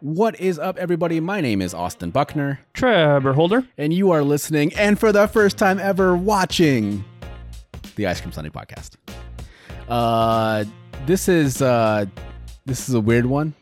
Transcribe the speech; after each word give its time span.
What 0.00 0.38
is 0.38 0.58
up, 0.58 0.76
everybody? 0.76 1.20
My 1.20 1.40
name 1.40 1.62
is 1.62 1.72
Austin 1.72 2.10
Buckner, 2.10 2.60
Trevor 2.74 3.32
Holder. 3.32 3.66
and 3.78 3.92
you 3.94 4.10
are 4.10 4.22
listening, 4.22 4.74
and 4.74 4.98
for 5.00 5.10
the 5.10 5.26
first 5.26 5.56
time 5.56 5.78
ever, 5.78 6.14
watching 6.16 7.02
the 7.96 8.06
Ice 8.06 8.20
Cream 8.20 8.32
Sunday 8.32 8.50
podcast. 8.50 8.96
Uh, 9.88 10.64
this 11.06 11.28
is 11.28 11.62
uh, 11.62 12.04
this 12.66 12.88
is 12.88 12.94
a 12.94 13.00
weird 13.00 13.24
one. 13.26 13.54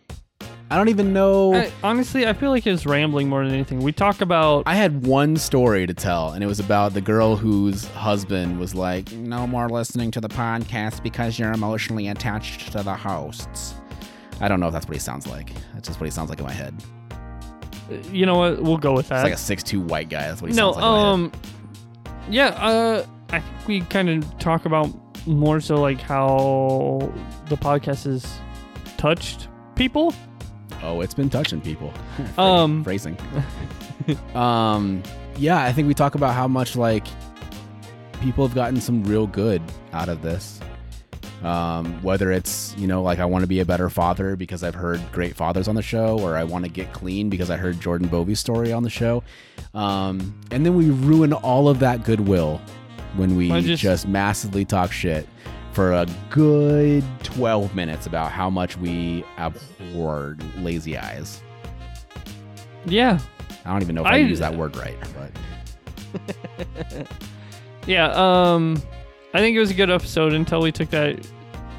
I 0.70 0.76
don't 0.76 0.88
even 0.88 1.12
know. 1.12 1.54
I, 1.54 1.70
honestly, 1.84 2.26
I 2.26 2.32
feel 2.32 2.50
like 2.50 2.66
it's 2.66 2.84
rambling 2.84 3.28
more 3.28 3.44
than 3.44 3.54
anything. 3.54 3.80
We 3.80 3.92
talk 3.92 4.20
about 4.20 4.64
I 4.66 4.74
had 4.74 5.06
one 5.06 5.36
story 5.36 5.86
to 5.86 5.94
tell, 5.94 6.32
and 6.32 6.42
it 6.42 6.48
was 6.48 6.58
about 6.58 6.94
the 6.94 7.00
girl 7.00 7.36
whose 7.36 7.86
husband 7.90 8.58
was 8.58 8.74
like, 8.74 9.12
"No 9.12 9.46
more 9.46 9.68
listening 9.68 10.10
to 10.10 10.20
the 10.20 10.28
podcast 10.28 11.00
because 11.04 11.38
you're 11.38 11.52
emotionally 11.52 12.08
attached 12.08 12.72
to 12.72 12.82
the 12.82 12.94
hosts." 12.94 13.74
I 14.40 14.48
don't 14.48 14.60
know 14.60 14.66
if 14.66 14.72
that's 14.72 14.86
what 14.86 14.94
he 14.94 15.00
sounds 15.00 15.26
like. 15.26 15.52
That's 15.72 15.88
just 15.88 16.00
what 16.00 16.06
he 16.06 16.10
sounds 16.10 16.30
like 16.30 16.38
in 16.40 16.46
my 16.46 16.52
head. 16.52 16.74
you 18.10 18.26
know 18.26 18.36
what? 18.36 18.62
We'll 18.62 18.78
go 18.78 18.92
with 18.92 19.08
that. 19.08 19.16
It's 19.16 19.24
like 19.24 19.32
a 19.32 19.36
six-two 19.38 19.80
white 19.80 20.08
guy. 20.08 20.22
That's 20.28 20.42
what 20.42 20.50
he 20.50 20.56
no, 20.56 20.72
sounds 20.72 20.76
like. 20.76 20.84
in 20.84 20.90
my 20.90 20.98
head. 20.98 21.08
um, 21.08 21.32
yeah. 22.30 22.46
Uh, 22.48 23.06
I 23.30 23.40
think 23.40 23.68
we 23.68 23.80
kind 23.82 24.08
of 24.08 24.38
talk 24.38 24.64
about 24.64 24.88
more 25.26 25.60
so 25.60 25.76
like 25.76 26.00
how 26.00 27.12
the 27.48 27.56
podcast 27.56 28.04
has 28.04 28.38
touched 28.96 29.48
people. 29.76 30.14
Oh, 30.82 31.00
it's 31.00 31.14
been 31.14 31.30
touching 31.30 31.60
people. 31.60 31.92
Um, 32.38 32.84
Phrasing. 32.84 33.16
um, 34.34 35.02
yeah, 35.36 35.62
I 35.62 35.72
think 35.72 35.88
we 35.88 35.94
talk 35.94 36.14
about 36.14 36.34
how 36.34 36.46
much 36.46 36.76
like 36.76 37.06
people 38.20 38.46
have 38.46 38.54
gotten 38.54 38.80
some 38.80 39.02
real 39.04 39.26
good 39.26 39.62
out 39.92 40.08
of 40.08 40.22
this. 40.22 40.60
Um, 41.44 42.02
whether 42.02 42.32
it's 42.32 42.74
you 42.78 42.86
know 42.86 43.02
like 43.02 43.18
I 43.18 43.26
want 43.26 43.42
to 43.42 43.46
be 43.46 43.60
a 43.60 43.64
better 43.66 43.90
father 43.90 44.34
because 44.34 44.64
I've 44.64 44.74
heard 44.74 45.00
great 45.12 45.36
fathers 45.36 45.68
on 45.68 45.74
the 45.74 45.82
show, 45.82 46.18
or 46.20 46.36
I 46.36 46.44
want 46.44 46.64
to 46.64 46.70
get 46.70 46.92
clean 46.94 47.28
because 47.28 47.50
I 47.50 47.56
heard 47.58 47.78
Jordan 47.80 48.08
Bovey's 48.08 48.40
story 48.40 48.72
on 48.72 48.82
the 48.82 48.88
show, 48.90 49.22
um, 49.74 50.34
and 50.50 50.64
then 50.64 50.74
we 50.74 50.90
ruin 50.90 51.32
all 51.34 51.68
of 51.68 51.80
that 51.80 52.02
goodwill 52.04 52.60
when 53.16 53.36
we 53.36 53.48
just, 53.60 53.82
just- 53.82 54.08
massively 54.08 54.64
talk 54.64 54.90
shit 54.90 55.28
for 55.72 55.92
a 55.92 56.06
good 56.30 57.04
12 57.24 57.74
minutes 57.74 58.06
about 58.06 58.30
how 58.30 58.48
much 58.48 58.76
we 58.78 59.24
abhor 59.38 60.36
lazy 60.58 60.96
eyes. 60.96 61.42
Yeah, 62.86 63.18
I 63.66 63.72
don't 63.72 63.82
even 63.82 63.94
know 63.96 64.02
if 64.02 64.06
I, 64.06 64.14
I- 64.14 64.16
use 64.18 64.38
that 64.38 64.54
word 64.54 64.76
right, 64.76 64.96
but 66.14 67.06
yeah. 67.86 68.12
Um, 68.14 68.80
I 69.32 69.38
think 69.40 69.56
it 69.56 69.60
was 69.60 69.70
a 69.70 69.74
good 69.74 69.90
episode 69.90 70.32
until 70.32 70.60
we 70.62 70.70
took 70.70 70.90
that 70.90 71.18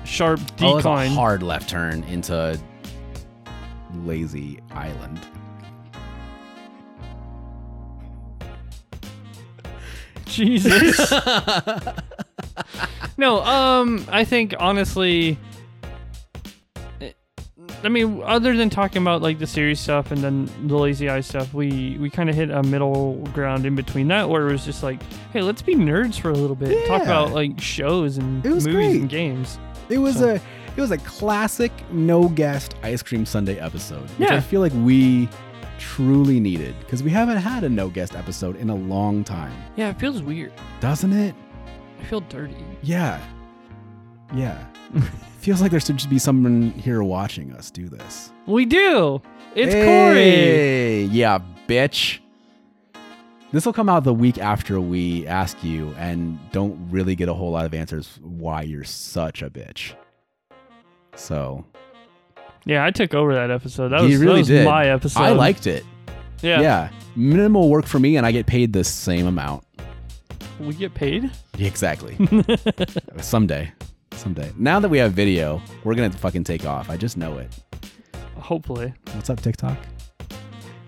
sharp 0.06 0.40
oh, 0.62 0.78
decline. 0.78 1.12
hard 1.12 1.44
left 1.44 1.70
turn 1.70 2.04
into 2.04 2.60
lazy 4.04 4.60
island. 4.72 5.20
Jesus. 10.26 11.12
no, 13.18 13.42
um, 13.44 14.06
I 14.10 14.26
think 14.26 14.54
honestly, 14.60 15.38
I 17.86 17.90
mean, 17.90 18.22
other 18.26 18.58
than 18.58 18.72
talking 18.72 19.02
about 19.02 19.22
like 19.22 19.38
the 19.38 19.46
serious 19.46 19.80
stuff 19.80 20.12
and 20.12 20.22
then 20.22 20.50
the 20.68 20.76
lazy 20.76 21.08
eye 21.08 21.22
stuff, 21.22 21.54
we 21.54 21.98
we 22.00 22.10
kind 22.10 22.30
of 22.30 22.36
hit 22.36 22.50
a 22.50 22.64
middle 22.64 23.18
ground 23.34 23.66
in 23.66 23.76
between 23.76 24.08
that, 24.08 24.28
where 24.28 24.48
it 24.48 24.52
was 24.52 24.66
just 24.66 24.82
like, 24.82 25.02
hey, 25.32 25.42
let's 25.42 25.62
be 25.62 25.76
nerds 25.76 26.20
for 26.20 26.32
a 26.32 26.34
little 26.34 26.56
bit, 26.56 26.88
talk 26.88 27.04
about 27.04 27.32
like 27.32 27.60
shows 27.60 28.18
and 28.18 28.44
movies 28.44 28.66
great. 28.66 29.02
and 29.02 29.10
games. 29.10 29.60
It 29.90 29.98
was 30.00 30.18
So- 30.18 30.30
a 30.36 30.42
it 30.78 30.82
was 30.82 30.92
a 30.92 30.98
classic 30.98 31.72
no 31.92 32.28
guest 32.28 32.76
ice 32.84 33.02
cream 33.02 33.26
Sunday 33.26 33.58
episode, 33.60 34.10
which 34.18 34.30
I 34.30 34.42
feel 34.42 34.60
like 34.60 34.74
we 34.84 35.30
truly 35.80 36.40
needed 36.40 36.76
because 36.80 37.02
we 37.02 37.10
haven't 37.12 37.38
had 37.38 37.64
a 37.64 37.70
no 37.70 37.88
guest 37.90 38.14
episode 38.16 38.56
in 38.58 38.70
a 38.70 38.76
long 38.76 39.24
time, 39.24 39.54
Yeah, 39.78 39.90
it 39.90 40.00
feels 40.00 40.22
weird. 40.22 40.52
doesn't 40.82 41.14
it? 41.14 41.34
I 42.02 42.04
feel 42.06 42.20
dirty. 42.22 42.56
Yeah, 42.82 43.20
yeah. 44.34 44.66
Feels 45.40 45.62
like 45.62 45.70
there 45.72 45.80
should 45.80 46.10
be 46.10 46.18
someone 46.20 46.72
here 46.72 47.04
watching 47.04 47.54
us 47.54 47.70
do 47.70 47.88
this. 47.88 48.32
We 48.48 48.66
do. 48.66 49.22
It's 49.54 49.74
Corey. 49.76 50.24
Hey, 50.24 51.04
yeah, 51.04 51.40
bitch. 51.68 52.20
This 53.56 53.66
will 53.66 53.72
come 53.72 53.88
out 53.88 54.04
the 54.04 54.14
week 54.14 54.38
after 54.38 54.82
we 54.82 55.26
ask 55.28 55.64
you 55.64 55.96
and 55.98 56.38
don't 56.52 56.78
really 56.92 57.16
get 57.16 57.30
a 57.30 57.34
whole 57.34 57.52
lot 57.52 57.66
of 57.66 57.74
answers 57.74 58.20
why 58.22 58.64
you're 58.64 58.84
such 58.84 59.42
a 59.42 59.50
bitch. 59.50 59.94
So 61.16 61.64
Yeah, 62.66 62.84
I 62.84 62.92
took 62.92 63.14
over 63.14 63.34
that 63.34 63.52
episode. 63.52 63.94
That 63.94 64.02
was, 64.02 64.18
really 64.18 64.26
that 64.26 64.40
was 64.40 64.48
did. 64.50 64.66
my 64.66 64.90
episode. 64.90 65.22
I 65.22 65.30
liked 65.30 65.68
it. 65.68 65.86
Yeah. 66.42 66.60
Yeah. 66.60 66.90
Minimal 67.16 67.70
work 67.70 67.86
for 67.86 67.98
me 67.98 68.18
and 68.18 68.26
I 68.26 68.34
get 68.34 68.46
paid 68.46 68.74
the 68.74 68.84
same 68.84 69.26
amount. 69.26 69.64
We 70.60 70.74
get 70.74 70.94
paid. 70.94 71.32
Exactly. 71.58 72.18
Someday. 73.22 73.72
Someday. 74.12 74.52
Now 74.58 74.82
that 74.82 74.90
we 74.90 74.98
have 74.98 75.14
video, 75.14 75.62
we're 75.86 75.96
gonna 75.96 76.12
fucking 76.12 76.44
take 76.44 76.66
off. 76.66 76.90
I 76.90 76.98
just 76.98 77.16
know 77.16 77.38
it. 77.38 77.58
Hopefully. 78.36 78.94
What's 79.14 79.30
up, 79.30 79.40
TikTok? 79.40 79.78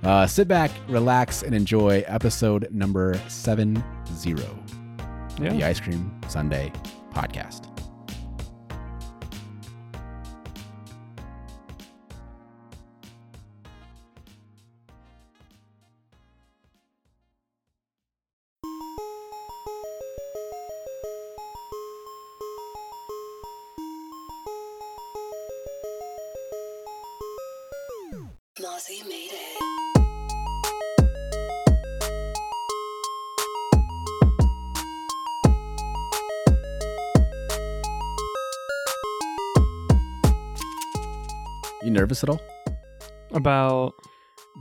Uh, 0.03 0.27
sit 0.27 0.47
back, 0.47 0.71
relax, 0.87 1.43
and 1.43 1.53
enjoy 1.55 2.03
episode 2.07 2.69
number 2.71 3.19
seven 3.27 3.83
zero. 4.13 4.57
Yeah. 5.41 5.49
the 5.53 5.63
Ice 5.65 5.79
Cream 5.79 6.11
Sunday 6.27 6.71
podcast. 7.13 7.76
Nervous 41.97 42.23
at 42.23 42.29
all? 42.29 42.39
About 43.31 43.93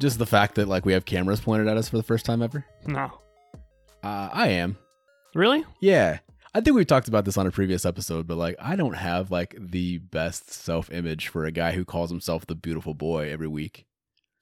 Just 0.01 0.19
the 0.19 0.27
fact 0.27 0.55
that 0.57 0.67
like 0.69 0.85
we 0.85 0.93
have 0.93 1.05
cameras 1.05 1.41
pointed 1.41 1.69
at 1.69 1.77
us 1.77 1.89
for 1.89 1.97
the 1.97 2.03
first 2.03 2.25
time 2.27 2.43
ever. 2.43 2.65
no. 2.87 3.11
Uh, 4.03 4.29
I 4.33 4.49
am. 4.49 4.77
Really? 5.35 5.65
Yeah. 5.81 6.19
I 6.55 6.61
think 6.61 6.77
we've 6.77 6.87
talked 6.87 7.09
about 7.09 7.25
this 7.25 7.37
on 7.37 7.47
a 7.47 7.51
previous 7.51 7.85
episode, 7.85 8.27
but 8.27 8.37
like 8.37 8.55
I 8.61 8.77
don't 8.77 8.95
have 8.95 9.31
like 9.31 9.55
the 9.59 9.99
best 9.99 10.51
self 10.53 10.91
image 10.93 11.29
for 11.29 11.45
a 11.45 11.51
guy 11.53 11.73
who 11.73 11.85
calls 11.85 12.09
himself 12.11 12.47
the 12.47 12.55
beautiful 12.55 12.95
boy 12.95 13.31
every 13.33 13.49
week. 13.49 13.87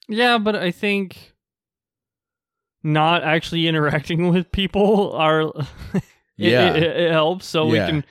Yeah, 0.07 0.37
but 0.37 0.55
I 0.55 0.69
think 0.71 1.33
not 2.83 3.23
actually 3.23 3.67
interacting 3.67 4.29
with 4.29 4.51
people 4.51 5.13
are 5.13 5.41
it, 5.93 6.03
Yeah. 6.37 6.73
it, 6.73 6.83
it 6.83 7.11
helps. 7.11 7.45
So 7.47 7.73
Yeah. 7.73 7.85
we 7.85 7.91
can 7.91 8.05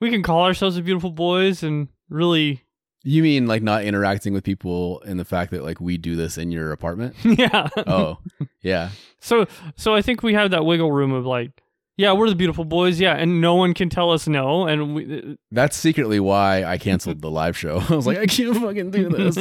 we 0.00 0.10
can 0.10 0.22
call 0.22 0.44
ourselves 0.44 0.76
the 0.76 0.82
beautiful 0.82 1.10
boys 1.12 1.62
and 1.62 1.88
really 2.08 2.62
You 3.04 3.22
mean 3.22 3.46
like 3.46 3.62
not 3.62 3.84
interacting 3.84 4.32
with 4.32 4.44
people 4.44 5.00
in 5.00 5.16
the 5.16 5.24
fact 5.24 5.50
that 5.50 5.64
like 5.64 5.80
we 5.80 5.96
do 5.96 6.16
this 6.16 6.38
in 6.38 6.52
your 6.52 6.72
apartment? 6.72 7.16
yeah. 7.24 7.68
Oh, 7.86 8.18
yeah. 8.60 8.90
So 9.20 9.46
so 9.76 9.94
I 9.94 10.02
think 10.02 10.22
we 10.22 10.34
have 10.34 10.50
that 10.52 10.64
wiggle 10.64 10.92
room 10.92 11.12
of 11.12 11.26
like 11.26 11.62
yeah, 11.98 12.12
we're 12.12 12.30
the 12.30 12.34
beautiful 12.34 12.64
boys, 12.64 12.98
yeah, 12.98 13.14
and 13.14 13.42
no 13.42 13.54
one 13.54 13.74
can 13.74 13.90
tell 13.90 14.10
us 14.10 14.26
no 14.26 14.66
and 14.66 14.94
we 14.94 15.36
That's 15.50 15.76
secretly 15.76 16.20
why 16.20 16.64
I 16.64 16.78
canceled 16.78 17.20
the 17.20 17.30
live 17.30 17.56
show. 17.56 17.82
I 17.88 17.94
was 17.94 18.06
like, 18.06 18.18
I 18.18 18.26
can't 18.26 18.56
fucking 18.56 18.90
do 18.90 19.08
this. 19.08 19.36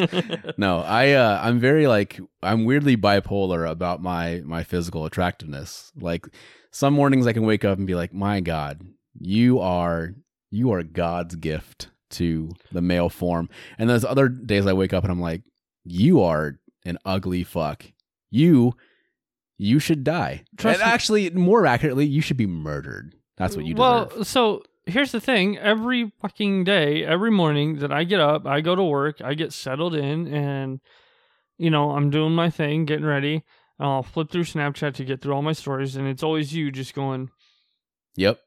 no, 0.58 0.80
I 0.80 1.12
uh, 1.12 1.40
I'm 1.42 1.60
very 1.60 1.88
like 1.88 2.20
I'm 2.42 2.66
weirdly 2.66 2.98
bipolar 2.98 3.70
about 3.70 4.02
my 4.02 4.42
my 4.44 4.64
physical 4.64 5.06
attractiveness. 5.06 5.92
Like 6.00 6.28
some 6.72 6.94
mornings 6.94 7.28
I 7.28 7.34
can 7.34 7.46
wake 7.46 7.64
up 7.64 7.78
and 7.78 7.88
be 7.88 7.96
like, 7.96 8.14
"My 8.14 8.42
God, 8.42 8.82
you 9.20 9.60
are 9.60 10.16
you 10.50 10.74
are 10.74 10.84
God's 10.84 11.36
gift 11.36 11.90
to 12.12 12.50
the 12.72 12.82
male 12.82 13.10
form," 13.10 13.50
and 13.78 13.90
there's 13.90 14.06
other 14.06 14.30
days 14.30 14.66
I 14.68 14.74
wake 14.74 14.94
up 14.94 15.04
and 15.04 15.12
I'm 15.12 15.22
like, 15.22 15.44
"You 15.84 16.22
are 16.22 16.60
an 16.86 16.98
ugly 17.06 17.44
fuck. 17.44 17.86
You 18.30 18.74
you 19.58 19.80
should 19.80 20.04
die." 20.04 20.44
Trust 20.58 20.80
and 20.80 20.88
me- 20.88 20.94
actually, 20.94 21.30
more 21.32 21.66
accurately, 21.66 22.06
you 22.06 22.22
should 22.22 22.38
be 22.38 22.48
murdered. 22.48 23.16
That's 23.38 23.56
what 23.56 23.66
you 23.66 23.74
deserve. 23.74 24.16
well, 24.16 24.24
so 24.24 24.64
here's 24.86 25.12
the 25.12 25.20
thing: 25.22 25.58
every 25.58 26.12
fucking 26.22 26.64
day, 26.64 27.04
every 27.04 27.32
morning 27.32 27.80
that 27.80 27.92
I 27.92 28.04
get 28.04 28.20
up, 28.20 28.46
I 28.46 28.62
go 28.62 28.76
to 28.76 28.84
work, 28.84 29.22
I 29.22 29.34
get 29.34 29.54
settled 29.54 29.96
in, 29.96 30.28
and 30.28 30.80
you 31.58 31.70
know 31.70 31.92
I'm 31.92 32.10
doing 32.10 32.34
my 32.34 32.50
thing, 32.50 32.86
getting 32.86 33.06
ready. 33.06 33.44
and 33.80 33.88
I'll 33.88 34.04
flip 34.04 34.30
through 34.30 34.44
Snapchat 34.44 34.94
to 34.96 35.06
get 35.06 35.22
through 35.22 35.34
all 35.34 35.42
my 35.42 35.54
stories, 35.54 35.96
and 35.96 36.08
it's 36.08 36.22
always 36.24 36.54
you 36.54 36.72
just 36.72 36.94
going. 36.94 37.30
Yep. 38.16 38.40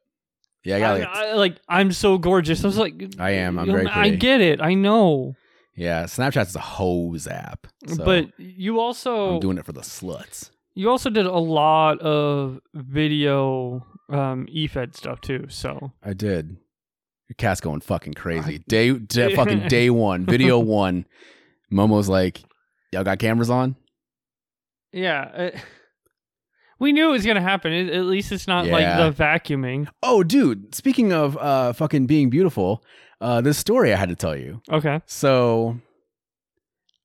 Yeah, 0.64 0.76
I 0.76 0.81
got 0.81 0.87
I, 0.87 0.99
like 0.99 1.08
I- 1.08 1.34
like 1.34 1.56
I'm 1.69 1.93
so 1.93 2.19
gorgeous. 2.19 2.64
I 2.64 2.66
was 2.66 2.78
like, 2.78 2.94
I 3.19 3.31
am. 3.32 3.58
I'm 3.58 3.66
know, 3.66 3.75
very 3.75 3.87
I 3.87 4.11
get 4.11 4.40
it. 4.40 4.61
I 4.61 4.75
know. 4.75 5.34
Yeah, 5.76 6.05
Snapchat's 6.05 6.55
a 6.55 6.61
hose 6.61 7.26
app. 7.26 7.66
So 7.87 8.05
but 8.05 8.28
you 8.38 8.81
also 8.81 9.34
I'm 9.34 9.40
doing 9.40 9.58
it 9.58 9.64
for 9.66 9.72
the 9.72 9.81
sluts. 9.81 10.50
you 10.75 10.88
also 10.88 11.11
did 11.11 11.26
a 11.26 11.37
lot 11.38 12.00
of 12.00 12.61
video 12.75 13.84
um 14.08 14.46
EFED 14.55 14.94
stuff 14.96 15.20
too. 15.20 15.46
So 15.49 15.93
I 16.02 16.12
did. 16.12 16.56
Your 17.28 17.34
cat's 17.38 17.61
going 17.61 17.81
fucking 17.81 18.14
crazy. 18.14 18.58
Day, 18.69 18.93
day 18.93 19.34
fucking 19.34 19.69
day 19.69 19.90
one, 19.90 20.26
video 20.26 20.58
one. 20.82 21.06
Momo's 21.72 22.08
like, 22.08 22.43
y'all 22.93 23.02
got 23.02 23.19
cameras 23.19 23.50
on? 23.50 23.76
yeah, 24.93 25.22
uh, 25.55 25.58
we 26.79 26.93
knew 26.93 27.09
it 27.09 27.12
was 27.12 27.26
gonna 27.26 27.41
happen. 27.41 27.73
At 27.73 27.93
at 27.94 28.05
least 28.05 28.32
it's 28.32 28.47
not 28.47 28.67
like 28.67 28.85
the 28.97 29.11
vacuuming. 29.23 29.88
Oh, 30.03 30.23
dude. 30.23 30.75
Speaking 30.75 31.12
of 31.12 31.37
uh 31.38 31.73
fucking 31.73 32.06
being 32.06 32.31
beautiful, 32.31 32.85
uh 33.21 33.41
this 33.41 33.59
story 33.59 33.93
I 33.93 33.97
had 33.97 34.09
to 34.09 34.17
tell 34.17 34.37
you. 34.37 34.61
Okay. 34.71 35.00
So 35.06 35.79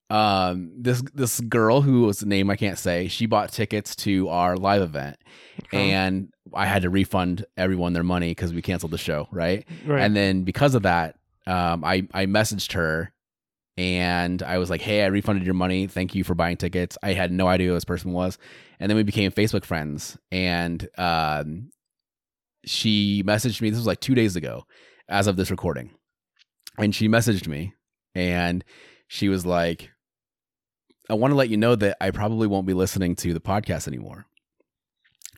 um 0.09 0.71
this 0.75 1.03
this 1.13 1.39
girl 1.41 1.81
who 1.81 2.01
was 2.03 2.19
the 2.19 2.25
name 2.25 2.49
I 2.49 2.55
can't 2.55 2.77
say, 2.79 3.07
she 3.07 3.25
bought 3.27 3.51
tickets 3.51 3.95
to 3.97 4.27
our 4.29 4.57
live 4.57 4.81
event 4.81 5.17
Okay. 5.65 5.91
and 5.91 6.29
I 6.53 6.65
had 6.65 6.81
to 6.81 6.89
refund 6.89 7.45
everyone 7.57 7.93
their 7.93 8.03
money 8.03 8.29
because 8.31 8.53
we 8.53 8.63
canceled 8.63 8.91
the 8.91 8.97
show, 8.97 9.27
right? 9.31 9.67
right. 9.85 10.01
And 10.01 10.15
then 10.15 10.43
because 10.43 10.73
of 10.73 10.81
that, 10.83 11.15
um, 11.45 11.83
I 11.83 12.07
I 12.11 12.25
messaged 12.25 12.71
her 12.73 13.11
and 13.79 14.43
I 14.43 14.57
was 14.57 14.69
like, 14.69 14.81
"Hey, 14.81 15.03
I 15.03 15.07
refunded 15.07 15.45
your 15.45 15.53
money. 15.53 15.87
Thank 15.87 16.13
you 16.13 16.25
for 16.25 16.35
buying 16.35 16.57
tickets." 16.57 16.97
I 17.01 17.13
had 17.13 17.31
no 17.31 17.47
idea 17.47 17.69
who 17.69 17.73
this 17.75 17.85
person 17.85 18.11
was, 18.11 18.37
and 18.77 18.89
then 18.89 18.97
we 18.97 19.03
became 19.03 19.31
Facebook 19.31 19.63
friends. 19.63 20.17
And 20.33 20.85
um, 20.97 21.69
she 22.65 23.23
messaged 23.25 23.61
me. 23.61 23.69
This 23.69 23.79
was 23.79 23.87
like 23.87 24.01
two 24.01 24.15
days 24.15 24.35
ago, 24.35 24.65
as 25.07 25.27
of 25.27 25.37
this 25.37 25.49
recording, 25.49 25.91
and 26.77 26.93
she 26.93 27.07
messaged 27.07 27.47
me, 27.47 27.73
and 28.13 28.65
she 29.07 29.29
was 29.29 29.45
like, 29.45 29.89
"I 31.09 31.13
want 31.13 31.31
to 31.31 31.37
let 31.37 31.47
you 31.47 31.55
know 31.55 31.77
that 31.77 31.95
I 32.01 32.11
probably 32.11 32.47
won't 32.47 32.67
be 32.67 32.73
listening 32.73 33.15
to 33.17 33.33
the 33.33 33.39
podcast 33.39 33.87
anymore." 33.87 34.25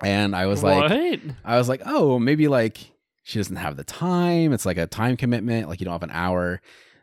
And 0.03 0.35
I 0.35 0.47
was 0.47 0.63
like, 0.63 0.89
what? 0.89 0.91
I 1.45 1.59
was 1.59 1.69
like, 1.69 1.83
oh, 1.85 2.17
maybe 2.17 2.47
like 2.47 2.79
she 3.21 3.37
doesn't 3.37 3.57
have 3.57 3.77
the 3.77 3.83
time. 3.83 4.51
It's 4.51 4.65
like 4.65 4.77
a 4.77 4.87
time 4.87 5.15
commitment. 5.15 5.69
Like 5.69 5.79
you 5.79 5.85
don't 5.85 5.93
have 5.93 6.01
an 6.01 6.09
hour 6.09 6.59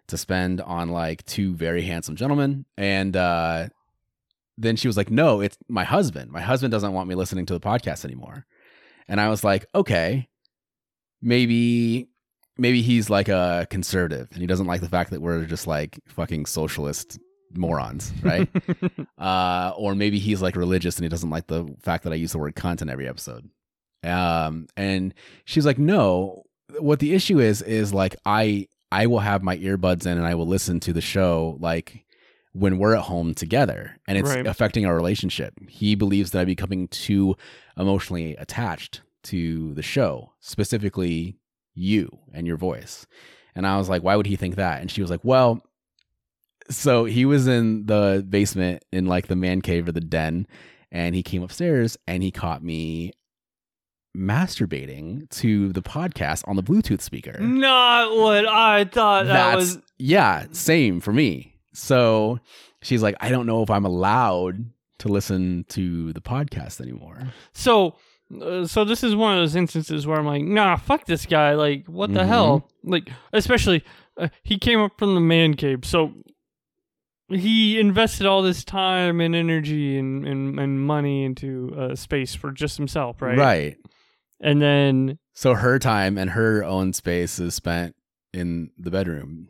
to 0.08 0.18
spend 0.18 0.60
on 0.60 0.90
like 0.90 1.24
two 1.24 1.54
very 1.54 1.82
handsome 1.82 2.16
gentlemen. 2.16 2.64
And 2.76 3.16
uh, 3.16 3.68
then 4.56 4.76
she 4.76 4.88
was 4.88 4.96
like, 4.96 5.10
no, 5.10 5.40
it's 5.40 5.56
my 5.68 5.84
husband. 5.84 6.30
My 6.30 6.40
husband 6.40 6.72
doesn't 6.72 6.92
want 6.92 7.08
me 7.08 7.14
listening 7.14 7.46
to 7.46 7.54
the 7.54 7.60
podcast 7.60 8.04
anymore. 8.04 8.46
And 9.06 9.20
I 9.20 9.28
was 9.28 9.44
like, 9.44 9.66
okay, 9.74 10.28
maybe 11.22 12.08
maybe 12.58 12.82
he's 12.82 13.08
like 13.08 13.28
a 13.28 13.66
conservative 13.70 14.28
and 14.32 14.40
he 14.40 14.46
doesn't 14.46 14.66
like 14.66 14.80
the 14.80 14.88
fact 14.88 15.10
that 15.10 15.22
we're 15.22 15.44
just 15.44 15.66
like 15.66 16.00
fucking 16.08 16.44
socialist 16.44 17.18
morons, 17.54 18.12
right? 18.22 18.48
uh, 19.18 19.72
or 19.76 19.94
maybe 19.94 20.18
he's 20.18 20.42
like 20.42 20.56
religious 20.56 20.96
and 20.96 21.04
he 21.04 21.08
doesn't 21.08 21.30
like 21.30 21.46
the 21.46 21.72
fact 21.82 22.04
that 22.04 22.12
I 22.12 22.16
use 22.16 22.32
the 22.32 22.38
word 22.38 22.56
cunt 22.56 22.82
in 22.82 22.90
every 22.90 23.08
episode. 23.08 23.48
Um, 24.02 24.66
and 24.76 25.14
she's 25.44 25.64
like, 25.64 25.78
no, 25.78 26.42
what 26.78 26.98
the 26.98 27.14
issue 27.14 27.38
is 27.38 27.62
is 27.62 27.94
like 27.94 28.16
I 28.26 28.68
I 28.90 29.06
will 29.06 29.18
have 29.20 29.42
my 29.42 29.56
earbuds 29.58 30.06
in 30.06 30.16
and 30.18 30.26
I 30.26 30.34
will 30.34 30.46
listen 30.46 30.80
to 30.80 30.92
the 30.92 31.00
show 31.00 31.56
like 31.60 32.04
when 32.52 32.78
we're 32.78 32.96
at 32.96 33.04
home 33.04 33.34
together 33.34 33.98
and 34.08 34.16
it's 34.18 34.30
Right. 34.30 34.46
affecting 34.46 34.86
our 34.86 34.96
relationship. 34.96 35.54
He 35.68 35.94
believes 35.94 36.30
that 36.30 36.40
I'm 36.40 36.46
becoming 36.46 36.88
too 36.88 37.36
emotionally 37.76 38.34
attached 38.36 39.02
to 39.24 39.74
the 39.74 39.82
show, 39.82 40.32
specifically 40.40 41.36
you 41.74 42.18
and 42.32 42.46
your 42.46 42.56
voice. 42.56 43.06
And 43.54 43.66
I 43.66 43.76
was 43.76 43.88
like, 43.88 44.02
why 44.02 44.16
would 44.16 44.26
he 44.26 44.36
think 44.36 44.56
that? 44.56 44.80
And 44.80 44.90
she 44.90 45.00
was 45.02 45.10
like, 45.10 45.20
well, 45.22 45.62
so 46.70 47.04
he 47.04 47.24
was 47.24 47.46
in 47.46 47.86
the 47.86 48.24
basement 48.28 48.84
in 48.92 49.06
like 49.06 49.26
the 49.26 49.36
man 49.36 49.60
cave 49.60 49.88
or 49.88 49.92
the 49.92 50.00
den 50.00 50.46
and 50.90 51.14
he 51.14 51.22
came 51.22 51.42
upstairs 51.42 51.96
and 52.06 52.22
he 52.22 52.30
caught 52.30 52.62
me 52.62 53.12
masturbating 54.18 55.28
to 55.30 55.72
the 55.72 55.82
podcast 55.82 56.42
on 56.48 56.56
the 56.56 56.62
bluetooth 56.62 57.00
speaker 57.00 57.36
Not 57.40 58.16
what 58.16 58.46
I 58.46 58.84
thought 58.84 59.26
that 59.26 59.32
that's 59.32 59.56
was. 59.76 59.78
yeah 59.98 60.46
same 60.52 61.00
for 61.00 61.12
me 61.12 61.54
so 61.72 62.38
she's 62.82 63.02
like 63.02 63.14
i 63.20 63.28
don't 63.28 63.46
know 63.46 63.62
if 63.62 63.70
i'm 63.70 63.84
allowed 63.84 64.64
to 64.98 65.08
listen 65.08 65.64
to 65.68 66.12
the 66.12 66.20
podcast 66.20 66.80
anymore 66.80 67.18
So, 67.52 67.94
uh, 68.42 68.66
so 68.66 68.84
this 68.84 69.04
is 69.04 69.14
one 69.14 69.34
of 69.36 69.40
those 69.40 69.54
instances 69.56 70.06
where 70.06 70.18
I'm 70.18 70.26
like, 70.26 70.42
nah, 70.42 70.76
fuck 70.76 71.06
this 71.06 71.24
guy. 71.24 71.54
Like, 71.54 71.86
what 71.86 72.12
the 72.12 72.20
Mhm. 72.20 72.26
hell? 72.26 72.68
Like, 72.84 73.08
especially 73.32 73.82
uh, 74.18 74.28
he 74.42 74.58
came 74.58 74.80
up 74.80 74.92
from 74.98 75.14
the 75.14 75.20
man 75.20 75.54
cave, 75.54 75.84
so 75.84 76.12
he 77.28 77.78
invested 77.78 78.26
all 78.26 78.42
this 78.42 78.64
time 78.64 79.20
and 79.20 79.34
energy 79.34 79.98
and 79.98 80.26
and, 80.26 80.58
and 80.58 80.80
money 80.80 81.24
into 81.24 81.74
uh, 81.78 81.94
space 81.94 82.34
for 82.34 82.50
just 82.50 82.76
himself, 82.76 83.22
right? 83.22 83.38
right 83.38 83.76
And 84.40 84.62
then, 84.62 85.18
so 85.34 85.54
her 85.54 85.78
time 85.78 86.16
and 86.18 86.30
her 86.30 86.62
own 86.64 86.92
space 86.92 87.38
is 87.38 87.54
spent 87.54 87.94
in 88.32 88.70
the 88.78 88.90
bedroom 88.90 89.48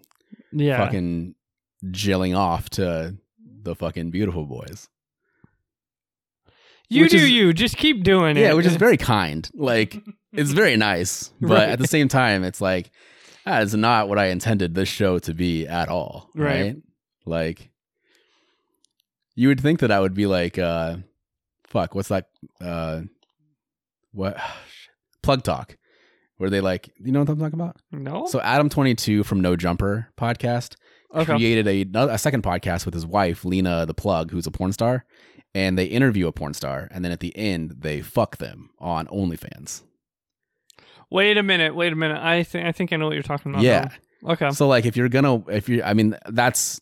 yeah, 0.53 0.79
fucking 0.79 1.35
jilling 1.91 2.35
off 2.35 2.71
to 2.71 3.17
the 3.63 3.75
fucking 3.75 4.11
beautiful 4.11 4.47
boys 4.47 4.89
you 6.89 7.03
which 7.03 7.11
do 7.11 7.19
is- 7.19 7.31
you. 7.31 7.53
Just 7.53 7.77
keep 7.77 8.03
doing 8.03 8.37
it. 8.37 8.41
Yeah, 8.41 8.55
which 8.55 8.65
is 8.67 8.77
very 8.87 8.97
kind. 8.97 9.49
Like 9.55 9.97
it's 10.33 10.53
very 10.53 10.77
nice, 10.91 11.31
but 11.41 11.51
Right. 11.51 11.69
at 11.69 11.79
the 11.79 11.87
same 11.87 12.09
time, 12.09 12.45
it's 12.45 12.61
like 12.63 12.91
that 13.45 13.63
is 13.63 13.75
not 13.75 14.09
what 14.09 14.19
I 14.19 14.27
intended 14.29 14.75
this 14.75 14.89
show 14.89 15.19
to 15.21 15.35
be 15.35 15.67
at 15.67 15.89
all. 15.91 16.31
Right. 16.35 16.63
Right? 16.63 16.77
Like 17.27 17.71
you 19.35 19.49
would 19.49 19.61
think 19.61 19.81
that 19.81 19.91
I 19.91 20.01
would 20.01 20.15
be 20.15 20.25
like, 20.27 20.59
uh 20.59 20.97
fuck, 21.65 21.95
what's 21.95 22.09
that? 22.09 22.29
Uh 22.59 23.03
what? 24.13 24.39
Plug 25.29 25.43
talk, 25.43 25.77
where 26.39 26.49
they 26.49 26.63
like, 26.63 26.89
you 26.99 27.13
know 27.13 27.21
what 27.21 27.29
I'm 27.29 27.39
talking 27.39 27.61
about? 27.61 27.77
no. 27.93 28.25
So 28.25 28.41
Adam 28.41 28.71
Twenty 28.71 28.95
Two 28.95 29.25
from 29.25 29.41
No 29.41 29.57
Jumper 29.57 30.11
podcast 30.17 30.77
okay. 31.15 31.37
created 31.37 31.69
a, 31.69 32.15
a 32.15 32.17
second 32.17 32.43
podcast 32.43 32.87
with 32.87 32.95
his 32.95 33.05
wife 33.05 33.45
Lena 33.45 33.85
the 33.85 33.93
Plug, 33.93 34.31
who's 34.31 34.47
a 34.47 34.51
porn 34.51 34.73
star, 34.73 35.05
and 35.55 35.77
they 35.77 35.85
interview 35.85 36.29
a 36.29 36.33
porn 36.33 36.55
star, 36.55 36.89
and 36.93 37.05
then 37.05 37.13
at 37.13 37.21
the 37.21 37.37
end 37.37 37.75
they 37.81 38.01
fuck 38.01 38.39
them 38.39 38.71
on 38.79 39.07
OnlyFans. 39.09 39.83
Wait 41.11 41.37
a 41.37 41.43
minute. 41.43 41.75
Wait 41.75 41.93
a 41.93 41.97
minute. 41.97 42.23
I 42.23 42.43
think 42.43 42.67
I 42.67 42.73
think 42.73 42.95
I 42.95 42.97
know 42.97 43.05
what 43.09 43.15
you're 43.15 43.23
talking 43.23 43.53
about. 43.53 43.63
yeah. 43.63 43.91
now. 44.23 44.33
Okay. 44.33 44.51
So 44.53 44.67
like, 44.67 44.87
if 44.87 44.97
you're 44.97 45.11
gonna, 45.11 45.47
if 45.49 45.69
you, 45.69 45.83
I 45.83 45.93
mean, 45.93 46.17
that's 46.31 46.81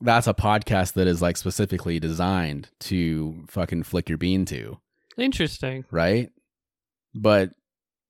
that's 0.00 0.28
a 0.28 0.34
podcast 0.34 0.92
that 0.92 1.08
is 1.08 1.20
like 1.20 1.36
specifically 1.36 1.98
designed 1.98 2.70
to 2.80 3.42
fucking 3.48 3.82
flick 3.82 4.08
your 4.08 4.18
bean 4.18 4.44
to, 4.44 4.78
Interesting. 5.18 5.84
right? 5.90 6.30
But 7.14 7.50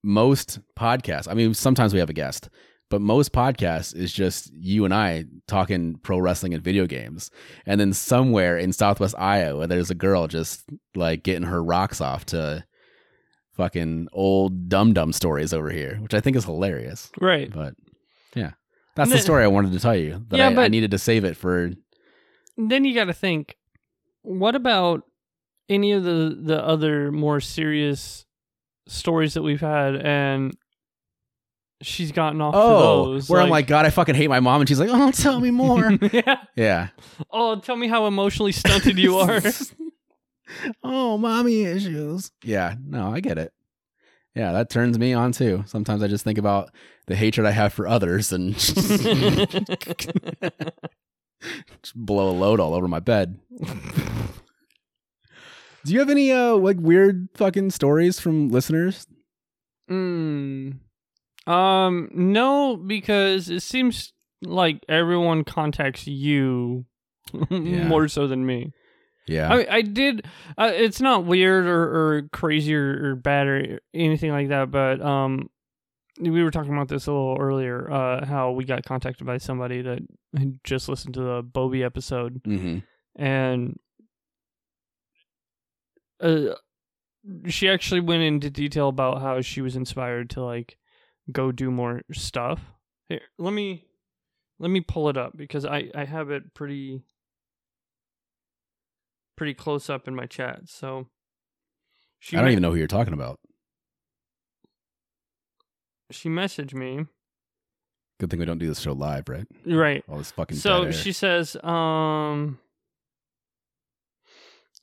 most 0.03 0.59
podcasts, 0.77 1.27
I 1.29 1.33
mean, 1.33 1.53
sometimes 1.53 1.93
we 1.93 1.99
have 1.99 2.09
a 2.09 2.13
guest, 2.13 2.49
but 2.89 3.01
most 3.01 3.31
podcasts 3.31 3.95
is 3.95 4.11
just 4.13 4.51
you 4.53 4.85
and 4.85 4.93
I 4.93 5.25
talking 5.47 5.95
pro 6.03 6.19
wrestling 6.19 6.53
and 6.53 6.63
video 6.63 6.85
games. 6.85 7.31
And 7.65 7.79
then 7.79 7.93
somewhere 7.93 8.57
in 8.57 8.73
Southwest 8.73 9.15
Iowa, 9.17 9.67
there's 9.67 9.89
a 9.89 9.95
girl 9.95 10.27
just 10.27 10.63
like 10.95 11.23
getting 11.23 11.47
her 11.47 11.63
rocks 11.63 12.01
off 12.01 12.25
to 12.27 12.65
fucking 13.53 14.07
old 14.13 14.67
dum 14.69 14.93
dum 14.93 15.13
stories 15.13 15.53
over 15.53 15.69
here, 15.69 15.97
which 16.01 16.13
I 16.13 16.19
think 16.19 16.35
is 16.35 16.45
hilarious. 16.45 17.11
Right. 17.19 17.51
But 17.51 17.75
yeah, 18.35 18.51
that's 18.95 19.09
Th- 19.09 19.19
the 19.19 19.23
story 19.23 19.43
I 19.43 19.47
wanted 19.47 19.73
to 19.73 19.79
tell 19.79 19.95
you. 19.95 20.25
That 20.29 20.37
Yeah, 20.37 20.49
I, 20.49 20.65
I 20.65 20.67
needed 20.67 20.91
to 20.91 20.97
save 20.97 21.23
it 21.23 21.37
for. 21.37 21.71
then 22.57 22.85
you 22.85 22.93
got 22.93 23.05
to 23.05 23.13
think 23.13 23.57
what 24.21 24.55
about 24.55 25.03
any 25.69 25.91
of 25.91 26.03
the 26.03 26.37
the 26.39 26.63
other 26.63 27.11
more 27.11 27.39
serious 27.39 28.25
stories 28.87 29.33
that 29.35 29.41
we've 29.41 29.61
had 29.61 29.95
and 29.95 30.55
she's 31.81 32.11
gotten 32.11 32.41
off 32.41 32.53
Oh, 32.55 33.05
to 33.05 33.11
those 33.13 33.29
where 33.29 33.41
I'm 33.41 33.49
like, 33.49 33.67
God, 33.67 33.85
I 33.85 33.89
fucking 33.89 34.15
hate 34.15 34.29
my 34.29 34.39
mom, 34.39 34.61
and 34.61 34.67
she's 34.69 34.79
like, 34.79 34.89
Oh, 34.91 35.11
tell 35.11 35.39
me 35.39 35.51
more. 35.63 35.91
yeah 36.11 36.37
yeah. 36.55 36.87
oh 37.31 37.59
tell 37.59 37.75
me 37.75 37.87
how 37.87 38.05
emotionally 38.07 38.51
stunted 38.51 38.97
you 38.97 39.17
are 39.17 39.41
oh, 40.83 41.17
mommy 41.17 41.63
issues. 41.63 42.31
Yeah, 42.43 42.75
no, 42.85 43.13
I 43.13 43.19
get 43.21 43.37
it. 43.37 43.53
Yeah, 44.35 44.51
that 44.53 44.69
turns 44.69 44.97
me 44.99 45.13
on 45.13 45.31
too. 45.31 45.63
Sometimes 45.67 46.01
I 46.03 46.07
just 46.07 46.23
think 46.23 46.37
about 46.39 46.71
the 47.07 47.15
hatred 47.15 47.45
I 47.45 47.51
have 47.51 47.71
for 47.73 47.87
others 47.87 48.31
and 48.33 48.53
just 48.55 48.95
blow 51.95 52.29
a 52.29 52.37
load 52.37 52.59
all 52.59 52.73
over 52.73 52.87
my 52.87 52.99
bed. 52.99 53.39
Do 55.85 55.93
you 55.93 55.99
have 55.99 56.09
any 56.09 56.31
uh 56.31 56.55
like 56.55 56.77
weird 56.79 57.29
fucking 57.35 57.71
stories 57.71 58.19
from 58.19 58.49
listeners? 58.49 59.05
mm. 59.89 60.77
um 61.45 62.09
no 62.13 62.77
because 62.77 63.49
it 63.49 63.61
seems 63.61 64.13
like 64.41 64.83
everyone 64.87 65.43
contacts 65.43 66.07
you 66.07 66.85
Yeah. 67.49 67.87
more 67.87 68.07
so 68.07 68.27
than 68.27 68.45
me 68.45 68.71
Yeah. 69.27 69.53
I, 69.53 69.75
I 69.77 69.81
did. 69.81 70.25
Uh, 70.57 70.71
it's 70.73 70.99
not 71.01 71.25
weird 71.25 71.65
or, 71.65 71.83
or 72.17 72.21
crazy 72.33 72.75
or, 72.75 73.11
or 73.11 73.15
bad 73.15 73.47
or 73.47 73.79
anything 73.93 74.31
like 74.31 74.49
that, 74.49 74.69
but 74.71 75.01
um, 75.01 75.49
we 76.19 76.43
were 76.43 76.51
talking 76.51 76.73
about 76.73 76.89
this 76.89 77.07
a 77.07 77.11
little 77.11 77.37
earlier. 77.39 77.89
Uh, 77.89 78.25
how 78.25 78.51
we 78.51 78.65
got 78.65 78.83
contacted 78.83 79.25
by 79.25 79.37
somebody 79.37 79.81
that 79.81 79.99
had 80.37 80.59
just 80.65 80.89
listened 80.89 81.13
to 81.13 81.21
the 81.21 81.41
Bobby 81.41 81.83
episode, 81.85 82.41
Mm-hmm. 82.43 82.79
and 83.15 83.79
uh, 86.23 86.55
she 87.47 87.69
actually 87.69 87.99
went 88.01 88.23
into 88.23 88.49
detail 88.49 88.89
about 88.89 89.21
how 89.21 89.41
she 89.41 89.61
was 89.61 89.75
inspired 89.75 90.29
to 90.31 90.43
like 90.43 90.77
go 91.31 91.51
do 91.51 91.69
more 91.71 92.01
stuff. 92.11 92.59
Here, 93.09 93.21
let 93.37 93.53
me 93.53 93.85
let 94.59 94.69
me 94.71 94.81
pull 94.81 95.09
it 95.09 95.17
up 95.17 95.35
because 95.37 95.65
I 95.65 95.89
I 95.95 96.05
have 96.05 96.31
it 96.31 96.53
pretty 96.53 97.03
pretty 99.35 99.53
close 99.53 99.89
up 99.89 100.07
in 100.07 100.15
my 100.15 100.25
chat. 100.25 100.61
So 100.65 101.07
she 102.19 102.37
I 102.37 102.39
don't 102.39 102.47
me- 102.47 102.51
even 102.53 102.61
know 102.61 102.71
who 102.71 102.77
you're 102.77 102.87
talking 102.87 103.13
about. 103.13 103.39
she 106.11 106.29
messaged 106.29 106.73
me 106.73 107.05
Good 108.19 108.29
thing 108.29 108.39
we 108.39 108.45
don't 108.45 108.59
do 108.59 108.67
this 108.67 108.79
show 108.79 108.93
live, 108.93 109.27
right? 109.27 109.47
right. 109.65 110.03
All 110.07 110.19
this 110.19 110.31
fucking 110.31 110.55
So 110.57 110.91
she 110.91 111.11
says, 111.11 111.57
um, 111.63 112.59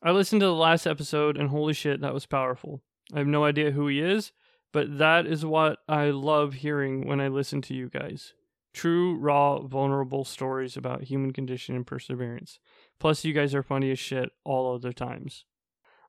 I 0.03 0.13
listened 0.13 0.41
to 0.41 0.47
the 0.47 0.55
last 0.55 0.87
episode 0.87 1.37
and 1.37 1.51
holy 1.51 1.75
shit, 1.75 2.01
that 2.01 2.15
was 2.15 2.27
powerful. 2.27 2.83
I 3.13 3.19
have 3.19 3.27
no 3.27 3.45
idea 3.45 3.73
who 3.73 3.89
he 3.89 4.01
is, 4.01 4.33
but 4.73 4.99
that 4.99 5.27
is 5.27 5.45
what 5.45 5.79
I 5.89 6.11
love 6.11 6.55
hearing 6.55 7.07
when 7.07 7.21
I 7.21 7.29
listen 7.29 7.61
to 7.63 7.75
you 7.75 7.89
guys. 7.89 8.35
True, 8.73 9.17
raw, 9.17 9.61
vulnerable 9.61 10.25
stories 10.25 10.77
about 10.77 11.03
human 11.05 11.33
condition 11.33 11.75
and 11.75 11.87
perseverance. 11.87 12.61
Plus, 13.01 13.25
you 13.25 13.33
guys 13.33 13.55
are 13.55 13.65
funny 13.65 13.91
as 13.91 13.99
shit 13.99 14.31
all 14.45 14.75
other 14.75 14.93
times. 14.93 15.45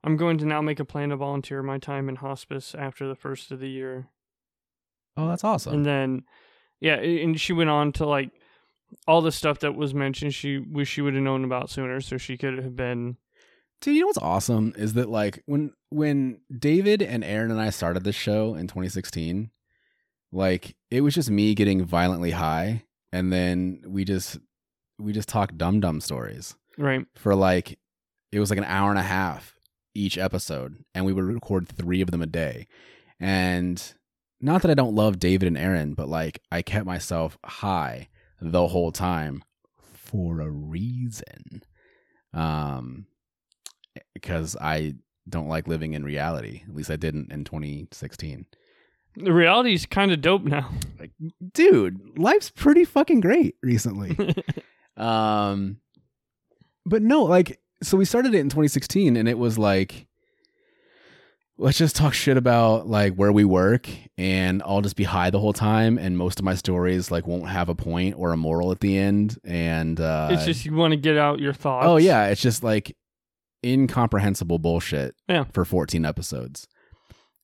I'm 0.04 0.16
going 0.16 0.38
to 0.40 0.46
now 0.46 0.62
make 0.62 0.80
a 0.80 0.86
plan 0.86 1.10
to 1.10 1.16
volunteer 1.16 1.64
my 1.64 1.78
time 1.78 2.08
in 2.08 2.18
hospice 2.18 2.76
after 2.76 3.08
the 3.08 3.16
first 3.16 3.52
of 3.52 3.60
the 3.60 3.70
year 3.70 4.10
oh, 5.18 5.28
that's 5.28 5.44
awesome. 5.44 5.74
and 5.74 5.86
then 5.86 6.24
yeah 6.80 6.96
and 6.96 7.40
she 7.40 7.54
went 7.54 7.70
on 7.70 7.92
to 7.94 8.06
like 8.06 8.32
all 9.08 9.22
the 9.22 9.32
stuff 9.32 9.60
that 9.60 9.76
was 9.76 9.94
mentioned 9.94 10.34
she 10.34 10.58
wish 10.58 10.90
she 10.90 11.02
would 11.02 11.14
have 11.14 11.24
known 11.24 11.44
about 11.44 11.70
sooner 11.70 12.02
so 12.02 12.18
she 12.18 12.38
could 12.38 12.58
have 12.58 12.76
been 12.76 13.18
Dude, 13.82 13.96
you 13.96 14.02
know 14.02 14.08
what's 14.08 14.20
awesome 14.20 14.74
is 14.78 14.94
that 14.94 15.10
like 15.10 15.42
when 15.48 15.74
when 15.90 16.40
David 16.56 17.02
and 17.02 17.24
Aaron 17.24 17.50
and 17.50 17.60
I 17.60 17.72
started 17.72 18.04
this 18.04 18.16
show 18.16 18.54
in 18.54 18.68
2016, 18.68 19.50
like 20.32 20.76
it 20.92 21.02
was 21.02 21.16
just 21.16 21.32
me 21.32 21.56
getting 21.56 21.84
violently 21.84 22.32
high, 22.32 22.84
and 23.12 23.34
then 23.34 23.84
we 23.88 24.06
just 24.06 24.38
we 25.00 25.14
just 25.14 25.28
talked 25.28 25.58
dumb 25.58 25.80
dumb 25.80 26.00
stories 26.00 26.56
right 26.78 27.06
for 27.16 27.34
like 27.34 27.80
it 28.32 28.40
was 28.40 28.52
like 28.52 28.60
an 28.60 28.66
hour 28.66 28.92
and 28.92 29.00
a 29.00 29.04
half 29.04 29.56
each 29.96 30.16
episode, 30.16 30.84
and 30.94 31.04
we 31.04 31.12
would 31.14 31.24
record 31.24 31.68
three 31.68 32.02
of 32.02 32.12
them 32.12 32.22
a 32.22 32.28
day, 32.28 32.68
and 33.20 33.96
not 34.40 34.62
that 34.62 34.72
I 34.72 34.76
don't 34.76 34.96
love 34.96 35.18
David 35.18 35.48
and 35.48 35.58
Aaron, 35.58 35.96
but 35.96 36.08
like 36.08 36.40
I 36.52 36.62
kept 36.62 36.86
myself 36.86 37.40
high 37.44 38.10
the 38.40 38.68
whole 38.68 38.92
time 38.92 39.44
for 39.96 40.40
a 40.40 40.52
reason. 40.52 41.64
Um 42.32 43.08
because 44.14 44.56
I 44.60 44.96
don't 45.30 45.48
like 45.48 45.68
living 45.68 45.94
in 45.94 46.04
reality. 46.04 46.64
At 46.68 46.76
least 46.76 46.90
I 46.92 46.96
didn't 46.96 47.32
in 47.32 47.44
2016. 47.44 48.46
the 49.18 49.34
reality's 49.34 49.86
kind 49.86 50.12
of 50.12 50.22
dope 50.22 50.44
now 50.44 50.70
Like, 51.00 51.12
Dude, 51.54 52.18
life's 52.18 52.50
pretty 52.50 52.86
fucking 52.86 53.22
great 53.22 53.56
recently. 53.62 54.18
um 54.98 55.78
but 56.86 57.02
no, 57.02 57.24
like 57.24 57.60
so 57.84 57.98
we 57.98 58.06
started 58.06 58.34
it 58.34 58.40
in 58.40 58.50
2016 58.50 59.16
and 59.16 59.28
it 59.30 59.38
was 59.38 59.58
like 59.58 60.08
let's 61.58 61.78
just 61.78 61.96
talk 61.96 62.14
shit 62.14 62.38
about 62.38 62.88
like 62.88 63.14
where 63.16 63.32
we 63.32 63.46
work 63.46 63.88
and 64.18 64.64
I'll 64.66 64.82
just 64.82 64.96
be 64.96 65.04
high 65.04 65.30
the 65.30 65.40
whole 65.40 65.54
time 65.54 65.98
and 66.00 66.18
most 66.18 66.40
of 66.40 66.46
my 66.46 66.56
stories 66.56 67.12
like 67.12 67.28
won't 67.28 67.48
have 67.48 67.70
a 67.70 67.76
point 67.76 68.16
or 68.18 68.34
a 68.34 68.38
moral 68.38 68.72
at 68.72 68.80
the 68.80 68.98
end 68.98 69.38
and 69.44 70.00
uh 70.00 70.30
it's 70.32 70.46
just 70.46 70.66
you 70.66 70.74
want 70.74 70.92
to 70.92 70.98
get 70.98 71.18
out 71.18 71.40
your 71.40 71.54
thoughts 71.54 71.86
Oh 71.88 71.98
yeah, 71.98 72.28
it's 72.28 72.42
just 72.42 72.64
like 72.64 72.96
incomprehensible 73.64 74.60
bullshit 74.60 75.16
Yeah. 75.28 75.46
for 75.54 75.66
14 75.66 76.06
episodes. 76.06 76.68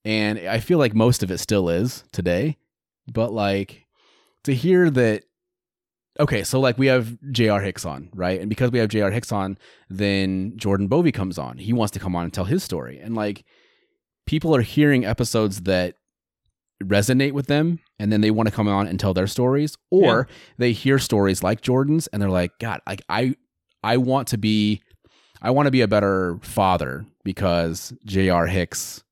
And 0.06 0.40
I 0.40 0.60
feel 0.60 0.78
like 0.78 0.94
most 0.96 1.22
of 1.24 1.32
it 1.32 1.38
still 1.40 1.70
is 1.70 2.04
today, 2.12 2.58
but 3.12 3.34
like 3.34 3.86
to 4.44 4.54
hear 4.54 4.90
that 4.92 5.24
okay, 6.20 6.44
so 6.44 6.60
like 6.60 6.78
we 6.80 6.88
have 6.88 7.16
JR 7.32 7.60
Hicks 7.60 7.86
on, 7.86 8.10
right? 8.16 8.40
And 8.40 8.50
because 8.50 8.72
we 8.72 8.80
have 8.80 8.90
JR 8.90 9.10
Hicks 9.10 9.32
on, 9.32 9.58
then 9.90 10.54
Jordan 10.56 10.88
Bovey 10.88 11.12
comes 11.12 11.38
on. 11.38 11.58
He 11.60 11.74
wants 11.74 11.92
to 11.92 12.00
come 12.00 12.16
on 12.16 12.24
and 12.24 12.34
tell 12.34 12.46
his 12.46 12.64
story. 12.64 13.00
And 13.00 13.14
like 13.16 13.44
people 14.26 14.56
are 14.56 14.62
hearing 14.62 15.06
episodes 15.06 15.62
that 15.64 15.96
resonate 16.84 17.32
with 17.34 17.48
them 17.48 17.80
and 18.00 18.12
then 18.12 18.22
they 18.22 18.30
want 18.32 18.48
to 18.48 18.54
come 18.54 18.68
on 18.68 18.88
and 18.88 19.00
tell 19.00 19.14
their 19.14 19.26
stories 19.28 19.76
or 19.90 20.28
they 20.58 20.72
hear 20.72 21.00
stories 21.00 21.42
like 21.44 21.62
Jordan's 21.62 22.08
and 22.08 22.22
they're 22.22 22.30
like, 22.30 22.52
God, 22.60 22.82
like 22.88 23.02
I 23.10 23.36
I 23.84 23.98
want 23.98 24.28
to 24.30 24.38
be 24.38 24.82
I 25.42 25.52
want 25.52 25.68
to 25.68 25.72
be 25.72 25.82
a 25.82 25.88
better 25.88 26.40
father 26.42 27.06
because 27.24 27.94
J.R. 28.06 28.48
Hicks 28.48 29.04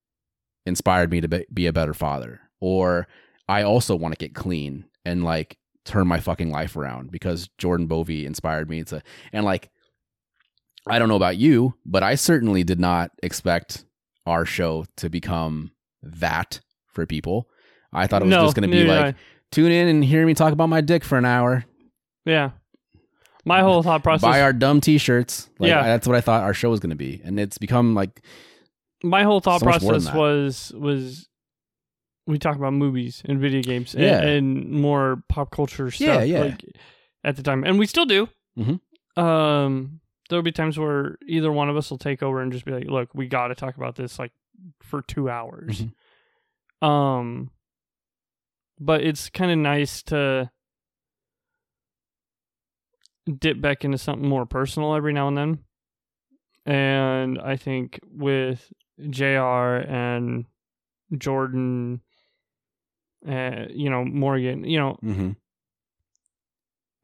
inspired 0.65 1.11
me 1.11 1.21
to 1.21 1.45
be, 1.53 1.67
a 1.67 1.73
better 1.73 1.93
father. 1.93 2.41
Or 2.59 3.07
I 3.47 3.63
also 3.63 3.95
want 3.95 4.13
to 4.13 4.17
get 4.17 4.33
clean 4.33 4.85
and 5.03 5.23
like 5.23 5.57
turn 5.83 6.07
my 6.07 6.19
fucking 6.19 6.51
life 6.51 6.75
around 6.75 7.11
because 7.11 7.49
Jordan 7.57 7.85
Bovey 7.85 8.25
inspired 8.25 8.69
me 8.69 8.83
to 8.85 9.03
and 9.31 9.45
like 9.45 9.69
I 10.87 10.97
don't 10.97 11.09
know 11.09 11.15
about 11.15 11.37
you, 11.37 11.75
but 11.85 12.01
I 12.01 12.15
certainly 12.15 12.63
did 12.63 12.79
not 12.79 13.11
expect 13.21 13.85
our 14.25 14.45
show 14.45 14.85
to 14.97 15.09
become 15.09 15.71
that 16.01 16.59
for 16.87 17.05
people. 17.05 17.49
I 17.93 18.07
thought 18.07 18.21
it 18.21 18.25
was 18.25 18.31
no, 18.31 18.43
just 18.43 18.55
going 18.55 18.69
to 18.69 18.75
be 18.75 18.83
like 18.83 19.15
tune 19.51 19.71
in 19.71 19.87
and 19.87 20.03
hear 20.03 20.25
me 20.25 20.33
talk 20.33 20.53
about 20.53 20.69
my 20.69 20.81
dick 20.81 21.03
for 21.03 21.17
an 21.17 21.25
hour. 21.25 21.65
Yeah 22.23 22.51
my 23.45 23.61
whole 23.61 23.83
thought 23.83 24.03
process 24.03 24.21
Buy 24.29 24.41
our 24.41 24.51
dumb 24.53 24.81
t-shirts. 24.81 25.49
Like, 25.59 25.69
Yeah. 25.69 25.83
That's 25.83 26.07
what 26.07 26.15
I 26.17 26.21
thought 26.21 26.43
our 26.43 26.53
show 26.53 26.69
was 26.71 26.79
going 26.79 26.89
to 26.89 26.95
be, 26.95 27.21
and 27.23 27.39
it's 27.39 27.57
become 27.57 27.93
like 27.95 28.21
my 29.03 29.23
whole 29.23 29.39
thought 29.39 29.59
So 29.61 29.65
much 29.67 29.81
more 29.83 29.93
than 29.93 30.01
process 30.01 30.15
was 30.15 30.73
was 30.75 31.29
we 32.27 32.39
talk 32.39 32.55
about 32.55 32.73
movies 32.73 33.21
and 33.25 33.39
video 33.39 33.61
games 33.61 33.93
and, 33.93 34.03
Yeah. 34.03 34.21
and 34.23 34.71
more 34.71 35.23
pop 35.29 35.51
culture 35.51 35.91
stuff 35.91 36.07
Yeah, 36.07 36.23
yeah. 36.23 36.39
like 36.41 36.63
at 37.23 37.35
the 37.35 37.43
time 37.43 37.63
and 37.63 37.77
we 37.77 37.85
still 37.85 38.05
do 38.05 38.27
Mhm. 38.57 38.79
um 39.15 39.99
there'll 40.29 40.41
be 40.41 40.51
times 40.51 40.79
where 40.79 41.17
either 41.27 41.51
one 41.51 41.69
of 41.69 41.77
us 41.77 41.91
will 41.91 41.99
take 41.99 42.23
over 42.23 42.41
and 42.41 42.51
just 42.51 42.65
be 42.65 42.71
like 42.71 42.85
look 42.87 43.13
we 43.13 43.27
got 43.27 43.49
to 43.49 43.55
talk 43.55 43.77
about 43.77 43.95
this 43.95 44.17
like 44.17 44.31
for 44.81 45.03
two 45.03 45.29
hours 45.29 45.83
Mhm. 46.81 46.87
um 46.87 47.51
but 48.79 49.01
it's 49.03 49.29
kind 49.29 49.51
of 49.51 49.57
nice 49.59 50.01
to 50.03 50.49
dip 53.39 53.59
back 53.61 53.83
into 53.83 53.97
something 53.97 54.27
more 54.27 54.45
personal 54.45 54.95
every 54.95 55.13
now 55.13 55.27
and 55.27 55.37
then. 55.37 55.59
And 56.67 57.39
i 57.39 57.55
think 57.57 57.99
with 58.11 58.71
jr 59.09 59.83
and 59.87 60.45
jordan 61.15 62.01
uh, 63.27 63.65
you 63.69 63.89
know 63.89 64.03
morgan 64.03 64.63
you 64.63 64.79
know 64.79 64.93
hmm 65.01 65.31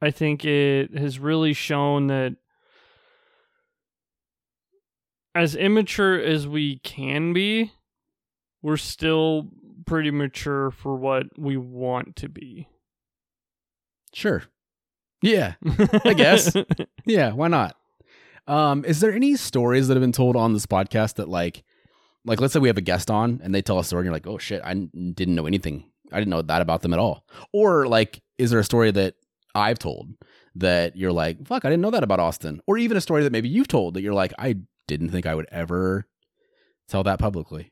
I 0.02 0.10
think 0.10 0.44
it 0.46 0.98
has 0.98 1.20
really 1.20 1.54
shown 1.54 2.08
that 2.08 2.36
as 5.36 5.56
immature 5.56 6.20
as 6.20 6.48
we 6.48 6.80
can 6.80 7.34
be, 7.34 7.72
we're 8.64 8.78
still 8.78 9.50
pretty 9.86 10.10
mature 10.12 10.72
for 10.72 10.96
what 10.96 11.28
we 11.38 11.56
want 11.58 12.16
to 12.18 12.30
be. 12.30 12.68
sure, 14.14 14.44
yeah, 15.22 15.54
I 16.06 16.14
guess. 16.14 16.54
yeah. 17.06 17.32
Why 17.34 17.48
not? 17.48 17.76
Um, 18.48 18.84
is 18.86 19.00
there 19.00 19.12
any 19.14 19.36
stories 19.36 19.88
that 19.88 19.96
have 19.96 20.02
been 20.02 20.12
told 20.12 20.36
on 20.36 20.54
this 20.54 20.66
podcast 20.66 21.16
that 21.16 21.30
like, 21.30 21.64
like 22.26 22.42
let's 22.42 22.54
say 22.54 22.60
we 22.60 22.68
have 22.70 22.78
a 22.78 22.82
guest 22.82 23.10
on 23.12 23.40
and 23.44 23.54
they 23.54 23.62
tell 23.62 23.80
a 23.80 23.84
story 23.84 24.02
and 24.02 24.06
you're 24.06 24.14
like, 24.14 24.28
oh 24.28 24.38
shit, 24.38 24.62
I 24.64 24.74
didn't 24.74 25.36
know 25.36 25.46
anything. 25.46 25.86
I 26.12 26.20
didn't 26.20 26.32
know 26.32 26.42
that 26.42 26.62
about 26.62 26.82
them 26.82 26.94
at 26.94 27.00
all. 27.00 27.26
Or 27.54 27.88
like, 27.88 28.22
is 28.38 28.50
there 28.52 28.60
a 28.60 28.64
story 28.64 28.92
that 28.92 29.16
I've 29.56 29.80
told 29.80 30.10
that 30.56 30.96
you're 30.98 31.12
like, 31.14 31.46
fuck, 31.48 31.64
I 31.66 31.70
didn't 31.70 31.82
know 31.82 31.92
that 31.92 32.04
about 32.04 32.20
Austin? 32.20 32.62
Or 32.68 32.78
even 32.78 32.98
a 32.98 33.02
story 33.02 33.24
that 33.24 33.32
maybe 33.32 33.48
you've 33.48 33.68
told 33.70 33.94
that 33.94 34.02
you're 34.02 34.14
like, 34.14 34.34
I 34.38 34.58
didn't 34.88 35.10
think 35.10 35.26
I 35.26 35.36
would 35.36 35.48
ever 35.52 36.08
tell 36.90 37.04
that 37.04 37.20
publicly. 37.20 37.72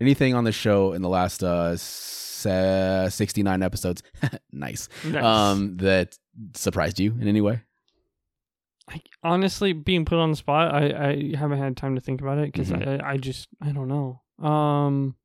Anything 0.00 0.34
on 0.34 0.44
the 0.44 0.52
show 0.52 0.92
in 0.92 1.02
the 1.02 1.08
last 1.08 1.42
uh, 1.44 1.76
69 1.76 3.62
episodes, 3.62 4.02
nice, 4.52 4.88
Nice. 5.04 5.24
um, 5.24 5.76
that 5.78 6.18
surprised 6.54 7.00
you 7.00 7.12
in 7.20 7.28
any 7.28 7.40
way? 7.40 7.62
I, 8.88 9.02
honestly, 9.22 9.72
being 9.72 10.04
put 10.04 10.18
on 10.18 10.30
the 10.30 10.36
spot, 10.36 10.72
I, 10.74 11.08
I 11.32 11.36
haven't 11.36 11.58
had 11.58 11.76
time 11.76 11.94
to 11.96 12.00
think 12.00 12.20
about 12.20 12.38
it 12.38 12.52
because 12.52 12.70
Mhm. 12.70 13.02
I, 13.02 13.12
I 13.12 13.16
just 13.16 13.48
I 13.60 13.72
don't 13.72 13.88
know. 13.88 14.22
Um, 14.46 15.16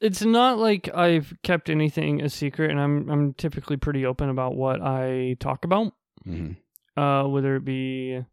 it's 0.00 0.22
not 0.22 0.58
like 0.58 0.92
I've 0.94 1.32
kept 1.42 1.70
anything 1.70 2.20
a 2.22 2.28
secret, 2.28 2.70
and 2.70 2.80
I'm 2.80 3.08
I'm 3.08 3.34
typically 3.34 3.76
pretty 3.76 4.04
open 4.04 4.28
about 4.28 4.54
what 4.56 4.80
I 4.82 5.36
talk 5.40 5.64
about. 5.64 5.92
Mm-hmm. 6.26 7.00
uh, 7.00 7.28
whether 7.28 7.54
it 7.56 7.64
be 7.66 8.24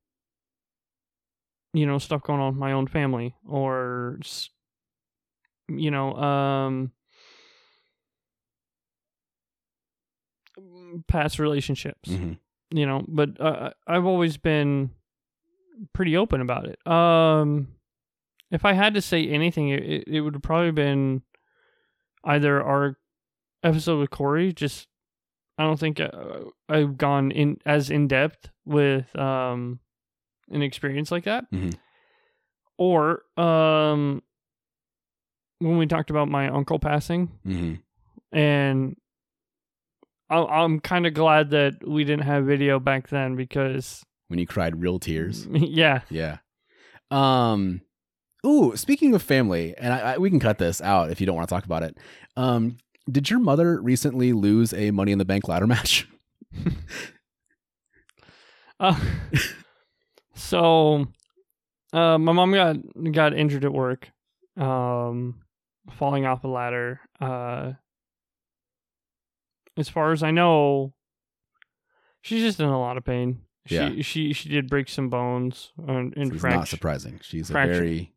you 1.73 1.85
know 1.85 1.97
stuff 1.97 2.23
going 2.23 2.39
on 2.39 2.53
with 2.53 2.59
my 2.59 2.71
own 2.71 2.87
family 2.87 3.35
or 3.45 4.17
you 5.67 5.91
know, 5.91 6.13
um, 6.15 6.91
past 11.07 11.39
relationships, 11.39 12.10
Mhm. 12.10 12.38
you 12.71 12.86
know, 12.86 13.03
but 13.07 13.39
uh, 13.39 13.71
I've 13.88 14.05
always 14.05 14.38
been 14.38 14.91
pretty 15.93 16.15
open 16.17 16.41
about 16.41 16.65
it. 16.67 16.86
Um, 16.88 17.69
if 18.51 18.65
I 18.65 18.74
had 18.74 18.93
to 18.95 19.01
say 19.01 19.27
anything, 19.27 19.69
it, 19.69 20.03
it 20.07 20.21
would 20.21 20.33
have 20.33 20.43
probably 20.43 20.71
been 20.71 21.21
either 22.24 22.62
our 22.62 22.98
episode 23.63 24.00
with 24.00 24.10
Corey. 24.10 24.53
Just 24.53 24.88
I 25.57 25.63
don't 25.63 25.79
think 25.79 26.00
uh, 26.00 26.10
I've 26.69 26.98
gone 26.98 27.31
in 27.31 27.57
as 27.65 27.89
in 27.89 28.07
depth 28.07 28.50
with 28.65 29.15
um 29.17 29.79
an 30.50 30.62
experience 30.62 31.12
like 31.12 31.24
that, 31.25 31.50
mm-hmm. 31.51 31.69
or 32.77 33.24
um 33.38 34.21
when 35.60 35.77
we 35.77 35.86
talked 35.86 36.10
about 36.10 36.27
my 36.27 36.50
uncle 36.50 36.79
passing, 36.79 37.27
mm-hmm. 37.45 37.75
and 38.38 38.95
I- 38.95 38.98
I'm 40.38 40.79
kind 40.79 41.05
of 41.05 41.13
glad 41.13 41.50
that 41.51 41.88
we 41.88 42.03
didn't 42.03 42.25
have 42.25 42.45
video 42.45 42.79
back 42.79 43.09
then 43.09 43.35
because 43.35 44.03
When 44.27 44.39
you 44.39 44.47
cried 44.47 44.81
real 44.81 45.00
tears. 45.00 45.45
yeah, 45.51 46.01
Yeah. 46.09 46.38
Um. 47.09 47.81
Ooh, 48.45 48.75
speaking 48.75 49.13
of 49.13 49.21
family, 49.21 49.75
and 49.77 49.93
I, 49.93 50.13
I, 50.13 50.17
we 50.17 50.31
can 50.31 50.39
cut 50.39 50.57
this 50.57 50.81
out 50.81 51.11
if 51.11 51.19
you 51.19 51.27
don't 51.27 51.35
want 51.35 51.47
to 51.47 51.53
talk 51.53 51.65
about 51.65 51.83
it. 51.83 51.97
Um, 52.35 52.77
did 53.09 53.29
your 53.29 53.39
mother 53.39 53.79
recently 53.79 54.33
lose 54.33 54.73
a 54.73 54.89
Money 54.89 55.11
in 55.11 55.19
the 55.19 55.25
Bank 55.25 55.47
ladder 55.47 55.67
match? 55.67 56.07
Uh, 58.79 59.00
so, 60.33 61.05
uh, 61.93 62.17
my 62.17 62.31
mom 62.31 62.51
got 62.51 62.77
got 63.11 63.38
injured 63.38 63.63
at 63.63 63.71
work, 63.71 64.09
um, 64.57 65.39
falling 65.91 66.25
off 66.25 66.43
a 66.43 66.47
ladder. 66.47 67.00
Uh, 67.19 67.73
as 69.77 69.89
far 69.89 70.11
as 70.11 70.21
I 70.23 70.31
know, 70.31 70.93
she's 72.21 72.41
just 72.43 72.59
in 72.59 72.67
a 72.67 72.79
lot 72.79 72.97
of 72.97 73.03
pain. 73.05 73.41
She 73.67 73.75
Yeah. 73.75 74.01
she 74.01 74.33
she 74.33 74.49
did 74.49 74.69
break 74.69 74.89
some 74.89 75.09
bones 75.09 75.71
and, 75.87 76.15
and 76.17 76.33
It's 76.33 76.43
not 76.43 76.67
surprising. 76.67 77.19
She's 77.23 77.49
a 77.49 77.53
very, 77.53 78.13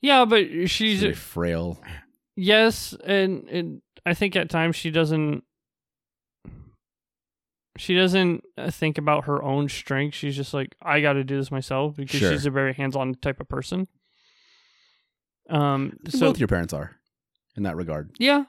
Yeah, 0.00 0.24
but 0.24 0.46
she's 0.48 0.70
she's 0.70 1.00
very 1.00 1.14
frail. 1.14 1.80
yes, 2.36 2.94
and 3.04 3.48
and 3.48 3.82
I 4.06 4.14
think 4.14 4.36
at 4.36 4.50
times 4.50 4.76
she 4.76 4.90
doesn't. 4.90 5.42
She 7.76 7.96
doesn't 7.96 8.44
uh, 8.56 8.70
think 8.70 8.98
about 8.98 9.24
her 9.24 9.42
own 9.42 9.68
strength. 9.68 10.14
She's 10.14 10.36
just 10.36 10.54
like, 10.54 10.76
I 10.80 11.00
got 11.00 11.14
to 11.14 11.24
do 11.24 11.36
this 11.36 11.50
myself 11.50 11.96
because 11.96 12.20
Sure. 12.20 12.30
she's 12.30 12.46
a 12.46 12.50
very 12.50 12.72
hands-on 12.72 13.14
type 13.16 13.40
of 13.40 13.48
person. 13.48 13.88
Um. 15.50 15.98
So 16.08 16.20
both 16.20 16.38
your 16.38 16.46
parents 16.46 16.72
are 16.72 16.92
in 17.56 17.64
that 17.64 17.74
regard. 17.76 18.12
yeah, 18.20 18.44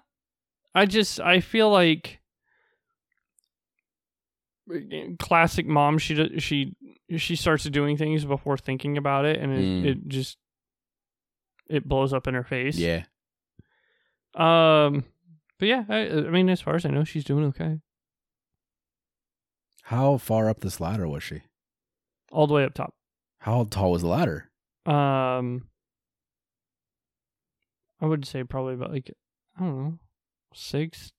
I 0.75 0.86
just 0.86 1.20
I 1.22 1.39
feel 1.39 1.72
like 1.72 2.20
classic 5.20 5.65
mom. 5.67 5.98
She 5.98 6.39
she 6.39 6.75
she 7.17 7.36
starts 7.36 7.63
doing 7.65 7.98
things 7.98 8.25
before 8.25 8.58
thinking 8.58 8.98
about 8.98 9.25
it, 9.25 9.39
and 9.39 9.53
it, 9.53 9.60
Mm. 9.62 9.86
it 9.86 10.08
just 10.08 10.38
it 11.70 11.88
blows 11.88 12.13
up 12.13 12.27
in 12.27 12.34
her 12.34 12.44
face. 12.44 12.77
Yeah. 12.77 13.05
Um, 14.36 15.05
but 15.60 15.67
yeah, 15.67 15.86
I, 15.88 16.08
I 16.10 16.22
mean, 16.29 16.50
as 16.50 16.62
far 16.62 16.75
as 16.75 16.86
I 16.86 16.89
know, 16.89 17.03
she's 17.03 17.24
doing 17.24 17.46
okay. 17.46 17.79
How 19.84 20.17
far 20.17 20.50
up 20.50 20.60
this 20.62 20.82
ladder 20.82 21.08
was 21.08 21.24
she? 21.24 21.41
All 22.32 22.48
the 22.48 22.53
way 22.55 22.65
up 22.65 22.74
top. 22.74 22.96
How 23.39 23.63
tall 23.65 23.91
was 23.91 24.01
the 24.01 24.08
ladder? 24.10 24.50
Um, 24.86 25.67
I 28.01 28.08
would 28.08 28.25
say 28.25 28.44
probably 28.44 28.74
about 28.74 28.91
like 28.91 29.12
I 29.58 29.62
don't 29.62 29.77
know, 29.84 30.00
six, 30.55 31.12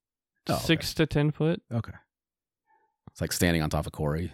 Oh, 0.48 0.54
okay. 0.54 0.62
six 0.64 0.94
to 0.94 1.06
ten 1.06 1.30
foot. 1.30 1.60
Okay. 1.72 1.92
It's 3.12 3.20
like 3.20 3.32
standing 3.32 3.62
on 3.62 3.70
top 3.70 3.86
of 3.86 3.92
Corey. 3.92 4.32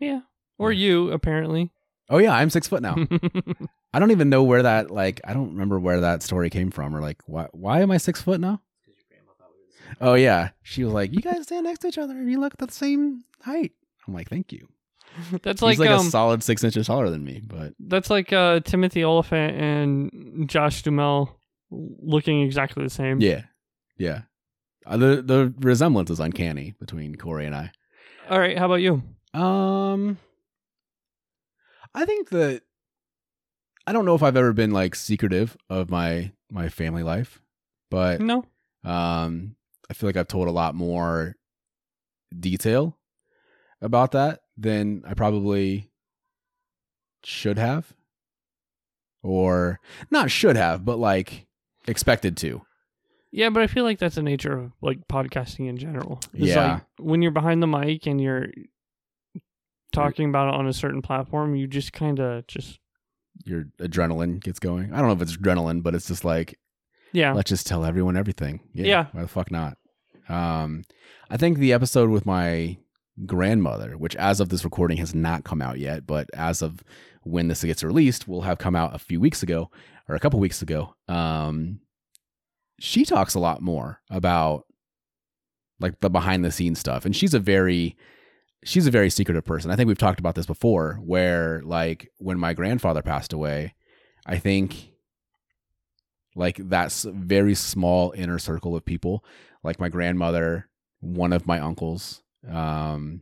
Yeah, 0.00 0.20
or 0.58 0.72
Yeah. 0.72 0.86
you 0.86 1.12
apparently. 1.12 1.70
Oh 2.10 2.18
yeah, 2.18 2.34
I'm 2.34 2.50
six 2.50 2.68
foot 2.68 2.82
now. 2.82 2.96
I 3.94 3.98
don't 3.98 4.10
even 4.10 4.28
know 4.28 4.42
where 4.42 4.62
that 4.62 4.90
like 4.90 5.20
I 5.24 5.32
don't 5.32 5.52
remember 5.52 5.78
where 5.78 6.00
that 6.00 6.22
story 6.22 6.50
came 6.50 6.70
from 6.70 6.94
or 6.94 7.00
like 7.00 7.22
why 7.26 7.48
why 7.52 7.80
am 7.80 7.90
I 7.90 7.96
six 7.96 8.20
foot 8.20 8.40
now? 8.40 8.60
Oh 10.00 10.14
yeah, 10.14 10.50
she 10.62 10.82
was 10.84 10.92
like, 10.92 11.12
"You 11.12 11.20
guys 11.20 11.44
stand 11.44 11.64
next 11.64 11.78
to 11.80 11.88
each 11.88 11.98
other. 11.98 12.20
You 12.22 12.40
look 12.40 12.56
the 12.56 12.70
same 12.70 13.24
height." 13.42 13.72
I'm 14.06 14.12
like, 14.14 14.28
"Thank 14.28 14.52
you." 14.52 14.68
that's 15.42 15.60
He's 15.60 15.62
like, 15.62 15.78
like 15.78 15.90
um, 15.90 16.08
a 16.08 16.10
solid 16.10 16.42
six 16.42 16.64
inches 16.64 16.88
taller 16.88 17.08
than 17.10 17.22
me, 17.24 17.40
but 17.46 17.74
that's 17.78 18.10
like 18.10 18.32
uh 18.32 18.60
Timothy 18.60 19.04
Olyphant 19.04 19.56
and 19.56 20.50
Josh 20.50 20.82
Duhamel 20.82 21.38
looking 22.02 22.42
exactly 22.42 22.82
the 22.84 22.90
same. 22.90 23.20
yeah, 23.20 23.42
yeah. 23.98 24.22
Uh, 24.86 24.96
the 24.98 25.22
the 25.22 25.54
resemblance 25.60 26.10
is 26.10 26.20
uncanny 26.20 26.74
between 26.78 27.14
Corey 27.14 27.46
and 27.46 27.54
I. 27.54 27.72
All 28.28 28.38
right, 28.38 28.56
how 28.58 28.66
about 28.66 28.76
you? 28.82 29.02
Um, 29.32 30.18
I 31.94 32.04
think 32.04 32.28
that 32.30 32.62
I 33.86 33.92
don't 33.92 34.04
know 34.04 34.14
if 34.14 34.22
I've 34.22 34.36
ever 34.36 34.52
been 34.52 34.70
like 34.72 34.94
secretive 34.94 35.56
of 35.70 35.90
my 35.90 36.32
my 36.50 36.68
family 36.68 37.02
life, 37.02 37.40
but 37.90 38.20
No. 38.20 38.44
Um, 38.84 39.56
I 39.90 39.94
feel 39.94 40.08
like 40.08 40.16
I've 40.16 40.28
told 40.28 40.48
a 40.48 40.52
lot 40.52 40.74
more 40.74 41.36
detail 42.38 42.98
about 43.80 44.12
that 44.12 44.40
than 44.56 45.02
I 45.06 45.14
probably 45.14 45.90
should 47.24 47.58
have, 47.58 47.94
or 49.22 49.80
not 50.10 50.30
should 50.30 50.56
have, 50.56 50.84
but 50.84 50.98
like 50.98 51.46
expected 51.86 52.36
to. 52.38 52.62
Yeah, 53.32 53.50
but 53.50 53.62
I 53.62 53.66
feel 53.66 53.82
like 53.84 53.98
that's 53.98 54.14
the 54.14 54.22
nature 54.22 54.56
of 54.58 54.72
like 54.80 55.08
podcasting 55.08 55.68
in 55.68 55.76
general. 55.76 56.20
It's 56.32 56.54
Yeah. 56.54 56.74
like 56.74 56.82
when 56.98 57.20
you're 57.22 57.32
behind 57.32 57.62
the 57.62 57.66
mic 57.66 58.06
and 58.06 58.20
you're 58.20 58.46
talking 59.92 60.28
about 60.28 60.48
it 60.48 60.54
on 60.54 60.66
a 60.66 60.72
certain 60.72 61.02
platform, 61.02 61.54
you 61.54 61.66
just 61.66 61.92
kind 61.92 62.20
of 62.20 62.46
just 62.46 62.78
Your 63.44 63.64
adrenaline 63.80 64.40
gets 64.40 64.58
going. 64.60 64.92
I 64.92 64.98
don't 64.98 65.08
know 65.08 65.12
if 65.14 65.22
it's 65.22 65.36
adrenaline, 65.36 65.82
but 65.82 65.94
it's 65.94 66.06
just 66.06 66.24
like 66.24 66.58
yeah. 67.12 67.32
let's 67.32 67.48
just 67.48 67.66
tell 67.66 67.84
everyone 67.84 68.16
everything. 68.16 68.60
Yeah, 68.72 68.86
Yeah. 68.86 69.06
Why 69.12 69.22
the 69.22 69.28
fuck 69.28 69.50
not? 69.50 69.76
Um, 70.28 70.84
I 71.30 71.36
think 71.36 71.58
the 71.58 71.72
episode 71.72 72.10
with 72.10 72.24
my 72.26 72.78
grandmother, 73.26 73.96
which 73.98 74.16
as 74.16 74.40
of 74.40 74.48
this 74.48 74.64
recording 74.64 74.96
has 74.98 75.14
not 75.14 75.44
come 75.44 75.60
out 75.60 75.78
yet, 75.78 76.06
but 76.06 76.28
as 76.34 76.62
of 76.62 76.82
when 77.22 77.48
this 77.48 77.62
gets 77.64 77.82
released, 77.84 78.26
will 78.28 78.42
have 78.42 78.58
come 78.58 78.76
out 78.76 78.94
a 78.94 78.98
few 78.98 79.20
weeks 79.20 79.42
ago 79.42 79.70
or 80.08 80.14
a 80.14 80.20
couple 80.20 80.40
weeks 80.40 80.62
ago. 80.62 80.94
Um, 81.08 81.80
she 82.80 83.04
talks 83.04 83.34
a 83.34 83.40
lot 83.40 83.62
more 83.62 84.00
about 84.10 84.64
like 85.80 86.00
the 86.00 86.10
behind 86.10 86.44
the 86.44 86.52
scenes 86.52 86.78
stuff, 86.78 87.04
and 87.04 87.14
she's 87.14 87.34
a 87.34 87.40
very 87.40 87.96
she's 88.64 88.86
a 88.86 88.90
very 88.90 89.10
secretive 89.10 89.44
person. 89.44 89.70
I 89.70 89.76
think 89.76 89.88
we've 89.88 89.98
talked 89.98 90.20
about 90.20 90.34
this 90.34 90.46
before, 90.46 90.94
where 91.04 91.62
like 91.64 92.10
when 92.18 92.38
my 92.38 92.52
grandfather 92.54 93.02
passed 93.02 93.32
away, 93.32 93.74
I 94.26 94.38
think 94.38 94.94
like 96.34 96.56
that's 96.68 97.04
very 97.04 97.54
small 97.54 98.12
inner 98.16 98.38
circle 98.38 98.74
of 98.76 98.84
people 98.84 99.24
like 99.62 99.78
my 99.80 99.88
grandmother 99.88 100.68
one 101.00 101.32
of 101.32 101.46
my 101.46 101.60
uncles 101.60 102.22
um 102.50 103.20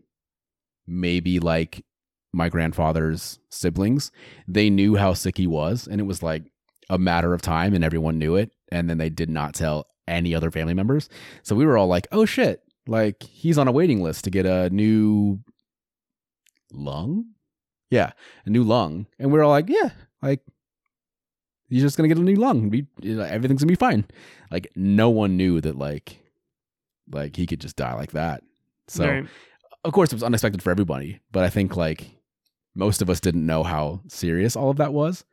maybe 0.87 1.39
like 1.39 1.85
my 2.33 2.49
grandfather's 2.49 3.39
siblings 3.51 4.11
they 4.49 4.71
knew 4.71 4.97
how 4.97 5.13
sick 5.13 5.37
he 5.37 5.47
was 5.47 5.87
and 5.87 6.01
it 6.01 6.05
was 6.05 6.23
like 6.23 6.45
a 6.91 6.99
matter 6.99 7.33
of 7.35 7.43
time 7.43 7.75
and 7.75 7.85
everyone 7.85 8.19
knew 8.19 8.37
it 8.37 8.51
and 8.71 8.89
then 8.91 8.99
they 8.99 9.09
did 9.11 9.31
not 9.31 9.55
tell 9.55 9.87
any 10.09 10.35
other 10.35 10.51
family 10.51 10.75
members 10.75 11.09
so 11.43 11.55
we 11.55 11.65
were 11.65 11.79
all 11.79 11.87
like 11.87 12.07
oh 12.13 12.25
shit 12.25 12.63
like 12.87 13.23
he's 13.23 13.57
on 13.59 13.69
a 13.69 13.73
waiting 13.73 14.03
list 14.03 14.25
to 14.25 14.31
get 14.31 14.45
a 14.47 14.69
new 14.71 15.39
lung 16.73 17.25
yeah 17.91 18.13
a 18.47 18.51
new 18.51 18.65
lung 18.65 19.07
and 19.19 19.31
we 19.31 19.39
are 19.39 19.43
all 19.43 19.51
like 19.51 19.69
yeah 19.69 19.91
like 20.21 20.41
he's 21.69 21.83
just 21.83 21.97
gonna 21.97 22.09
get 22.09 22.19
a 22.19 22.21
new 22.21 22.37
lung. 22.37 22.69
Be, 22.69 22.87
everything's 23.03 23.63
gonna 23.63 23.69
be 23.73 23.77
fine. 23.77 24.05
Like 24.51 24.71
no 24.77 25.09
one 25.09 25.39
knew 25.39 25.61
that 25.63 25.77
like 25.77 26.19
like 27.11 27.35
he 27.37 27.47
could 27.47 27.61
just 27.61 27.77
die 27.77 27.95
like 27.95 28.13
that. 28.13 28.43
So 28.89 29.07
Right. 29.09 29.27
of 29.83 29.93
course 29.93 30.13
it 30.13 30.17
was 30.17 30.23
unexpected 30.23 30.63
for 30.63 30.71
everybody, 30.71 31.21
but 31.33 31.45
I 31.45 31.49
think 31.49 31.75
like 31.77 32.11
most 32.75 33.01
of 33.01 33.09
us 33.09 33.21
didn't 33.21 33.47
know 33.47 33.63
how 33.63 34.03
serious 34.09 34.55
all 34.55 34.69
of 34.71 34.77
that 34.77 34.93
was 34.93 35.25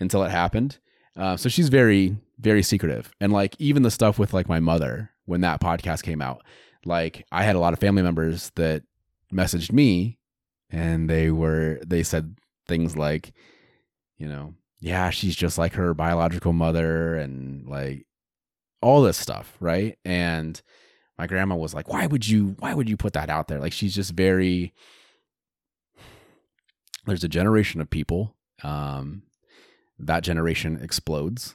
until 0.00 0.22
it 0.24 0.30
happened. 0.30 0.78
Uh, 1.16 1.36
so 1.36 1.48
she's 1.48 1.68
very 1.68 2.16
very 2.38 2.62
secretive, 2.62 3.12
and 3.20 3.32
like 3.32 3.54
even 3.58 3.82
the 3.82 3.90
stuff 3.90 4.18
with 4.18 4.32
like 4.32 4.48
my 4.48 4.60
mother 4.60 5.10
when 5.26 5.42
that 5.42 5.60
podcast 5.60 6.02
came 6.02 6.20
out, 6.20 6.42
like 6.84 7.24
I 7.30 7.44
had 7.44 7.56
a 7.56 7.60
lot 7.60 7.72
of 7.72 7.78
family 7.78 8.02
members 8.02 8.50
that 8.56 8.82
messaged 9.32 9.72
me, 9.72 10.18
and 10.70 11.08
they 11.08 11.30
were 11.30 11.80
they 11.86 12.02
said 12.02 12.36
things 12.66 12.96
like, 12.96 13.32
you 14.18 14.26
know, 14.28 14.54
yeah, 14.80 15.10
she's 15.10 15.36
just 15.36 15.58
like 15.58 15.74
her 15.74 15.94
biological 15.94 16.52
mother, 16.52 17.14
and 17.14 17.68
like 17.68 18.06
all 18.80 19.02
this 19.02 19.16
stuff, 19.16 19.56
right? 19.60 19.98
And 20.04 20.60
my 21.18 21.26
grandma 21.26 21.54
was 21.54 21.74
like, 21.74 21.88
"Why 21.88 22.06
would 22.06 22.26
you? 22.26 22.56
Why 22.58 22.74
would 22.74 22.88
you 22.88 22.96
put 22.96 23.12
that 23.12 23.30
out 23.30 23.48
there? 23.48 23.60
Like 23.60 23.72
she's 23.72 23.94
just 23.94 24.12
very." 24.12 24.74
There's 27.06 27.24
a 27.24 27.28
generation 27.28 27.80
of 27.80 27.90
people 27.90 28.36
um, 28.62 29.22
that 30.02 30.22
generation 30.22 30.78
explodes. 30.82 31.54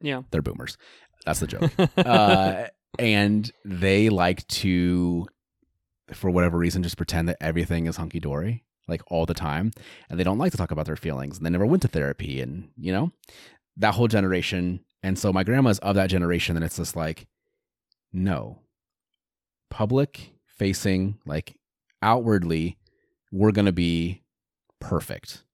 Yeah. 0.00 0.22
They're 0.30 0.42
boomers. 0.42 0.76
That's 1.24 1.40
the 1.40 1.46
joke. 1.46 1.70
uh, 1.96 2.66
and 2.98 3.50
they 3.64 4.08
like 4.08 4.46
to, 4.48 5.26
for 6.12 6.30
whatever 6.30 6.58
reason, 6.58 6.82
just 6.82 6.96
pretend 6.96 7.28
that 7.28 7.38
everything 7.40 7.86
is 7.86 7.96
hunky 7.96 8.20
dory, 8.20 8.64
like 8.88 9.02
all 9.08 9.26
the 9.26 9.34
time. 9.34 9.72
And 10.10 10.18
they 10.18 10.24
don't 10.24 10.38
like 10.38 10.52
to 10.52 10.58
talk 10.58 10.70
about 10.70 10.86
their 10.86 10.96
feelings. 10.96 11.36
And 11.36 11.46
they 11.46 11.50
never 11.50 11.66
went 11.66 11.82
to 11.82 11.88
therapy. 11.88 12.40
And, 12.40 12.70
you 12.76 12.92
know, 12.92 13.12
that 13.76 13.94
whole 13.94 14.08
generation. 14.08 14.80
And 15.02 15.18
so 15.18 15.32
my 15.32 15.44
grandma's 15.44 15.78
of 15.78 15.94
that 15.94 16.10
generation. 16.10 16.56
And 16.56 16.64
it's 16.64 16.76
just 16.76 16.96
like, 16.96 17.26
no, 18.12 18.60
public 19.70 20.32
facing, 20.58 21.18
like 21.24 21.56
outwardly, 22.02 22.76
we're 23.30 23.52
going 23.52 23.66
to 23.66 23.72
be 23.72 24.22
perfect. 24.80 25.44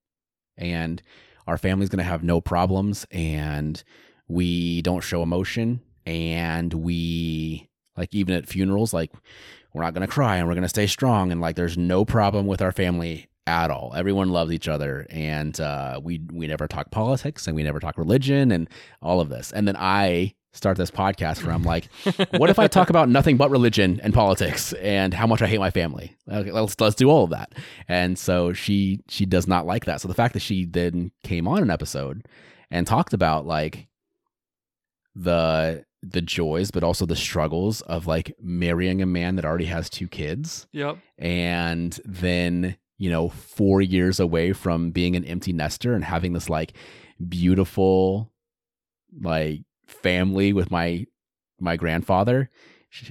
And 0.56 1.00
our 1.48 1.58
family's 1.58 1.88
going 1.88 1.98
to 1.98 2.04
have 2.04 2.22
no 2.22 2.40
problems. 2.40 3.06
And 3.10 3.82
we 4.28 4.82
don't 4.82 5.00
show 5.00 5.22
emotion 5.22 5.80
and 6.06 6.72
we 6.74 7.68
like 7.96 8.14
even 8.14 8.34
at 8.34 8.46
funerals 8.46 8.92
like 8.94 9.10
we're 9.74 9.82
not 9.82 9.94
going 9.94 10.06
to 10.06 10.12
cry 10.12 10.36
and 10.36 10.46
we're 10.46 10.54
going 10.54 10.62
to 10.62 10.68
stay 10.68 10.86
strong 10.86 11.32
and 11.32 11.40
like 11.40 11.56
there's 11.56 11.76
no 11.76 12.04
problem 12.04 12.46
with 12.46 12.62
our 12.62 12.72
family 12.72 13.26
at 13.46 13.70
all 13.70 13.92
everyone 13.96 14.28
loves 14.28 14.52
each 14.52 14.68
other 14.68 15.06
and 15.10 15.60
uh, 15.60 15.98
we 16.02 16.20
we 16.32 16.46
never 16.46 16.68
talk 16.68 16.90
politics 16.90 17.46
and 17.46 17.56
we 17.56 17.62
never 17.62 17.80
talk 17.80 17.96
religion 17.98 18.52
and 18.52 18.68
all 19.02 19.20
of 19.20 19.30
this 19.30 19.52
and 19.52 19.66
then 19.66 19.76
i 19.78 20.32
start 20.52 20.76
this 20.76 20.90
podcast 20.90 21.44
where 21.44 21.54
i'm 21.54 21.62
like 21.62 21.88
what 22.38 22.50
if 22.50 22.58
i 22.58 22.66
talk 22.66 22.90
about 22.90 23.08
nothing 23.08 23.36
but 23.36 23.50
religion 23.50 24.00
and 24.02 24.12
politics 24.14 24.72
and 24.74 25.12
how 25.14 25.26
much 25.26 25.42
i 25.42 25.46
hate 25.46 25.58
my 25.60 25.70
family? 25.70 26.16
Okay 26.30 26.50
let's 26.50 26.80
let's 26.80 26.96
do 26.96 27.10
all 27.10 27.24
of 27.24 27.30
that. 27.30 27.54
And 27.86 28.18
so 28.18 28.52
she 28.52 29.00
she 29.08 29.24
does 29.26 29.46
not 29.46 29.66
like 29.66 29.84
that. 29.84 30.00
So 30.00 30.08
the 30.08 30.14
fact 30.14 30.32
that 30.34 30.40
she 30.40 30.64
then 30.64 31.12
came 31.22 31.46
on 31.46 31.62
an 31.62 31.70
episode 31.70 32.26
and 32.70 32.86
talked 32.86 33.12
about 33.12 33.46
like 33.46 33.88
the 35.14 35.84
the 36.02 36.20
joys 36.22 36.70
but 36.70 36.84
also 36.84 37.04
the 37.06 37.16
struggles 37.16 37.80
of 37.82 38.06
like 38.06 38.34
marrying 38.40 39.02
a 39.02 39.06
man 39.06 39.36
that 39.36 39.44
already 39.44 39.64
has 39.66 39.90
two 39.90 40.06
kids 40.08 40.66
Yep. 40.72 40.98
and 41.18 41.98
then 42.04 42.76
you 42.98 43.10
know 43.10 43.28
4 43.28 43.80
years 43.82 44.20
away 44.20 44.52
from 44.52 44.90
being 44.92 45.16
an 45.16 45.24
empty 45.24 45.52
nester 45.52 45.94
and 45.94 46.04
having 46.04 46.32
this 46.34 46.48
like 46.48 46.72
beautiful 47.28 48.32
like 49.20 49.62
family 49.88 50.52
with 50.52 50.70
my 50.70 51.06
my 51.60 51.76
grandfather. 51.76 52.50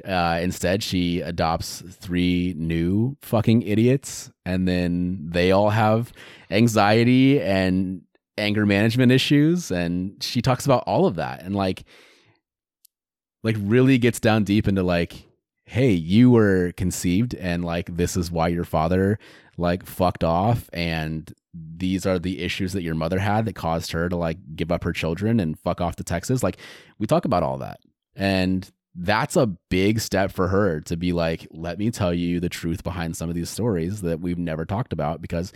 Uh, 0.03 0.39
instead 0.41 0.81
she 0.81 1.21
adopts 1.21 1.83
three 1.91 2.55
new 2.57 3.15
fucking 3.21 3.61
idiots 3.61 4.31
and 4.43 4.67
then 4.67 5.19
they 5.29 5.51
all 5.51 5.69
have 5.69 6.11
anxiety 6.49 7.39
and 7.39 8.01
anger 8.39 8.65
management 8.65 9.11
issues 9.11 9.69
and 9.69 10.21
she 10.23 10.41
talks 10.41 10.65
about 10.65 10.83
all 10.87 11.05
of 11.05 11.13
that 11.13 11.43
and 11.43 11.55
like 11.55 11.83
like 13.43 13.55
really 13.59 13.99
gets 13.99 14.19
down 14.19 14.43
deep 14.43 14.67
into 14.67 14.81
like 14.81 15.27
hey 15.65 15.91
you 15.91 16.31
were 16.31 16.73
conceived 16.75 17.35
and 17.35 17.63
like 17.63 17.95
this 17.97 18.17
is 18.17 18.31
why 18.31 18.47
your 18.47 18.65
father 18.65 19.19
like 19.57 19.85
fucked 19.85 20.23
off 20.23 20.69
and 20.73 21.33
these 21.53 22.05
are 22.05 22.19
the 22.19 22.41
issues 22.41 22.73
that 22.73 22.83
your 22.83 22.95
mother 22.95 23.19
had 23.19 23.45
that 23.45 23.55
caused 23.55 23.91
her 23.91 24.07
to 24.07 24.15
like 24.15 24.37
give 24.55 24.71
up 24.71 24.83
her 24.83 24.93
children 24.93 25.39
and 25.39 25.59
fuck 25.59 25.81
off 25.81 25.95
to 25.95 26.03
Texas 26.03 26.43
like 26.43 26.57
we 26.99 27.07
talk 27.07 27.25
about 27.25 27.43
all 27.43 27.57
that 27.57 27.79
and 28.15 28.71
that's 28.99 29.35
a 29.35 29.47
big 29.69 29.99
step 29.99 30.31
for 30.31 30.47
her 30.47 30.79
to 30.81 30.95
be 30.95 31.13
like 31.13 31.47
let 31.51 31.77
me 31.77 31.91
tell 31.91 32.13
you 32.13 32.39
the 32.39 32.49
truth 32.49 32.83
behind 32.83 33.15
some 33.15 33.29
of 33.29 33.35
these 33.35 33.49
stories 33.49 34.01
that 34.01 34.19
we've 34.19 34.39
never 34.39 34.65
talked 34.65 34.93
about 34.93 35.21
because 35.21 35.51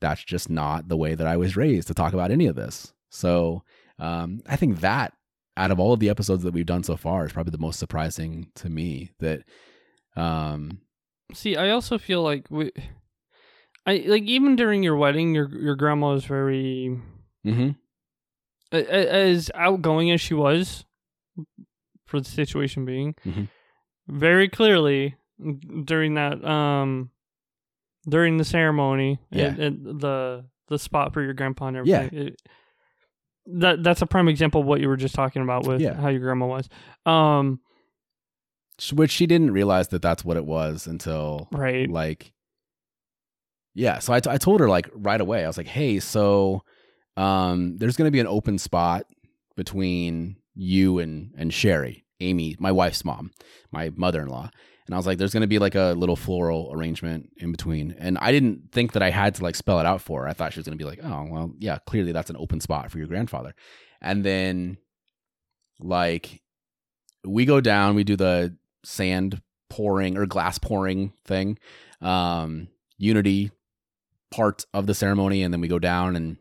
that's 0.00 0.22
just 0.22 0.50
not 0.50 0.88
the 0.88 0.96
way 0.96 1.14
that 1.14 1.26
I 1.26 1.36
was 1.36 1.56
raised 1.56 1.88
to 1.88 1.94
talk 1.94 2.12
about 2.12 2.30
any 2.30 2.46
of 2.46 2.56
this. 2.56 2.92
So 3.10 3.62
um, 3.98 4.40
I 4.46 4.56
think 4.56 4.80
that 4.80 5.14
out 5.56 5.70
of 5.70 5.80
all 5.80 5.92
of 5.92 6.00
the 6.00 6.10
episodes 6.10 6.42
that 6.42 6.52
we've 6.52 6.66
done 6.66 6.82
so 6.82 6.96
far 6.96 7.24
is 7.24 7.32
probably 7.32 7.52
the 7.52 7.58
most 7.58 7.78
surprising 7.78 8.48
to 8.56 8.68
me. 8.68 9.10
That 9.20 9.44
um, 10.16 10.80
See, 11.32 11.56
I 11.56 11.70
also 11.70 11.96
feel 11.96 12.22
like 12.22 12.46
we, 12.50 12.72
I 13.86 14.04
like 14.06 14.22
even 14.24 14.56
during 14.56 14.82
your 14.82 14.96
wedding, 14.96 15.34
your 15.34 15.48
your 15.60 15.76
grandma 15.76 16.12
was 16.12 16.24
very 16.24 16.98
mhm. 17.44 17.76
a- 18.72 19.14
as 19.14 19.50
outgoing 19.54 20.10
as 20.10 20.20
she 20.20 20.34
was 20.34 20.84
for 22.06 22.20
the 22.20 22.28
situation 22.28 22.84
being 22.84 23.14
Mhm. 23.26 23.48
very 24.08 24.48
clearly 24.48 25.16
during 25.84 26.14
that 26.14 26.44
um 26.44 27.10
during 28.08 28.36
the 28.36 28.44
ceremony 28.44 29.18
Yeah. 29.30 29.50
the 29.50 30.44
the 30.68 30.78
spot 30.78 31.12
for 31.12 31.22
your 31.22 31.34
grandpa 31.34 31.66
and 31.66 31.86
Yeah. 31.86 31.96
everything 32.02 32.28
it- 32.28 32.42
that 33.46 33.82
that's 33.82 34.00
a 34.02 34.06
prime 34.06 34.28
example 34.28 34.62
of 34.62 34.66
what 34.66 34.80
you 34.80 34.88
were 34.88 34.96
just 34.96 35.14
talking 35.14 35.42
about 35.42 35.66
with 35.66 35.80
Yeah. 35.80 35.94
how 35.94 36.08
your 36.08 36.20
grandma 36.20 36.46
was 36.46 36.68
um 37.06 37.60
which 38.92 39.10
she 39.10 39.26
didn't 39.26 39.52
realize 39.52 39.88
that 39.88 40.02
that's 40.02 40.24
what 40.24 40.36
it 40.36 40.44
was 40.46 40.86
until 40.86 41.48
right 41.52 41.88
like 41.90 42.32
yeah 43.74 43.98
so 43.98 44.12
I, 44.12 44.20
t- 44.20 44.30
I 44.30 44.38
told 44.38 44.60
her 44.60 44.68
like 44.68 44.88
right 44.94 45.20
away 45.20 45.44
i 45.44 45.46
was 45.46 45.56
like 45.56 45.66
hey 45.66 46.00
so 46.00 46.62
um 47.16 47.76
there's 47.78 47.96
gonna 47.96 48.10
be 48.10 48.20
an 48.20 48.26
open 48.26 48.58
spot 48.58 49.06
between 49.56 50.36
you 50.54 50.98
and 50.98 51.32
and 51.36 51.52
sherry 51.52 52.04
amy 52.20 52.56
my 52.58 52.72
wife's 52.72 53.04
mom 53.04 53.30
my 53.70 53.90
mother-in-law. 53.90 54.50
And 54.86 54.94
i 54.94 54.98
was 54.98 55.06
like 55.06 55.18
there's 55.18 55.32
gonna 55.32 55.46
be 55.46 55.58
like 55.58 55.74
a 55.74 55.94
little 55.96 56.16
floral 56.16 56.70
arrangement 56.72 57.30
in 57.38 57.50
between. 57.50 57.94
And 57.98 58.18
i 58.18 58.30
didn't 58.32 58.70
think 58.72 58.92
that 58.92 59.02
i 59.02 59.10
had 59.10 59.34
to 59.36 59.42
like 59.42 59.54
spell 59.56 59.80
it 59.80 59.86
out 59.86 60.00
for 60.00 60.22
her. 60.22 60.28
I 60.28 60.32
thought 60.32 60.52
she 60.52 60.60
was 60.60 60.66
gonna 60.66 60.76
be 60.76 60.84
like 60.84 61.00
oh 61.02 61.26
well 61.30 61.52
yeah 61.58 61.78
clearly 61.86 62.12
that's 62.12 62.30
an 62.30 62.36
open 62.38 62.60
spot 62.60 62.90
for 62.90 62.98
your 62.98 63.06
grandfather. 63.06 63.54
And 64.00 64.24
then 64.24 64.76
like 65.80 66.42
we 67.24 67.44
go 67.44 67.60
down 67.60 67.94
we 67.94 68.04
do 68.04 68.16
the 68.16 68.56
sand 68.84 69.40
pouring 69.70 70.16
or 70.16 70.26
glass 70.26 70.58
pouring 70.58 71.12
thing 71.24 71.58
um 72.00 72.68
unity 72.98 73.50
part 74.34 74.64
of 74.74 74.86
the 74.86 74.94
ceremony 74.94 75.42
and 75.42 75.52
then 75.54 75.60
we 75.60 75.68
go 75.68 75.78
down 75.78 76.16
and 76.16 76.36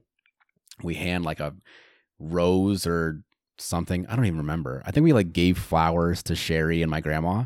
we 0.82 0.96
hand 0.96 1.24
like 1.24 1.40
a 1.40 1.54
rose 2.20 2.88
or 2.88 3.24
something. 3.60 4.06
I 4.08 4.16
don't 4.16 4.26
even 4.26 4.40
remember. 4.40 4.82
I 4.86 4.92
think 4.92 5.04
we 5.04 5.14
like 5.14 5.32
gave 5.34 5.58
flowers 5.58 6.24
to 6.24 6.36
sherry 6.36 6.82
and 6.82 6.90
my 6.90 7.02
grandma. 7.02 7.46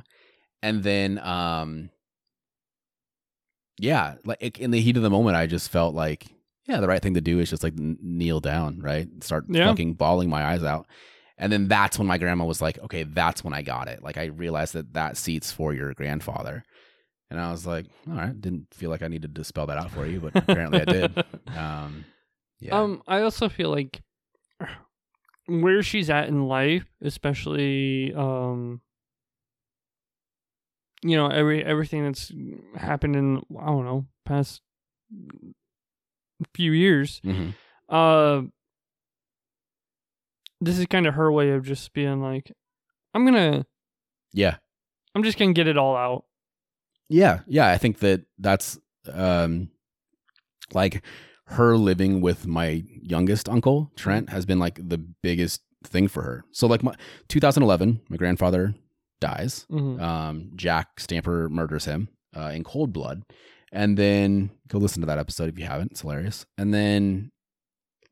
And 0.63 0.83
then 0.83 1.19
um 1.19 1.89
yeah 3.79 4.15
like 4.25 4.57
in 4.59 4.71
the 4.71 4.81
heat 4.81 4.97
of 4.97 5.03
the 5.03 5.09
moment 5.09 5.35
i 5.35 5.45
just 5.45 5.69
felt 5.69 5.93
like 5.93 6.25
yeah 6.67 6.79
the 6.79 6.87
right 6.87 7.01
thing 7.01 7.13
to 7.13 7.21
do 7.21 7.39
is 7.39 7.49
just 7.49 7.61
like 7.63 7.75
kneel 7.77 8.39
down 8.39 8.79
right? 8.81 9.07
Start 9.23 9.45
Yeah. 9.49 9.67
fucking 9.69 9.93
bawling 9.93 10.29
my 10.29 10.43
eyes 10.43 10.63
out. 10.63 10.87
And 11.37 11.51
then 11.53 11.67
that's 11.67 11.99
when 11.99 12.07
my 12.07 12.17
grandma 12.17 12.45
was 12.45 12.61
like 12.61 12.79
okay 12.79 13.03
that's 13.03 13.43
when 13.43 13.53
i 13.53 13.61
got 13.61 13.87
it. 13.87 14.01
Like 14.01 14.17
i 14.17 14.25
realized 14.25 14.73
that 14.73 14.93
that 14.93 15.17
seat's 15.17 15.51
for 15.51 15.73
your 15.73 15.93
grandfather 15.93 16.63
and 17.29 17.39
i 17.39 17.51
was 17.51 17.65
like 17.65 17.85
all 18.09 18.15
right 18.15 18.39
didn't 18.41 18.67
feel 18.73 18.89
like 18.89 19.01
i 19.01 19.07
needed 19.07 19.35
to 19.35 19.43
spell 19.43 19.65
that 19.67 19.77
out 19.77 19.91
for 19.91 20.05
you 20.05 20.19
but 20.19 20.35
apparently 20.35 20.81
i 20.81 20.85
did 20.85 21.23
um 21.57 22.05
yeah 22.59 22.79
Um, 22.79 23.03
I 23.07 23.21
also 23.21 23.49
feel 23.49 23.69
like 23.69 24.01
where 25.45 25.81
she's 25.83 26.09
at 26.09 26.27
in 26.27 26.47
life, 26.47 26.85
especially 27.01 28.13
um, 28.15 28.81
you 31.03 31.15
know, 31.15 31.27
every 31.27 31.63
everything 31.63 32.03
that's 32.03 32.31
happened 32.75 33.15
in 33.15 33.37
I 33.59 33.67
don't 33.67 33.85
know 33.85 34.07
past 34.25 34.61
few 36.53 36.71
years. 36.71 37.21
Mhm. 37.23 37.53
Uh, 37.87 38.41
this 40.59 40.79
is 40.79 40.85
kind 40.87 41.05
of 41.07 41.13
her 41.13 41.31
way 41.31 41.51
of 41.51 41.63
just 41.65 41.93
being 41.93 42.21
like, 42.21 42.51
I'm 43.13 43.23
gonna, 43.25 43.65
yeah 44.33 44.57
I'm 45.15 45.23
just 45.23 45.37
gonna 45.37 45.53
get 45.53 45.67
it 45.67 45.77
all 45.77 45.95
out. 45.95 46.25
Yeah, 47.09 47.39
yeah, 47.47 47.69
I 47.69 47.77
think 47.77 47.99
that 47.99 48.21
that's 48.37 48.77
um 49.11 49.69
like 50.73 51.03
her 51.45 51.77
living 51.77 52.19
with 52.21 52.45
my 52.45 52.83
youngest 53.01 53.47
uncle 53.47 53.91
Trent 53.95 54.29
has 54.29 54.45
been 54.45 54.59
like 54.59 54.75
the 54.89 54.97
biggest 54.97 55.61
thing 55.85 56.07
for 56.09 56.21
her. 56.23 56.43
So 56.51 56.67
like 56.67 56.83
my 56.83 56.93
2011, 57.29 58.01
my 58.09 58.17
grandfather 58.17 58.75
dies. 59.21 59.65
Mhm. 59.71 60.01
Um 60.01 60.51
Jack 60.55 60.99
Stamper 60.99 61.47
murders 61.49 61.85
him 61.85 62.09
uh 62.35 62.51
in 62.53 62.63
cold 62.63 62.91
blood. 62.93 63.23
And 63.71 63.97
then 63.97 64.51
go 64.67 64.77
listen 64.77 65.01
to 65.01 65.07
that 65.07 65.17
episode 65.19 65.49
if 65.49 65.57
you 65.59 65.65
haven't. 65.65 65.91
It's 65.91 66.01
hilarious. 66.01 66.45
And 66.57 66.73
then 66.73 67.31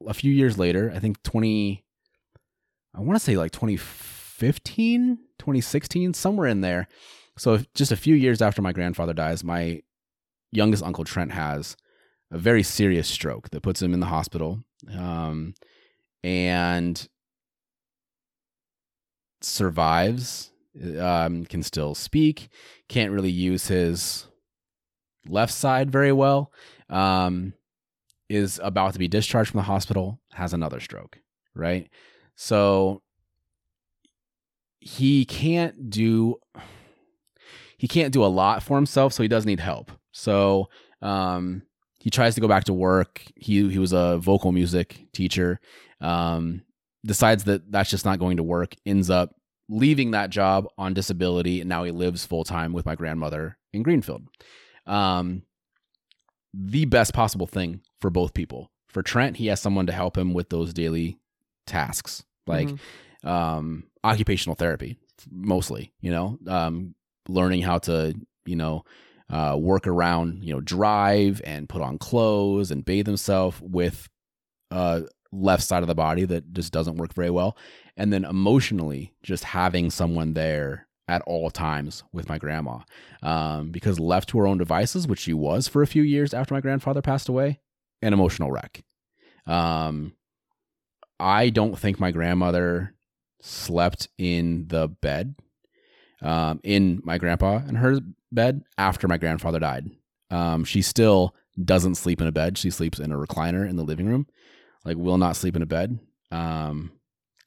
a 0.05 0.13
few 0.13 0.31
years 0.31 0.57
later, 0.57 0.91
I 0.95 0.99
think 0.99 1.21
20 1.23 1.83
I 2.93 3.01
want 3.01 3.17
to 3.19 3.23
say 3.23 3.35
like 3.35 3.51
2015, 3.51 5.17
2016, 5.39 6.13
somewhere 6.13 6.47
in 6.47 6.61
there. 6.61 6.87
So 7.37 7.59
just 7.73 7.91
a 7.91 7.97
few 7.97 8.15
years 8.15 8.41
after 8.41 8.61
my 8.61 8.71
grandfather 8.71 9.13
dies, 9.13 9.43
my 9.43 9.81
youngest 10.51 10.83
uncle 10.83 11.03
Trent 11.03 11.31
has 11.31 11.75
a 12.31 12.37
very 12.37 12.63
serious 12.63 13.07
stroke 13.07 13.49
that 13.49 13.61
puts 13.61 13.81
him 13.81 13.93
in 13.93 13.99
the 13.99 14.05
hospital, 14.05 14.63
um, 14.97 15.53
and 16.23 17.07
survives. 19.41 20.51
Um, 20.99 21.45
can 21.45 21.63
still 21.63 21.95
speak. 21.95 22.49
Can't 22.89 23.13
really 23.13 23.31
use 23.31 23.67
his 23.67 24.27
left 25.25 25.53
side 25.53 25.89
very 25.89 26.11
well. 26.11 26.51
Um, 26.89 27.53
is 28.27 28.59
about 28.61 28.91
to 28.91 28.99
be 28.99 29.07
discharged 29.07 29.51
from 29.51 29.59
the 29.59 29.63
hospital, 29.63 30.19
has 30.33 30.53
another 30.53 30.81
stroke, 30.81 31.19
right? 31.53 31.87
So 32.35 33.01
he 34.81 35.23
can't 35.23 35.89
do 35.89 36.35
he 37.77 37.87
can't 37.87 38.13
do 38.13 38.23
a 38.23 38.27
lot 38.27 38.63
for 38.63 38.77
himself, 38.77 39.13
so 39.13 39.21
he 39.23 39.29
does 39.29 39.45
need 39.45 39.59
help. 39.59 39.91
So 40.11 40.69
um, 41.01 41.63
he 41.99 42.09
tries 42.09 42.35
to 42.35 42.41
go 42.41 42.47
back 42.47 42.63
to 42.65 42.73
work. 42.73 43.23
He 43.35 43.69
he 43.69 43.79
was 43.79 43.91
a 43.93 44.17
vocal 44.17 44.51
music 44.51 45.07
teacher. 45.13 45.59
Um, 46.01 46.63
decides 47.05 47.43
that 47.45 47.71
that's 47.71 47.89
just 47.89 48.05
not 48.05 48.19
going 48.19 48.37
to 48.37 48.43
work. 48.43 48.75
Ends 48.85 49.09
up 49.09 49.35
leaving 49.69 50.11
that 50.11 50.29
job 50.29 50.67
on 50.77 50.93
disability, 50.93 51.59
and 51.61 51.69
now 51.69 51.83
he 51.83 51.91
lives 51.91 52.25
full 52.25 52.43
time 52.43 52.73
with 52.73 52.85
my 52.85 52.95
grandmother 52.95 53.57
in 53.73 53.83
Greenfield. 53.83 54.23
Um, 54.85 55.43
the 56.53 56.85
best 56.85 57.13
possible 57.13 57.47
thing 57.47 57.81
for 57.99 58.09
both 58.09 58.33
people. 58.33 58.71
For 58.87 59.01
Trent, 59.03 59.37
he 59.37 59.47
has 59.47 59.59
someone 59.59 59.87
to 59.87 59.91
help 59.93 60.17
him 60.17 60.33
with 60.33 60.49
those 60.49 60.73
daily 60.73 61.19
tasks, 61.67 62.23
like 62.47 62.69
Mhm. 62.69 62.79
um, 63.29 63.83
occupational 64.03 64.55
therapy, 64.55 64.97
mostly. 65.29 65.91
You 65.99 66.11
know, 66.11 66.39
um, 66.47 66.95
learning 67.27 67.61
how 67.61 67.77
to 67.79 68.13
you 68.45 68.55
know 68.55 68.83
uh, 69.29 69.57
work 69.59 69.87
around 69.87 70.43
you 70.43 70.53
know 70.53 70.61
drive 70.61 71.41
and 71.43 71.69
put 71.69 71.81
on 71.81 71.97
clothes 71.97 72.71
and 72.71 72.85
bathe 72.85 73.07
himself 73.07 73.61
with 73.61 74.07
uh 74.71 75.01
left 75.41 75.63
side 75.63 75.83
of 75.83 75.87
the 75.87 75.95
body 75.95 76.25
that 76.25 76.53
just 76.53 76.71
doesn't 76.71 76.97
work 76.97 77.13
very 77.13 77.29
well. 77.29 77.57
And 77.97 78.11
then 78.11 78.25
emotionally 78.25 79.13
just 79.23 79.43
having 79.43 79.89
someone 79.89 80.33
there 80.33 80.87
at 81.07 81.21
all 81.23 81.51
times 81.51 82.03
with 82.11 82.27
my 82.27 82.37
grandma 82.37 82.79
um, 83.21 83.69
because 83.69 83.99
left 83.99 84.29
to 84.29 84.39
her 84.39 84.47
own 84.47 84.57
devices 84.57 85.07
which 85.07 85.19
she 85.19 85.33
was 85.33 85.67
for 85.67 85.81
a 85.83 85.87
few 85.87 86.01
years 86.01 86.33
after 86.33 86.53
my 86.53 86.61
grandfather 86.61 87.01
passed 87.01 87.29
away 87.29 87.59
an 88.01 88.13
emotional 88.13 88.51
wreck. 88.51 88.83
Um, 89.45 90.13
i 91.19 91.49
don't 91.49 91.77
think 91.77 91.99
my 91.99 92.11
grandmother 92.11 92.93
slept 93.41 94.09
in 94.17 94.67
the 94.67 94.87
bed 94.87 95.35
um, 96.25 96.59
in 96.63 97.01
my 97.03 97.17
grandpa 97.17 97.57
and 97.57 97.77
her 97.77 97.99
bed 98.31 98.63
after 98.77 99.07
my 99.07 99.17
grandfather 99.17 99.59
died. 99.59 99.89
Um, 100.31 100.65
she 100.65 100.81
still 100.81 101.35
doesn't 101.63 101.95
sleep 101.95 102.19
in 102.19 102.27
a 102.27 102.31
bed. 102.31 102.57
She 102.57 102.69
sleeps 102.69 102.99
in 102.99 103.11
a 103.11 103.17
recliner 103.17 103.67
in 103.69 103.75
the 103.75 103.83
living 103.83 104.07
room. 104.07 104.27
Like, 104.83 104.97
will 104.97 105.17
not 105.17 105.35
sleep 105.35 105.55
in 105.55 105.61
a 105.61 105.65
bed. 105.67 105.99
Um, 106.31 106.91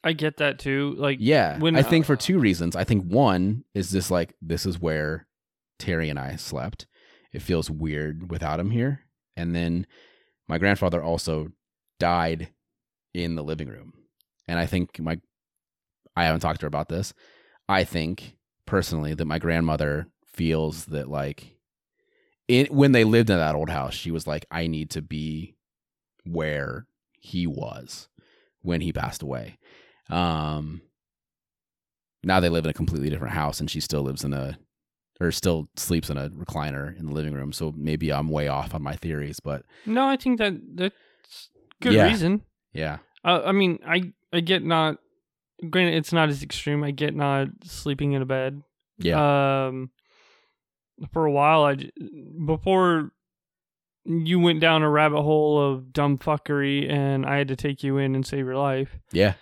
I 0.03 0.13
get 0.13 0.39
that 0.39 0.59
too. 0.59 0.95
Like, 0.97 1.19
yeah, 1.21 1.59
When- 1.59 1.77
I 1.77 1.83
think 1.83 2.07
for 2.07 2.17
two 2.17 2.39
reasons. 2.39 2.77
I 2.77 2.85
think 2.85 3.05
one 3.05 3.65
is 3.75 3.91
just 3.91 4.11
like 4.11 4.35
this 4.41 4.65
is 4.65 4.81
where 4.81 5.27
Terry 5.79 6.09
and 6.09 6.19
I 6.19 6.37
slept. 6.37 6.87
It 7.33 7.43
feels 7.43 7.71
weird 7.71 8.31
without 8.31 8.61
him 8.61 8.71
here. 8.71 9.01
And 9.37 9.55
then 9.55 9.87
my 10.49 10.59
grandfather 10.59 11.03
also 11.03 11.49
died 12.01 12.49
in 13.13 13.35
the 13.35 13.45
living 13.45 13.69
room. 13.69 13.93
And 14.47 14.59
I 14.59 14.67
think 14.67 14.99
my 14.99 15.21
I 16.17 16.25
haven't 16.25 16.41
talked 16.41 16.61
to 16.61 16.65
her 16.65 16.69
about 16.69 16.89
this. 16.89 17.13
I 17.69 17.85
think 17.85 18.38
personally 18.69 19.15
that 19.15 19.25
my 19.25 19.39
grandmother 19.39 20.07
feels 20.27 20.85
that 20.87 21.09
like 21.09 21.57
it 22.47 22.71
when 22.73 22.93
they 22.93 23.05
lived 23.05 23.31
in 23.31 23.37
that 23.37 23.55
old 23.55 23.69
house, 23.71 23.95
she 23.95 24.11
was 24.11 24.27
like, 24.27 24.47
I 24.51 24.67
need 24.69 24.91
to 24.91 25.03
be 25.03 25.57
where 26.25 26.87
he 27.13 27.47
was 27.47 28.09
when 28.63 28.81
he 28.81 28.93
passed 28.93 29.23
away. 29.23 29.59
Um 30.09 30.83
now 32.23 32.41
they 32.41 32.49
live 32.49 32.65
in 32.65 32.71
a 32.71 32.75
completely 32.75 33.11
different 33.11 33.35
house 33.35 33.61
and 33.61 33.71
she 33.71 33.81
still 33.81 34.03
lives 34.03 34.25
in 34.25 34.33
a 34.33 34.59
or 35.21 35.33
still 35.33 35.69
sleeps 35.77 36.11
in 36.11 36.17
a 36.17 36.29
recliner 36.31 36.97
in 36.99 37.07
the 37.07 37.13
living 37.13 37.33
room. 37.35 37.53
So 37.53 37.73
maybe 37.77 38.13
I'm 38.13 38.29
way 38.29 38.47
off 38.49 38.75
on 38.75 38.83
my 38.83 38.95
theories, 38.95 39.41
but 39.41 39.65
no, 39.85 40.07
I 40.07 40.17
think 40.17 40.39
that 40.39 40.55
that's 40.75 40.95
good 41.81 41.95
Yeah. 41.95 42.09
reason. 42.09 42.43
yeah. 42.73 42.99
Uh, 43.25 43.43
I 43.45 43.53
mean, 43.53 43.79
I 43.85 44.13
I 44.33 44.41
get 44.41 44.63
not. 44.65 44.99
Granted, 45.71 45.95
it's 45.95 46.13
not 46.13 46.29
as 46.29 46.43
extreme. 46.43 46.85
I 46.85 46.93
get 46.93 47.15
not 47.15 47.49
sleeping 47.65 48.13
in 48.13 48.23
a 48.23 48.27
bed. 48.27 48.63
Yeah. 48.99 49.67
Um, 49.67 49.91
for 51.13 51.27
a 51.27 51.33
while, 51.33 51.65
I 51.65 51.77
before 52.45 53.13
you 54.05 54.41
went 54.41 54.61
down 54.61 54.83
a 54.83 54.91
rabbit 54.91 55.23
hole 55.23 55.61
of 55.61 55.93
dumb 55.93 56.19
fuckery, 56.19 56.91
and 56.91 57.27
I 57.27 57.37
had 57.37 57.49
to 57.49 57.57
take 57.57 57.83
you 57.83 57.99
in 57.99 58.15
and 58.15 58.27
save 58.27 58.45
your 58.47 58.57
life. 58.57 58.97
yeah. 59.13 59.35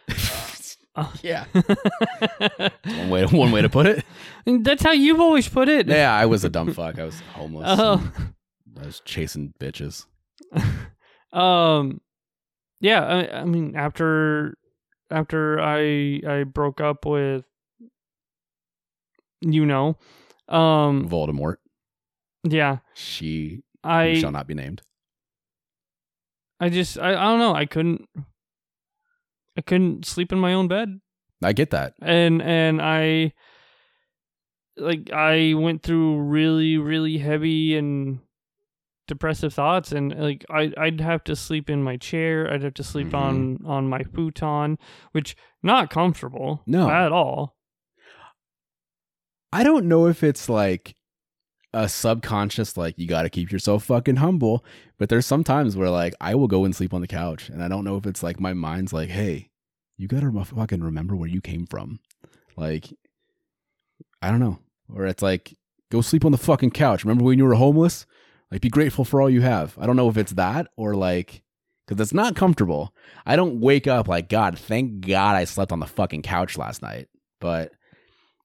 Uh, 0.95 1.13
yeah. 1.23 1.45
One 2.85 3.11
way 3.11 3.27
one 3.27 3.53
way 3.53 3.61
to 3.63 3.69
put 3.69 3.87
it. 3.87 4.05
That's 4.47 4.83
how 4.83 4.93
you've 4.93 5.21
always 5.21 5.49
put 5.49 5.69
it. 5.69 5.87
Yeah, 5.87 6.15
I 6.15 6.25
was 6.27 6.45
a 6.45 6.49
dumb 6.49 6.73
fuck. 6.73 6.99
I 6.99 7.05
was 7.05 7.21
homeless. 7.35 7.67
Oh. 7.79 8.13
I 8.81 8.87
was 8.87 9.01
chasing 9.05 9.53
bitches. 9.61 10.07
um, 11.33 12.01
yeah. 12.81 13.05
I, 13.05 13.41
I 13.41 13.45
mean, 13.45 13.77
after 13.77 14.57
after 15.11 15.61
I 15.61 16.21
I 16.27 16.45
broke 16.45 16.81
up 16.81 17.05
with 17.07 17.45
you 19.43 19.67
know, 19.67 19.97
um, 20.49 21.09
Voldemort. 21.09 21.57
yeah, 22.45 22.79
She 22.95 23.63
I 23.85 24.15
shall 24.15 24.33
not 24.33 24.47
be 24.47 24.55
named. 24.55 24.83
I 26.59 26.71
just 26.71 26.99
I, 26.99 27.11
I 27.11 27.25
don't 27.25 27.39
know. 27.39 27.55
I 27.55 27.67
couldn't 27.67 28.09
I 29.57 29.61
couldn't 29.61 30.07
sleep 30.07 30.33
in 30.33 30.39
my 30.39 30.53
own 30.55 30.69
bed. 30.69 31.01
I 31.43 31.53
get 31.53 31.71
that. 31.71 31.95
And 32.01 32.41
and 32.43 32.81
I 32.81 33.35
like 34.77 35.11
I 35.13 35.55
went 35.55 35.83
through 35.83 36.21
really 36.21 36.79
really 36.79 37.19
heavy 37.19 37.77
and 37.77 38.21
depressive 39.07 39.55
thoughts 39.55 39.93
and 39.93 40.15
like 40.19 40.45
I 40.51 40.73
I'd 40.77 41.01
have 41.01 41.23
to 41.25 41.37
sleep 41.37 41.71
in 41.71 41.83
my 41.83 41.97
chair. 41.97 42.51
I'd 42.53 42.63
have 42.63 42.75
to 42.75 42.83
sleep 42.85 43.09
Mhm. 43.09 43.15
on 43.15 43.59
on 43.65 43.89
my 43.89 44.03
futon, 44.03 44.79
which 45.13 45.37
not 45.63 45.91
comfortable 45.91 46.63
No. 46.67 46.91
at 46.91 47.13
all. 47.13 47.57
I 49.53 49.63
don't 49.63 49.87
know 49.87 50.07
if 50.07 50.23
it's 50.23 50.49
like 50.49 50.95
a 51.73 51.89
subconscious 51.89 52.77
like 52.77 52.99
you 52.99 53.07
got 53.07 53.23
to 53.23 53.31
keep 53.31 53.51
yourself 53.53 53.85
fucking 53.85 54.17
humble, 54.17 54.65
but 54.99 55.09
there's 55.09 55.27
some 55.27 55.45
times 55.45 55.77
where 55.77 55.91
like 55.91 56.15
I 56.21 56.35
will 56.35 56.49
go 56.49 56.65
and 56.65 56.75
sleep 56.75 56.95
on 56.95 57.01
the 57.01 57.07
couch 57.07 57.49
and 57.49 57.63
I 57.63 57.69
don't 57.69 57.85
know 57.85 57.97
if 57.97 58.07
it's 58.07 58.23
like 58.23 58.41
my 58.41 58.55
mind's 58.55 58.93
like, 58.93 59.09
"Hey, 59.11 59.51
you 59.97 60.09
got 60.09 60.21
to 60.21 60.45
fucking 60.45 60.83
remember 60.83 61.15
where 61.17 61.29
you 61.29 61.41
came 61.41 61.67
from." 61.67 62.01
Like 62.57 62.93
I 64.23 64.31
don't 64.31 64.41
know. 64.41 64.59
Or 64.93 65.07
it's 65.07 65.23
like 65.23 65.57
go 65.91 66.01
sleep 66.01 66.25
on 66.25 66.33
the 66.33 66.39
fucking 66.39 66.71
couch. 66.71 67.05
Remember 67.05 67.25
when 67.25 67.39
you 67.39 67.45
were 67.45 67.55
homeless? 67.55 68.07
Like 68.51 68.61
be 68.61 68.69
grateful 68.69 69.05
for 69.05 69.21
all 69.21 69.31
you 69.31 69.43
have. 69.43 69.77
I 69.79 69.87
don't 69.87 69.97
know 69.97 70.09
if 70.09 70.17
it's 70.17 70.33
that 70.33 70.69
or 70.77 70.95
like 70.95 71.43
cuz 71.89 72.01
it's 72.01 72.15
not 72.15 72.37
comfortable. 72.37 72.95
I 73.25 73.37
don't 73.37 73.61
wake 73.61 73.87
up 73.87 74.09
like, 74.09 74.29
"God, 74.29 74.59
thank 74.59 75.07
God 75.07 75.37
I 75.37 75.45
slept 75.45 75.73
on 75.73 75.81
the 75.81 75.87
fucking 75.87 76.23
couch 76.23 76.57
last 76.57 76.83
night." 76.83 77.09
But 77.41 77.73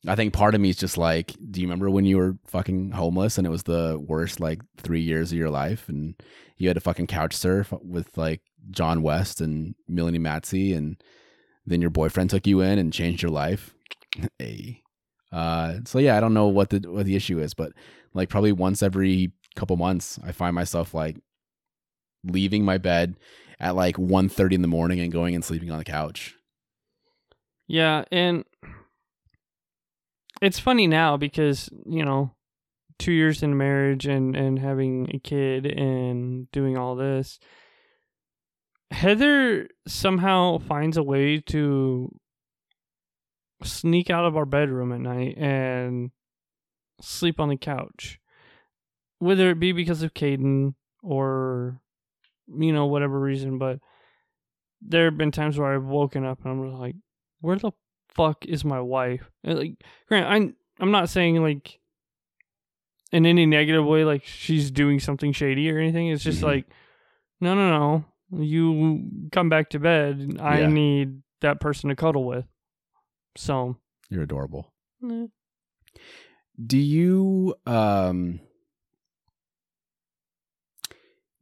I 0.07 0.15
think 0.15 0.33
part 0.33 0.55
of 0.55 0.61
me 0.61 0.69
is 0.69 0.77
just 0.77 0.97
like, 0.97 1.35
do 1.51 1.61
you 1.61 1.67
remember 1.67 1.89
when 1.89 2.05
you 2.05 2.17
were 2.17 2.37
fucking 2.47 2.91
homeless 2.91 3.37
and 3.37 3.45
it 3.45 3.51
was 3.51 3.63
the 3.63 4.03
worst 4.07 4.39
like 4.39 4.61
three 4.77 5.01
years 5.01 5.31
of 5.31 5.37
your 5.37 5.51
life 5.51 5.87
and 5.89 6.15
you 6.57 6.67
had 6.67 6.75
to 6.75 6.81
fucking 6.81 7.07
couch 7.07 7.35
surf 7.35 7.71
with 7.83 8.17
like 8.17 8.41
John 8.71 9.03
West 9.03 9.41
and 9.41 9.75
Melanie 9.87 10.19
Matzi 10.19 10.75
and 10.75 11.01
then 11.67 11.81
your 11.81 11.91
boyfriend 11.91 12.31
took 12.31 12.47
you 12.47 12.61
in 12.61 12.79
and 12.79 12.91
changed 12.91 13.21
your 13.21 13.31
life? 13.31 13.75
hey. 14.39 14.81
Uh, 15.31 15.77
so 15.85 15.99
yeah, 15.99 16.17
I 16.17 16.19
don't 16.19 16.33
know 16.33 16.47
what 16.47 16.71
the 16.71 16.79
what 16.89 17.05
the 17.05 17.15
issue 17.15 17.39
is, 17.39 17.53
but 17.53 17.71
like 18.13 18.27
probably 18.27 18.51
once 18.51 18.83
every 18.83 19.31
couple 19.55 19.77
months, 19.77 20.19
I 20.23 20.31
find 20.31 20.55
myself 20.55 20.93
like 20.93 21.17
leaving 22.23 22.63
my 22.63 22.77
bed 22.77 23.15
at 23.59 23.75
like 23.75 23.97
1.30 23.97 24.53
in 24.53 24.61
the 24.61 24.67
morning 24.67 24.99
and 24.99 25.11
going 25.11 25.35
and 25.35 25.43
sleeping 25.43 25.71
on 25.71 25.77
the 25.77 25.83
couch. 25.83 26.35
Yeah, 27.67 28.03
and 28.11 28.43
it's 30.41 30.59
funny 30.59 30.87
now 30.87 31.17
because, 31.17 31.69
you 31.85 32.03
know, 32.03 32.31
2 32.99 33.11
years 33.11 33.41
in 33.41 33.57
marriage 33.57 34.05
and 34.05 34.35
and 34.35 34.59
having 34.59 35.09
a 35.13 35.19
kid 35.19 35.65
and 35.65 36.51
doing 36.51 36.77
all 36.77 36.95
this 36.95 37.39
Heather 38.91 39.69
somehow 39.87 40.57
finds 40.59 40.97
a 40.97 41.03
way 41.03 41.39
to 41.39 42.13
sneak 43.63 44.09
out 44.09 44.25
of 44.25 44.35
our 44.35 44.45
bedroom 44.45 44.91
at 44.91 44.99
night 44.99 45.37
and 45.37 46.11
sleep 46.99 47.39
on 47.39 47.47
the 47.49 47.55
couch. 47.55 48.19
Whether 49.21 49.51
it 49.51 49.59
be 49.59 49.71
because 49.71 50.01
of 50.01 50.15
Caden 50.15 50.73
or, 51.03 51.79
you 52.47 52.73
know, 52.73 52.87
whatever 52.87 53.19
reason, 53.19 53.59
but 53.59 53.77
there 54.81 55.05
have 55.05 55.17
been 55.17 55.31
times 55.31 55.59
where 55.59 55.75
I've 55.75 55.83
woken 55.83 56.25
up 56.25 56.39
and 56.43 56.51
I'm 56.51 56.73
like, 56.73 56.95
where 57.39 57.55
the 57.57 57.71
fuck 58.09 58.45
is 58.47 58.65
my 58.65 58.81
wife? 58.81 59.29
And, 59.43 59.59
like, 59.59 59.73
Grant, 60.07 60.25
I'm, 60.25 60.55
I'm 60.79 60.89
not 60.89 61.09
saying 61.09 61.35
like 61.41 61.79
in 63.11 63.27
any 63.27 63.45
negative 63.45 63.85
way, 63.85 64.03
like 64.05 64.23
she's 64.25 64.71
doing 64.71 64.99
something 64.99 65.33
shady 65.33 65.69
or 65.69 65.77
anything. 65.77 66.07
It's 66.07 66.23
just 66.23 66.39
Mhm. 66.41 66.45
like, 66.45 66.65
no, 67.39 67.53
no, 67.53 67.69
no. 67.69 68.43
You 68.43 69.27
come 69.31 69.49
back 69.49 69.69
to 69.71 69.79
bed. 69.79 70.37
I 70.39 70.61
Yeah. 70.61 70.67
need 70.67 71.21
that 71.41 71.59
person 71.59 71.89
to 71.89 71.95
cuddle 71.95 72.23
with. 72.25 72.45
So, 73.37 73.77
You're 74.09 74.23
adorable. 74.23 74.73
eh. 75.07 75.27
Do 76.65 76.77
you 76.79 77.53
um 77.67 78.39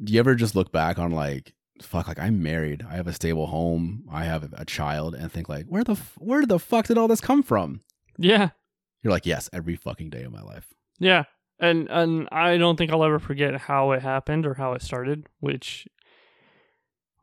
do 0.04 0.14
you 0.14 0.20
ever 0.20 0.36
just 0.36 0.56
look 0.56 0.72
back 0.72 0.98
on 1.00 1.12
like 1.12 1.54
fuck 1.82 2.08
like 2.08 2.20
i'm 2.20 2.42
married 2.44 2.86
i 2.90 2.96
have 2.96 3.08
a 3.08 3.14
stable 3.14 3.48
home 3.48 4.04
i 4.12 4.24
have 4.26 4.52
a 4.54 4.66
child 4.66 5.16
and 5.16 5.32
think 5.32 5.48
like 5.50 5.66
where 5.68 5.84
the 5.84 5.94
f- 5.94 6.16
where 6.18 6.46
the 6.46 6.60
fuck 6.60 6.88
did 6.88 6.98
all 6.98 7.08
this 7.08 7.22
come 7.22 7.42
from 7.44 7.82
Yeah. 8.18 8.50
you're 9.02 9.12
like 9.14 9.26
yes 9.26 9.50
every 9.54 9.76
fucking 9.76 10.10
day 10.10 10.24
of 10.24 10.32
my 10.32 10.42
life 10.42 10.68
Yeah. 11.00 11.24
And 11.62 11.90
and 11.90 12.30
I 12.32 12.56
don't 12.58 12.78
think 12.78 12.90
I'll 12.92 13.04
ever 13.04 13.20
forget 13.20 13.54
how 13.56 13.92
it 13.92 14.02
happened 14.02 14.46
or 14.46 14.54
how 14.54 14.72
it 14.74 14.82
started, 14.82 15.28
which 15.42 15.88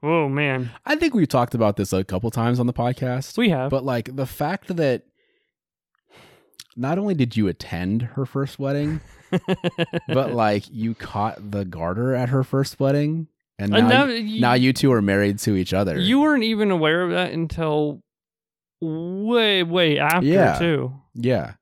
Oh 0.03 0.29
man. 0.29 0.71
i 0.85 0.95
think 0.95 1.15
we've 1.15 1.27
talked 1.29 1.55
about 1.55 1.77
this 1.77 1.93
a 1.95 2.05
couple 2.05 2.31
times 2.31 2.61
on 2.61 2.67
the 2.67 2.73
podcast 2.75 3.39
We 3.39 3.49
have. 3.51 3.71
but 3.71 3.83
like 3.85 4.15
the 4.15 4.27
fact 4.27 4.77
that 4.77 5.05
not 6.77 6.99
only 6.99 7.15
did 7.15 7.37
you 7.37 7.49
attend 7.49 8.03
her 8.03 8.27
first 8.27 8.59
wedding 8.59 9.01
but 10.09 10.33
like 10.33 10.65
you 10.71 10.95
caught 10.95 11.51
the 11.51 11.65
garter 11.65 12.15
at 12.15 12.29
her 12.29 12.43
first 12.45 12.79
wedding 12.81 13.29
and 13.59 13.71
now, 13.71 13.79
And 13.79 13.89
now 13.89 14.05
you, 14.07 14.41
now 14.41 14.53
you 14.55 14.73
two 14.73 14.93
are 14.93 15.03
married 15.03 15.39
to 15.41 15.57
each 15.57 15.73
other 15.75 15.99
you 15.99 16.21
weren't 16.21 16.45
even 16.45 16.71
aware 16.71 17.03
of 17.03 17.11
that 17.11 17.33
until 17.33 18.01
way, 18.81 19.63
way 19.63 19.99
after 19.99 20.27
Yeah. 20.27 20.59
too. 20.59 20.93
yeah 21.15 21.55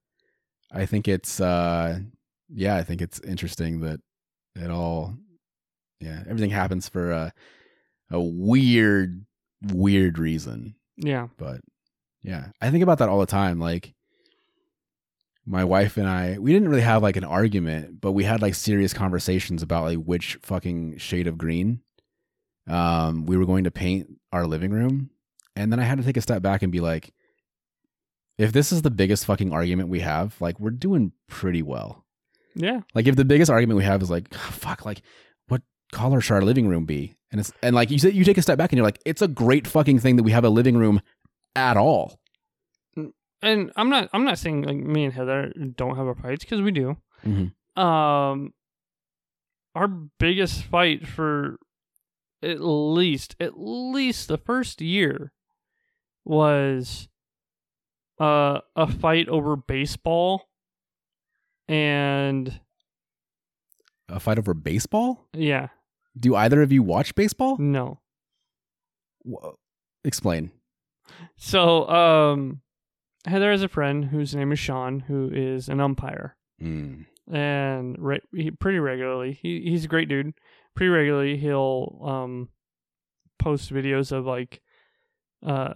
i 0.73 0.87
think 0.87 1.07
it's 1.07 1.41
uh 1.41 2.01
yeah 2.49 2.77
i 2.77 2.83
think 2.83 3.01
it's 3.01 3.21
interesting 3.21 3.81
that 3.81 4.01
it 4.57 4.71
all 4.71 5.15
yeah 6.01 6.23
everything 6.29 6.51
happens 6.51 6.89
for 6.89 7.13
a 7.13 7.33
a 8.11 8.21
weird 8.21 9.25
weird 9.73 10.19
reason 10.19 10.75
Yeah. 10.97 11.29
but 11.39 11.61
yeah 12.23 12.49
i 12.61 12.71
think 12.71 12.83
about 12.83 12.99
that 12.99 13.09
all 13.09 13.21
the 13.21 13.27
time 13.27 13.61
like 13.61 13.95
my 15.47 15.65
wife 15.65 15.97
and 15.97 16.09
i 16.09 16.39
we 16.39 16.53
didn't 16.53 16.69
really 16.69 16.81
have 16.81 17.03
like 17.03 17.17
an 17.17 17.25
argument 17.25 18.01
but 18.01 18.13
we 18.13 18.25
had 18.25 18.41
like 18.41 18.55
serious 18.55 18.93
conversations 18.95 19.63
about 19.63 19.85
like 19.85 19.99
which 19.99 20.39
fucking 20.43 20.97
shade 20.97 21.27
of 21.27 21.37
green 21.37 21.81
um 22.67 23.27
we 23.27 23.37
were 23.37 23.45
going 23.45 23.65
to 23.65 23.71
paint 23.71 24.09
our 24.33 24.47
living 24.47 24.71
room. 24.71 25.11
And 25.57 25.71
then 25.71 25.79
i 25.79 25.85
had 25.85 25.99
to 25.99 26.05
take 26.05 26.17
a 26.17 26.23
step 26.23 26.43
back 26.43 26.63
and 26.63 26.73
be 26.73 26.81
like 26.81 27.13
if 28.39 28.53
this 28.53 28.73
is 28.73 28.83
the 28.83 28.91
biggest 28.91 29.27
fucking 29.27 29.53
argument 29.53 29.89
we 29.89 30.01
have 30.01 30.41
like 30.41 30.59
we're 30.59 30.71
doing 30.71 31.13
pretty 31.29 31.63
well. 31.63 32.05
Yeah. 32.57 32.81
like 32.95 33.07
if 33.07 33.17
the 33.17 33.25
biggest 33.25 33.51
argument 33.51 33.79
we 33.79 33.85
have 33.85 34.03
is 34.03 34.11
like 34.11 34.33
fuck 34.35 34.85
like 34.85 35.03
what 35.49 35.63
color 35.93 36.21
should 36.21 36.35
our 36.35 36.43
living 36.43 36.69
room 36.69 36.87
be? 36.87 37.15
And 37.31 37.41
it's 37.41 37.53
and 37.63 37.75
like 37.75 37.91
you 37.91 37.99
said 37.99 38.15
you 38.15 38.25
take 38.25 38.39
a 38.39 38.43
step 38.43 38.59
back 38.59 38.73
and 38.73 38.79
you're 38.79 38.87
like 38.87 39.01
it's 39.05 39.23
a 39.23 39.29
great 39.29 39.67
fucking 39.67 39.99
thing 39.99 40.17
that 40.17 40.23
we 40.23 40.33
have 40.33 40.45
a 40.45 40.49
living 40.51 40.77
room 40.77 41.01
at 41.55 41.77
all 41.77 42.19
And 43.45 43.71
I'm 43.77 43.91
not 43.91 44.09
I'm 44.13 44.25
not 44.25 44.39
saying 44.39 44.63
like 44.63 44.77
me 44.77 45.05
and 45.05 45.13
Heather 45.13 45.53
don't 45.77 45.97
have 45.97 46.07
our 46.07 46.15
fights 46.15 46.45
because 46.45 46.63
we 46.63 46.71
do. 46.71 46.97
Mhm. 47.25 47.53
Um 47.81 48.55
our 49.75 49.89
biggest 49.89 50.63
fight 50.65 51.07
for 51.07 51.59
at 52.43 52.61
least 52.61 53.37
at 53.41 53.59
least 53.59 54.29
the 54.29 54.39
first 54.39 54.81
year 54.81 55.33
was 56.25 57.09
uh 58.21 58.61
a 58.77 58.87
fight 58.91 59.29
over 59.29 59.57
baseball 59.57 60.49
and 61.69 62.61
a 64.09 64.21
fight 64.21 64.39
over 64.39 64.55
baseball? 64.55 65.27
Yeah. 65.33 65.69
Do 66.19 66.37
either 66.37 66.63
of 66.63 66.73
you 66.73 66.83
watch 66.83 67.15
baseball? 67.15 67.57
No. 67.59 68.01
Explain. 70.05 70.51
So 71.37 71.89
um 71.89 72.61
heather 73.27 73.51
has 73.51 73.63
a 73.63 73.69
friend 73.69 74.07
whose 74.07 74.35
name 74.35 74.53
is 74.53 74.59
sean 74.59 75.01
who 75.01 75.31
is 75.33 75.69
an 75.69 75.81
umpire 75.81 76.37
Mm. 76.63 77.07
and 77.33 77.97
re- 77.99 78.21
he, 78.35 78.51
pretty 78.53 78.79
regularly 78.79 79.33
he 79.33 79.61
he's 79.63 79.85
a 79.85 79.89
great 79.89 80.09
dude 80.09 80.35
pretty 80.77 80.89
regularly 80.91 81.37
he'll 81.37 82.01
um 82.05 82.49
post 83.39 83.73
videos 83.73 84.13
of 84.13 84.25
like 84.25 84.61
uh 85.45 85.75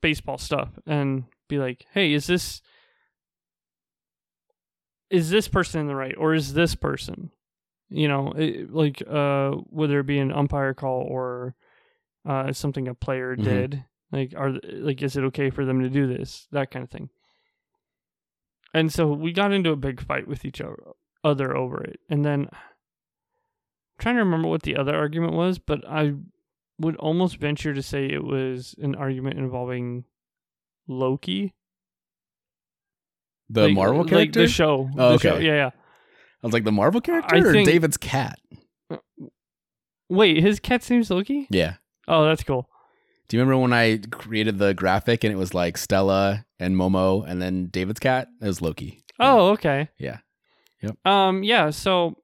baseball 0.00 0.38
stuff 0.38 0.70
and 0.86 1.24
be 1.48 1.58
like 1.58 1.84
hey 1.92 2.12
is 2.12 2.26
this 2.26 2.62
is 5.10 5.30
this 5.30 5.48
person 5.48 5.80
in 5.82 5.86
the 5.88 5.94
right 5.94 6.14
or 6.16 6.34
is 6.34 6.54
this 6.54 6.74
person 6.74 7.30
you 7.88 8.06
know 8.08 8.32
it, 8.36 8.72
like 8.72 9.02
uh 9.08 9.50
whether 9.68 10.00
it 10.00 10.06
be 10.06 10.18
an 10.18 10.32
umpire 10.32 10.74
call 10.74 11.02
or 11.02 11.54
uh 12.26 12.52
something 12.52 12.88
a 12.88 12.94
player 12.94 13.36
Mhm. 13.36 13.42
did 13.44 13.84
like 14.12 14.34
are 14.36 14.52
like 14.64 15.02
is 15.02 15.16
it 15.16 15.24
okay 15.24 15.50
for 15.50 15.64
them 15.64 15.80
to 15.82 15.88
do 15.88 16.06
this? 16.06 16.46
That 16.52 16.70
kind 16.70 16.82
of 16.82 16.90
thing. 16.90 17.10
And 18.74 18.92
so 18.92 19.08
we 19.12 19.32
got 19.32 19.52
into 19.52 19.70
a 19.72 19.76
big 19.76 20.00
fight 20.00 20.28
with 20.28 20.44
each 20.44 20.60
other 21.24 21.56
over 21.56 21.82
it. 21.82 21.98
And 22.08 22.24
then 22.24 22.48
I'm 22.52 22.58
trying 23.98 24.14
to 24.16 24.22
remember 24.24 24.48
what 24.48 24.62
the 24.62 24.76
other 24.76 24.94
argument 24.96 25.34
was 25.34 25.58
but 25.58 25.86
i 25.86 26.14
would 26.78 26.96
almost 26.96 27.36
venture 27.36 27.74
to 27.74 27.82
say 27.82 28.06
it 28.06 28.24
was 28.24 28.74
an 28.80 28.94
argument 28.94 29.38
involving 29.38 30.04
loki. 30.88 31.52
The 33.50 33.64
Like- 33.66 33.74
marvel 33.74 33.98
like 34.02 34.08
character? 34.08 34.40
the 34.42 34.48
show. 34.48 34.88
Oh, 34.96 35.12
the 35.12 35.18
show. 35.18 35.34
okay. 35.34 35.46
yeah 35.46 35.54
yeah. 35.54 35.70
I 36.42 36.46
was 36.46 36.52
like 36.54 36.64
the 36.64 36.72
marvel 36.72 37.00
character 37.02 37.34
I 37.36 37.40
or 37.40 37.52
think- 37.52 37.68
david's 37.68 37.96
cat? 37.98 38.38
Uh, 38.88 38.96
wait 40.08 40.38
his 40.42 40.58
cat's 40.60 40.88
name's 40.88 41.10
loki? 41.10 41.46
Yeah. 41.50 41.74
Oh 42.08 42.24
that's 42.24 42.42
cool 42.44 42.68
do 43.30 43.36
you 43.36 43.42
remember 43.42 43.60
when 43.62 43.72
i 43.72 43.96
created 44.10 44.58
the 44.58 44.74
graphic 44.74 45.22
and 45.24 45.32
it 45.32 45.36
was 45.36 45.54
like 45.54 45.78
stella 45.78 46.44
and 46.58 46.74
momo 46.76 47.24
and 47.26 47.40
then 47.40 47.66
david's 47.68 48.00
cat 48.00 48.26
it 48.42 48.46
was 48.46 48.60
loki 48.60 49.04
oh 49.20 49.50
okay 49.50 49.88
Yeah. 49.98 50.18
Yep. 50.82 50.96
um 51.06 51.42
yeah 51.44 51.70
so 51.70 52.16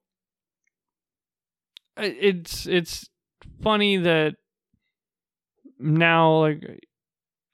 it's 1.96 2.66
it's 2.66 3.08
funny 3.62 3.96
that 3.98 4.34
now 5.78 6.40
like 6.40 6.80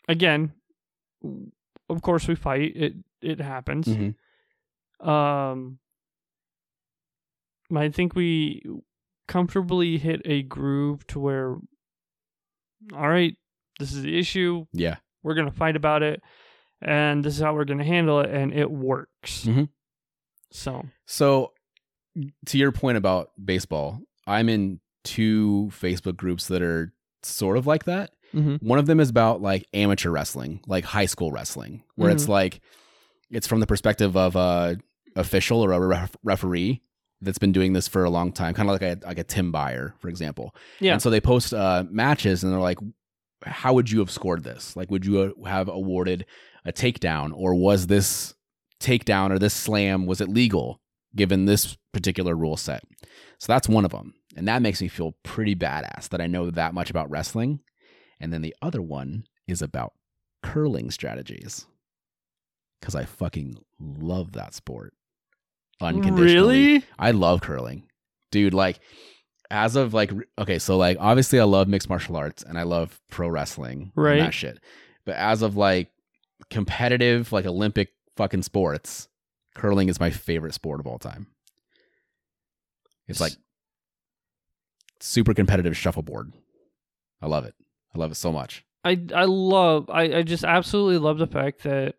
again 0.09 0.53
of 1.89 2.03
course 2.03 2.27
we 2.27 2.35
fight 2.35 2.73
it 2.75 2.95
it 3.21 3.41
happens 3.41 3.87
Mhm. 3.89 4.15
um 5.07 5.79
i 7.75 7.89
think 7.89 8.15
we 8.15 8.63
comfortably 9.29 9.99
hit 9.99 10.23
a 10.25 10.43
groove 10.43 11.07
to 11.09 11.21
where 11.21 11.57
all 12.93 13.09
right 13.09 13.37
this 13.83 13.93
is 13.93 14.03
the 14.03 14.19
issue 14.19 14.65
yeah 14.73 14.97
we're 15.23 15.35
gonna 15.35 15.51
fight 15.53 15.77
about 15.77 16.03
it 16.03 16.23
and 16.81 17.25
this 17.25 17.35
is 17.37 17.43
how 17.43 17.53
we're 17.55 17.65
gonna 17.65 17.85
handle 17.85 18.21
it 18.21 18.31
and 18.31 18.53
it 18.55 18.71
works 18.71 19.45
Mhm. 19.45 19.69
so 20.51 20.85
So, 21.07 21.53
to 22.47 22.59
your 22.59 22.73
point 22.73 22.99
about 22.99 23.31
baseball, 23.43 24.01
I'm 24.27 24.49
in 24.49 24.81
two 25.05 25.71
Facebook 25.73 26.17
groups 26.17 26.49
that 26.49 26.61
are 26.63 26.93
sort 27.23 27.57
of 27.57 27.67
like 27.67 27.85
that. 27.85 28.11
Mhm. 28.35 28.63
One 28.63 28.79
of 28.79 28.87
them 28.87 29.01
is 29.01 29.09
about 29.11 29.41
like 29.43 29.67
amateur 29.73 30.11
wrestling, 30.11 30.61
like 30.67 30.85
high 30.85 31.07
school 31.07 31.31
wrestling, 31.33 31.83
where 31.97 32.11
it's 32.11 32.29
like 32.29 32.61
it's 33.31 33.47
from 33.47 33.61
the 33.61 33.67
perspective 33.67 34.17
of 34.17 34.37
a 34.37 34.77
official 35.17 35.61
or 35.65 35.73
a 35.73 35.81
ref- 35.81 36.17
referee 36.23 36.83
that's 37.23 37.39
been 37.39 37.53
doing 37.53 37.73
this 37.73 37.89
for 37.89 38.05
a 38.05 38.11
long 38.11 38.33
time, 38.33 38.53
kind 38.55 38.69
of 38.69 38.75
like 38.81 38.83
a 38.83 39.07
like 39.07 39.19
a 39.19 39.25
Tim 39.25 39.53
Byer, 39.53 39.93
for 39.99 40.09
example. 40.09 40.55
Yeah. 40.81 40.93
And 40.95 41.03
so 41.03 41.09
they 41.11 41.21
post 41.21 41.55
uh, 41.55 41.85
matches, 41.91 42.43
and 42.45 42.53
they're 42.53 42.61
like, 42.61 42.79
"How 43.45 43.73
would 43.75 43.91
you 43.91 43.99
have 44.01 44.11
scored 44.11 44.45
this? 44.45 44.77
Like, 44.77 44.91
would 44.91 45.05
you 45.05 45.35
have 45.47 45.69
awarded 45.69 46.27
a 46.65 46.73
takedown, 46.73 47.33
or 47.35 47.55
was 47.55 47.87
this 47.87 48.35
takedown 48.81 49.31
or 49.31 49.39
this 49.39 49.55
slam 49.55 50.07
was 50.07 50.21
it 50.21 50.29
legal 50.29 50.81
given 51.15 51.45
this 51.45 51.77
particular 51.93 52.35
rule 52.35 52.57
set?" 52.57 52.85
So 53.39 53.53
that's 53.53 53.69
one 53.69 53.85
of 53.85 53.91
them, 53.91 54.15
and 54.37 54.47
that 54.49 54.63
makes 54.63 54.81
me 54.81 54.89
feel 54.89 55.17
pretty 55.23 55.55
badass 55.57 56.09
that 56.11 56.21
I 56.21 56.27
know 56.27 56.51
that 56.51 56.75
much 56.75 56.91
about 56.91 57.11
wrestling. 57.11 57.61
And 58.21 58.33
then 58.33 58.43
the 58.43 58.55
other 58.63 58.81
one 58.81 59.25
is 59.49 59.63
about 59.63 59.95
curling 60.43 60.91
strategies 60.91 61.67
because 62.81 62.95
I 62.95 63.05
fucking 63.05 63.59
love 63.81 64.33
that 64.33 64.55
sport. 64.55 64.95
Unconditionally. 65.81 66.25
really 66.75 66.85
I 66.99 67.11
love 67.11 67.41
curling. 67.41 67.89
Dude, 68.31 68.55
like 68.55 68.79
as 69.53 69.77
of 69.77 69.93
like 69.95 70.11
okay, 70.39 70.59
so 70.59 70.77
like 70.77 70.97
obviously 70.99 71.39
I 71.39 71.45
love 71.45 71.69
mixed 71.69 71.89
martial 71.89 72.17
arts 72.17 72.43
and 72.43 72.59
I 72.59 72.63
love 72.65 73.01
pro 73.11 73.29
wrestling 73.29 73.93
and 73.95 74.05
Right. 74.05 74.19
that 74.21 74.35
shit. 74.35 74.59
But 75.05 75.17
as 75.17 75.43
of 75.43 75.57
like 75.57 75.91
competitive 76.51 77.33
like 77.33 77.47
Olympic 77.47 77.91
fucking 78.17 78.43
sports, 78.43 79.09
curling 79.55 79.89
is 79.89 80.01
my 80.01 80.11
favorite 80.11 80.55
sport 80.55 80.81
of 80.81 80.87
all 80.87 80.99
time. 80.99 81.27
It's 83.09 83.21
like 83.21 83.33
super 85.01 85.35
competitive 85.35 85.77
shuffleboard. 85.77 86.33
I 87.21 87.27
love 87.27 87.45
it. 87.45 87.55
I 87.95 87.99
love 87.99 88.11
it 88.11 88.17
so 88.17 88.33
much. 88.33 88.65
I 88.85 89.01
I 89.15 89.25
love 89.25 89.89
I, 89.91 90.03
I 90.19 90.23
just 90.23 90.45
absolutely 90.45 90.99
love 90.99 91.19
the 91.19 91.27
fact 91.27 91.63
that 91.65 91.95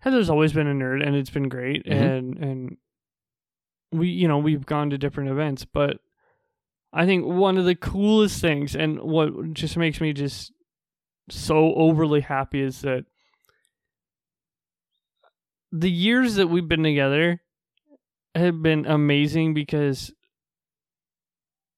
Heather's 0.00 0.28
always 0.30 0.52
been 0.52 0.66
a 0.66 0.74
nerd 0.74 1.06
and 1.06 1.14
it's 1.14 1.30
been 1.30 1.48
great 1.48 1.86
Mhm. 1.86 1.92
and 1.92 2.36
and 2.38 2.76
we 3.92 4.08
you 4.08 4.26
know 4.28 4.38
we've 4.38 4.66
gone 4.66 4.90
to 4.90 4.98
different 4.98 5.30
events 5.30 5.64
but 5.64 5.98
I 6.92 7.06
think 7.06 7.24
one 7.24 7.56
of 7.56 7.64
the 7.64 7.74
coolest 7.74 8.40
things 8.40 8.76
and 8.76 9.00
what 9.00 9.54
just 9.54 9.76
makes 9.76 10.00
me 10.00 10.12
just 10.12 10.52
so 11.30 11.74
overly 11.74 12.20
happy 12.20 12.60
is 12.60 12.82
that 12.82 13.04
the 15.70 15.90
years 15.90 16.34
that 16.34 16.48
we've 16.48 16.68
been 16.68 16.82
together 16.82 17.40
have 18.34 18.62
been 18.62 18.84
amazing 18.86 19.54
because 19.54 20.12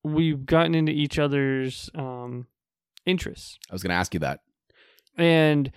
we've 0.03 0.45
gotten 0.45 0.75
into 0.75 0.93
each 0.93 1.19
other's 1.19 1.91
um 1.95 2.47
interests. 3.07 3.59
I 3.71 3.75
was 3.75 3.83
going 3.83 3.91
to 3.91 3.97
ask 3.97 4.15
you 4.15 4.21
that. 4.21 4.41
and 5.17 5.71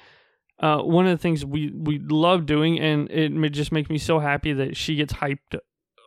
uh, 0.59 0.79
one 0.81 1.05
of 1.05 1.11
the 1.11 1.21
things 1.21 1.45
we 1.45 1.71
we 1.71 1.99
love 1.99 2.47
doing, 2.47 2.79
and 2.79 3.11
it 3.11 3.29
just 3.49 3.71
makes 3.71 3.89
me 3.91 3.99
so 3.99 4.17
happy 4.17 4.53
that 4.53 4.75
she 4.75 4.95
gets 4.95 5.13
hyped 5.13 5.59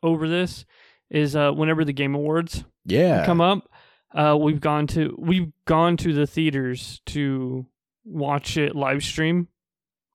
over 0.03 0.29
this, 0.29 0.65
is 1.11 1.35
uh, 1.37 1.53
whenever 1.53 1.85
the 1.85 1.93
Game 1.93 2.15
Awards 2.15 2.65
Yeah. 2.85 3.25
come 3.27 3.41
up, 3.41 3.69
uh, 4.15 4.37
we've 4.41 4.61
gone 4.61 4.87
to 4.89 5.15
we've 5.19 5.53
gone 5.65 5.97
to 5.99 6.13
the 6.13 6.27
theaters 6.27 7.01
to 7.07 7.67
watch 8.05 8.57
it 8.57 8.75
live 8.75 9.03
stream 9.05 9.49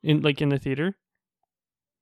in 0.03 0.21
like 0.21 0.41
in 0.41 0.49
the 0.49 0.57
theater. 0.59 0.95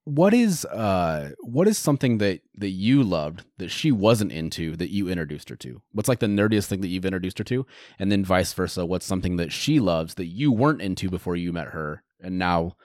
What 0.05 0.33
is 0.33 0.65
uh 0.65 1.31
what 1.39 1.65
is 1.67 1.77
something 1.77 2.17
that 2.17 2.41
that 2.55 2.71
you 2.71 3.03
loved 3.03 3.45
that 3.57 3.69
she 3.69 3.89
wasn't 3.91 4.33
into 4.33 4.75
that 4.75 4.89
you 4.91 5.07
introduced 5.07 5.47
her 5.49 5.55
to? 5.57 5.81
What's 5.93 6.09
like 6.09 6.19
the 6.19 6.25
nerdiest 6.27 6.67
thing 6.67 6.81
that 6.81 6.89
you've 6.89 7.05
introduced 7.05 7.37
her 7.37 7.43
to? 7.45 7.65
And 7.97 8.11
then 8.11 8.25
vice 8.25 8.51
versa, 8.53 8.85
what's 8.85 9.05
something 9.05 9.37
that 9.37 9.53
she 9.53 9.79
loves 9.79 10.15
that 10.15 10.25
you 10.25 10.51
weren't 10.51 10.81
into 10.81 11.09
before 11.09 11.37
you 11.37 11.53
met 11.53 11.67
her 11.69 12.03
and 12.19 12.37
now 12.37 12.75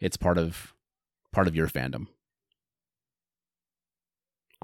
it's 0.00 0.16
part 0.16 0.36
of 0.36 0.74
part 1.32 1.46
of 1.46 1.54
your 1.54 1.68
fandom? 1.68 2.08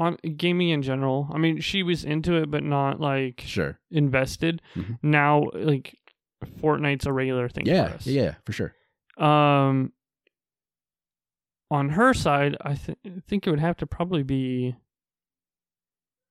On 0.00 0.16
gaming 0.36 0.70
in 0.70 0.80
general, 0.82 1.28
I 1.32 1.36
mean, 1.38 1.60
she 1.60 1.82
was 1.82 2.04
into 2.04 2.34
it, 2.36 2.50
but 2.50 2.62
not 2.64 3.00
like 3.00 3.42
Sure. 3.46 3.78
invested. 3.90 4.62
Mhm. 4.74 4.98
Now, 5.02 5.50
like 5.52 5.94
Fortnite's 6.60 7.04
a 7.06 7.12
regular 7.12 7.48
thing 7.50 7.66
Yeah, 7.66 7.98
for 7.98 8.08
yeah, 8.08 8.34
for 8.46 8.52
sure. 8.52 8.74
Um, 9.18 9.92
on 11.70 11.90
her 11.90 12.14
side, 12.14 12.56
I 12.62 12.74
th- 12.74 12.96
think 13.28 13.46
it 13.46 13.50
would 13.50 13.60
have 13.60 13.76
to 13.76 13.86
probably 13.86 14.22
be 14.22 14.74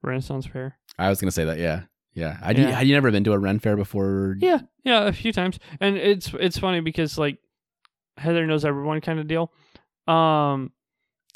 Renaissance 0.02 0.46
Fair. 0.48 0.78
I 0.98 1.10
was 1.10 1.22
gonna 1.22 1.32
say 1.32 1.46
that, 1.46 1.60
yeah. 1.60 1.84
Yeah. 2.14 2.38
Had, 2.44 2.58
Yeah. 2.58 2.68
You, 2.70 2.74
had 2.74 2.88
you 2.88 2.94
never 2.96 3.12
been 3.12 3.24
to 3.26 3.34
a 3.34 3.38
Ren 3.40 3.60
Fair 3.60 3.78
before? 3.78 4.36
Yeah, 4.40 4.62
yeah, 4.84 5.04
a 5.06 5.12
few 5.14 5.32
times, 5.32 5.60
and 5.80 5.96
it's 5.96 6.34
it's 6.40 6.58
funny 6.58 6.80
because 6.82 7.18
like 7.20 7.38
Heather 8.18 8.46
knows 8.48 8.66
everyone 8.66 9.00
kind 9.02 9.20
of 9.20 9.28
deal. 9.28 9.54
Um, 10.08 10.74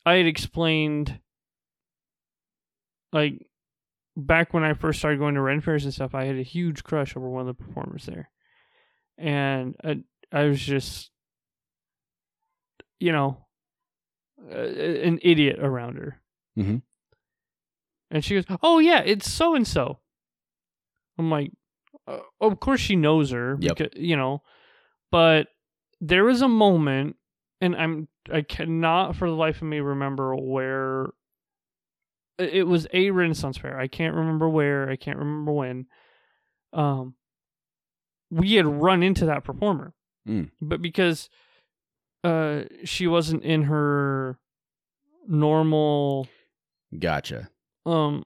I 0.05 0.15
had 0.15 0.25
explained 0.25 1.19
like 3.13 3.45
back 4.17 4.53
when 4.53 4.63
I 4.63 4.73
first 4.73 4.99
started 4.99 5.19
going 5.19 5.35
to 5.35 5.41
Ren 5.41 5.61
fairs 5.61 5.85
and 5.85 5.93
stuff, 5.93 6.13
I 6.15 6.25
had 6.25 6.35
a 6.37 6.43
huge 6.43 6.83
crush 6.83 7.15
over 7.15 7.29
one 7.29 7.47
of 7.47 7.57
the 7.57 7.63
performers 7.63 8.05
there, 8.05 8.29
and 9.17 9.75
I, 9.83 10.03
I 10.31 10.43
was 10.45 10.59
just, 10.61 11.11
you 12.99 13.11
know, 13.11 13.45
uh, 14.51 14.57
an 14.57 15.19
idiot 15.21 15.59
around 15.59 15.97
her. 15.97 16.21
Mhm. 16.57 16.81
And 18.11 18.23
she 18.23 18.35
goes, 18.35 18.45
"Oh 18.61 18.79
yeah, 18.79 19.01
it's 19.05 19.29
so 19.31 19.55
and 19.55 19.67
so." 19.67 19.99
I'm 21.17 21.29
like, 21.31 21.51
uh, 22.07 22.19
"Of 22.41 22.59
course 22.59 22.79
she 22.79 22.95
knows 22.95 23.31
her, 23.31 23.57
Yep. 23.59 23.77
because, 23.77 23.99
you 24.01 24.15
know." 24.15 24.43
But 25.11 25.47
there 26.01 26.23
was 26.23 26.41
a 26.41 26.47
moment, 26.47 27.15
and 27.61 27.75
I'm 27.75 28.07
I 28.31 28.41
cannot 28.41 29.15
for 29.15 29.29
the 29.29 29.35
life 29.35 29.57
of 29.61 29.67
me 29.67 29.79
remember 29.79 30.35
where 30.35 31.07
it 32.39 32.65
was 32.67 32.87
a 32.93 33.11
Renaissance 33.11 33.57
fair. 33.57 33.79
I 33.79 33.87
can't 33.87 34.15
remember 34.15 34.49
where. 34.49 34.89
I 34.89 34.95
can't 34.95 35.17
remember 35.19 35.51
when. 35.51 35.85
Um, 36.73 37.15
we 38.31 38.53
had 38.55 38.65
run 38.65 39.03
into 39.03 39.25
that 39.27 39.43
performer, 39.43 39.93
Mm. 40.27 40.49
but 40.61 40.81
because 40.81 41.29
uh 42.23 42.63
she 42.85 43.05
wasn't 43.07 43.43
in 43.43 43.63
her 43.63 44.39
normal 45.27 46.27
Gotcha. 46.97 47.49
um 47.85 48.23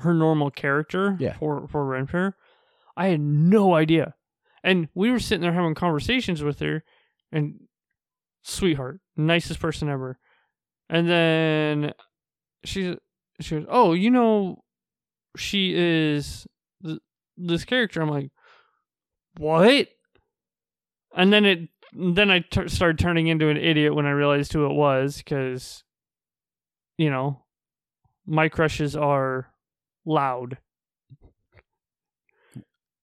her 0.00 0.14
normal 0.14 0.50
character 0.50 1.16
Yeah. 1.20 1.36
for 1.38 1.68
for 1.68 1.84
Ren 1.84 2.06
Fair, 2.06 2.36
I 2.96 3.08
had 3.08 3.20
no 3.20 3.74
idea. 3.74 4.14
And 4.64 4.88
we 4.94 5.10
were 5.10 5.18
sitting 5.20 5.42
there 5.42 5.52
having 5.52 5.74
conversations 5.74 6.42
with 6.42 6.58
her 6.60 6.82
and 7.30 7.60
sweetheart, 8.42 9.00
nicest 9.16 9.60
person 9.60 9.88
ever. 9.88 10.18
And 10.88 11.08
then 11.08 11.92
she 12.64 12.96
she 13.40 13.56
goes, 13.56 13.66
"Oh, 13.68 13.92
you 13.92 14.10
know 14.10 14.62
she 15.36 15.72
is 15.76 16.46
th- 16.84 16.98
this 17.36 17.64
character." 17.64 18.00
I'm 18.00 18.08
like, 18.10 18.30
"What?" 19.38 19.88
And 21.16 21.32
then 21.32 21.44
it 21.44 21.68
then 21.92 22.30
I 22.30 22.40
t- 22.40 22.68
started 22.68 22.98
turning 22.98 23.28
into 23.28 23.48
an 23.48 23.56
idiot 23.56 23.94
when 23.94 24.06
I 24.06 24.10
realized 24.10 24.52
who 24.52 24.66
it 24.66 24.74
was 24.74 25.22
cuz 25.26 25.84
you 26.98 27.10
know, 27.10 27.44
my 28.26 28.48
crushes 28.48 28.96
are 28.96 29.52
loud. 30.04 30.58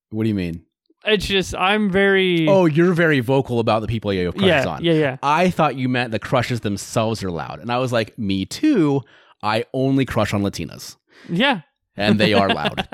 What 0.10 0.24
do 0.24 0.30
you 0.30 0.36
mean? 0.36 0.66
It's 1.06 1.26
just 1.28 1.54
I'm 1.56 1.92
very 1.92 2.48
Oh, 2.50 2.66
you're 2.66 2.94
very 2.94 3.20
vocal 3.20 3.60
about 3.60 3.82
the 3.82 3.88
people 3.88 4.12
you 4.14 4.26
have 4.26 4.36
crushes 4.36 4.66
yeah 4.66 4.68
on. 4.68 4.84
yeah 4.84 4.94
yeah 4.94 5.18
I 5.22 5.50
thought 5.50 5.76
you 5.76 5.88
meant 5.88 6.12
the 6.12 6.20
crushes 6.20 6.62
themselves 6.62 7.24
are 7.24 7.32
loud. 7.32 7.60
And 7.60 7.72
I 7.72 7.78
was 7.78 7.92
like, 7.92 8.18
me 8.18 8.46
too. 8.46 9.02
I 9.46 9.66
only 9.74 10.06
crush 10.06 10.34
on 10.34 10.42
Latinas. 10.42 10.98
yeah 11.30 11.62
And 11.96 12.20
they 12.20 12.34
are 12.34 12.50
loud. 12.62 12.88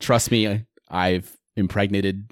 Trust 0.00 0.30
me, 0.30 0.64
I've 0.90 1.36
impregnated 1.56 2.30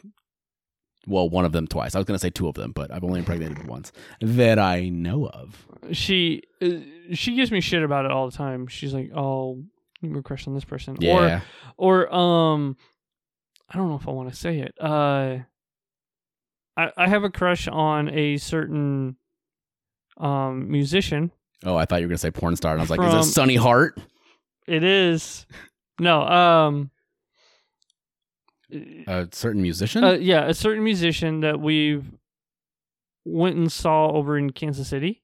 well, 1.06 1.28
one 1.30 1.44
of 1.46 1.52
them 1.52 1.66
twice. 1.66 1.94
I 1.94 1.98
was 1.98 2.04
gonna 2.04 2.18
say 2.18 2.30
two 2.30 2.46
of 2.48 2.54
them, 2.54 2.72
but 2.72 2.92
I've 2.92 3.02
only 3.04 3.20
impregnated 3.20 3.66
once. 3.66 3.90
That 4.20 4.58
I 4.58 4.90
know 4.90 5.26
of. 5.28 5.66
she 5.92 6.42
uh, 6.60 6.68
she 7.14 7.34
gives 7.34 7.50
me 7.50 7.60
shit 7.60 7.82
about 7.82 8.04
it 8.04 8.10
all 8.10 8.28
the 8.30 8.36
time. 8.36 8.66
She's 8.66 8.92
like, 8.92 9.10
"Oh, 9.14 9.62
you're 10.02 10.22
crush 10.22 10.46
on 10.46 10.54
this 10.54 10.64
person," 10.64 10.96
Yeah. 11.00 11.40
or 11.78 12.06
or 12.10 12.14
um, 12.14 12.76
I 13.68 13.78
don't 13.78 13.88
know 13.88 13.96
if 13.96 14.06
I 14.06 14.10
want 14.12 14.28
to 14.30 14.36
say 14.36 14.58
it. 14.60 14.74
Uh, 14.78 15.38
I 16.76 16.92
I 16.96 17.08
have 17.08 17.24
a 17.24 17.30
crush 17.30 17.66
on 17.66 18.10
a 18.10 18.36
certain 18.36 19.16
um 20.18 20.70
musician. 20.70 21.32
Oh, 21.64 21.76
I 21.76 21.84
thought 21.84 22.00
you 22.00 22.06
were 22.06 22.10
gonna 22.10 22.18
say 22.18 22.30
porn 22.30 22.56
star, 22.56 22.72
and 22.72 22.80
I 22.80 22.82
was 22.82 22.90
like, 22.90 23.00
is 23.00 23.10
From- 23.10 23.20
it 23.20 23.24
Sunny 23.24 23.56
Heart? 23.56 23.98
It 24.66 24.84
is 24.84 25.46
no 25.98 26.22
um. 26.22 26.90
A 29.08 29.26
certain 29.32 29.62
musician? 29.62 30.04
Uh, 30.04 30.12
yeah, 30.12 30.46
a 30.46 30.54
certain 30.54 30.84
musician 30.84 31.40
that 31.40 31.58
we've 31.58 32.04
went 33.24 33.56
and 33.56 33.70
saw 33.70 34.10
over 34.12 34.38
in 34.38 34.50
Kansas 34.50 34.86
City, 34.86 35.22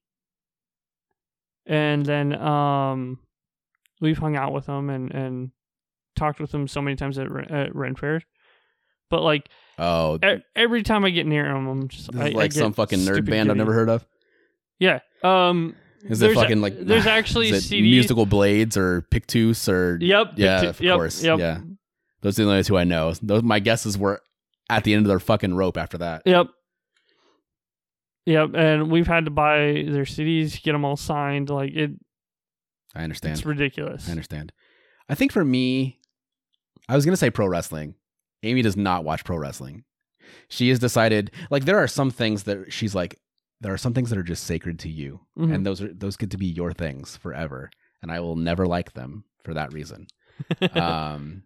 and 1.65 2.05
then 2.05 2.35
um, 2.35 3.21
we've 4.01 4.19
hung 4.19 4.37
out 4.37 4.53
with 4.53 4.67
him 4.67 4.91
and 4.91 5.13
and 5.15 5.51
talked 6.17 6.41
with 6.41 6.53
him 6.53 6.67
so 6.67 6.83
many 6.83 6.97
times 6.97 7.19
at, 7.19 7.31
Ren- 7.31 7.53
at 7.53 7.75
Ren 7.75 7.95
fairs. 7.95 8.25
But 9.11 9.23
like 9.23 9.49
oh, 9.79 10.19
e- 10.25 10.43
every 10.57 10.83
time 10.83 11.05
I 11.05 11.11
get 11.11 11.27
near 11.27 11.47
him, 11.47 11.69
I'm 11.69 11.89
just 11.89 12.13
I, 12.17 12.29
is 12.29 12.35
like 12.35 12.53
get 12.53 12.59
some 12.59 12.73
fucking 12.73 13.01
nerd 13.01 13.31
band 13.31 13.51
I've 13.51 13.57
never 13.57 13.73
heard 13.75 13.89
of. 13.89 14.05
Yeah. 14.81 14.99
Um. 15.23 15.77
Is 16.05 16.21
There's 16.21 16.33
it 16.33 16.41
fucking 16.41 16.61
like 16.61 16.79
there's 16.79 17.07
actually 17.19 17.51
CDs 17.53 17.83
musical 17.83 18.27
blades 18.27 18.77
or 18.77 19.03
Pictus 19.11 19.69
or 19.69 19.99
Yep. 20.01 20.33
Yeah, 20.37 20.61
Pic- 20.61 20.71
of 20.71 20.81
yep, 20.81 20.95
course. 20.97 21.23
Yep. 21.23 21.39
Yeah. 21.39 21.61
Those 22.23 22.39
are 22.39 22.45
the 22.45 22.51
only 22.51 22.63
two 22.65 22.79
I 22.79 22.85
know. 22.85 23.13
Those 23.23 23.43
my 23.43 23.59
guesses 23.59 23.97
were 23.99 24.21
at 24.71 24.85
the 24.85 24.95
end 24.95 25.05
of 25.05 25.09
their 25.09 25.21
fucking 25.21 25.55
rope 25.55 25.77
after 25.77 25.99
that. 25.99 26.23
Yep. 26.25 26.49
Yep. 28.27 28.51
And 28.55 28.91
we've 28.91 29.07
had 29.07 29.25
to 29.27 29.31
buy 29.31 29.85
their 29.89 30.05
CDs, 30.05 30.61
get 30.63 30.73
them 30.73 30.85
all 30.85 30.97
signed. 30.97 31.51
Like 31.51 31.73
it, 31.73 31.93
I 32.95 33.03
understand. 33.05 33.35
it's 33.35 33.47
ridiculous. 33.47 34.09
I 34.09 34.13
understand. 34.13 34.53
I 35.09 35.15
think 35.15 35.33
for 35.33 35.45
me, 35.45 35.99
I 36.89 36.95
was 36.97 37.05
gonna 37.05 37.17
say 37.17 37.31
pro 37.31 37.47
wrestling. 37.47 37.95
Amy 38.43 38.63
does 38.63 38.77
not 38.77 39.05
watch 39.05 39.25
pro 39.25 39.37
wrestling. 39.37 39.85
She 40.49 40.69
has 40.71 40.79
decided 40.79 41.31
like 41.51 41.65
there 41.65 41.79
are 41.79 41.89
some 41.89 42.11
things 42.11 42.45
that 42.45 42.73
she's 42.73 42.95
like 42.95 43.19
there 43.61 43.73
are 43.73 43.79
some 43.79 43.95
things 43.95 44.11
that 44.11 44.19
are 44.19 44.23
just 44.23 44.45
sacred 44.45 44.79
to 44.81 44.89
you, 44.89 45.21
Mhm. 45.39 45.55
and 45.55 45.67
those 45.67 45.81
are 45.83 45.93
those 45.93 46.17
get 46.17 46.31
to 46.33 46.37
be 46.39 46.47
your 46.47 46.73
things 46.73 47.17
forever, 47.17 47.71
and 48.03 48.11
I 48.13 48.21
will 48.21 48.37
never 48.37 48.67
like 48.67 48.93
them 48.93 49.25
for 49.45 49.55
that 49.55 49.73
reason. 49.73 50.07
um 50.73 51.43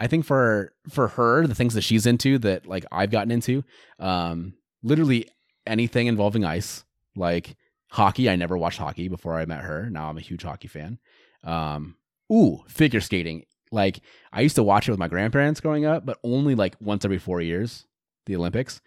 I 0.00 0.06
think 0.08 0.24
for 0.24 0.72
for 0.88 1.08
her, 1.08 1.46
the 1.46 1.54
things 1.54 1.74
that 1.74 1.82
she's 1.82 2.06
into 2.06 2.38
that 2.38 2.66
like 2.66 2.84
I've 2.90 3.10
gotten 3.10 3.30
into, 3.30 3.62
um, 4.00 4.54
literally 4.82 5.28
anything 5.66 6.08
involving 6.08 6.44
ice, 6.44 6.84
like 7.14 7.56
hockey. 7.88 8.28
I 8.28 8.34
never 8.36 8.56
watched 8.58 8.78
hockey 8.78 9.06
before 9.08 9.34
I 9.38 9.44
met 9.46 9.60
her. 9.62 9.88
Now 9.90 10.08
I'm 10.08 10.18
a 10.18 10.22
huge 10.22 10.42
hockey 10.42 10.66
fan. 10.68 10.98
Um, 11.44 11.96
ooh, 12.32 12.64
figure 12.68 13.00
skating. 13.00 13.44
Like 13.70 14.00
I 14.32 14.40
used 14.40 14.56
to 14.56 14.62
watch 14.64 14.88
it 14.88 14.90
with 14.92 14.98
my 14.98 15.08
grandparents 15.08 15.60
growing 15.60 15.84
up, 15.84 16.04
but 16.04 16.18
only 16.24 16.54
like 16.56 16.74
once 16.80 17.04
every 17.04 17.18
four 17.18 17.40
years, 17.40 17.86
the 18.26 18.34
Olympics. 18.36 18.80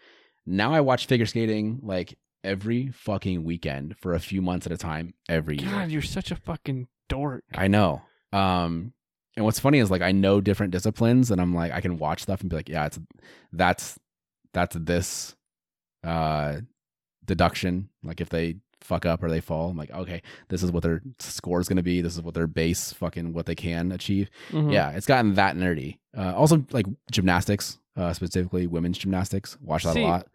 Now 0.46 0.72
I 0.72 0.80
watch 0.80 1.06
figure 1.06 1.26
skating 1.26 1.80
like 1.82 2.18
every 2.44 2.88
fucking 2.90 3.42
weekend 3.44 3.96
for 3.98 4.14
a 4.14 4.20
few 4.20 4.40
months 4.40 4.66
at 4.66 4.72
a 4.72 4.76
time 4.76 5.14
every 5.28 5.58
year. 5.58 5.70
God, 5.70 5.90
you're 5.90 6.02
such 6.02 6.30
a 6.30 6.36
fucking 6.36 6.86
dork. 7.08 7.44
I 7.54 7.68
know. 7.68 8.02
Um, 8.32 8.92
and 9.36 9.44
what's 9.44 9.60
funny 9.60 9.78
is 9.78 9.90
like 9.90 10.02
I 10.02 10.12
know 10.12 10.40
different 10.40 10.72
disciplines, 10.72 11.30
and 11.30 11.40
I'm 11.40 11.54
like 11.54 11.72
I 11.72 11.80
can 11.80 11.98
watch 11.98 12.22
stuff 12.22 12.40
and 12.40 12.48
be 12.50 12.56
like, 12.56 12.68
yeah, 12.68 12.86
it's 12.86 12.98
that's 13.52 13.98
that's 14.52 14.76
this 14.78 15.34
uh 16.04 16.58
deduction. 17.24 17.88
Like 18.02 18.20
if 18.20 18.28
they 18.28 18.56
fuck 18.80 19.04
up 19.04 19.22
or 19.22 19.30
they 19.30 19.40
fall. 19.40 19.70
I'm 19.70 19.76
like, 19.76 19.90
okay, 19.90 20.22
this 20.48 20.62
is 20.62 20.70
what 20.70 20.82
their 20.82 21.02
score 21.18 21.60
is 21.60 21.68
going 21.68 21.76
to 21.78 21.82
be. 21.82 22.00
This 22.00 22.14
is 22.14 22.22
what 22.22 22.34
their 22.34 22.46
base 22.46 22.92
fucking 22.92 23.32
what 23.32 23.46
they 23.46 23.54
can 23.54 23.90
achieve. 23.92 24.30
Mhm. 24.50 24.72
Yeah, 24.72 24.90
it's 24.90 25.06
gotten 25.06 25.34
that 25.34 25.56
nerdy. 25.56 25.98
Uh, 26.16 26.32
also, 26.34 26.64
like 26.70 26.86
gymnastics, 27.10 27.78
uh, 27.96 28.12
specifically 28.12 28.66
women's 28.66 28.98
gymnastics. 28.98 29.58
Watch 29.60 29.84
that 29.84 29.94
See, 29.94 30.02
a 30.02 30.06
lot. 30.06 30.28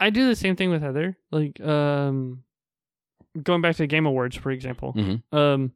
I 0.00 0.10
do 0.10 0.28
the 0.28 0.36
same 0.36 0.54
thing 0.56 0.70
with 0.70 0.82
Heather. 0.82 1.16
Like, 1.30 1.60
um, 1.60 2.44
going 3.42 3.60
back 3.62 3.76
to 3.76 3.82
the 3.82 3.86
Game 3.86 4.06
Awards, 4.06 4.36
for 4.36 4.50
example. 4.50 4.92
Mhm. 4.94 5.22
Um, 5.32 5.72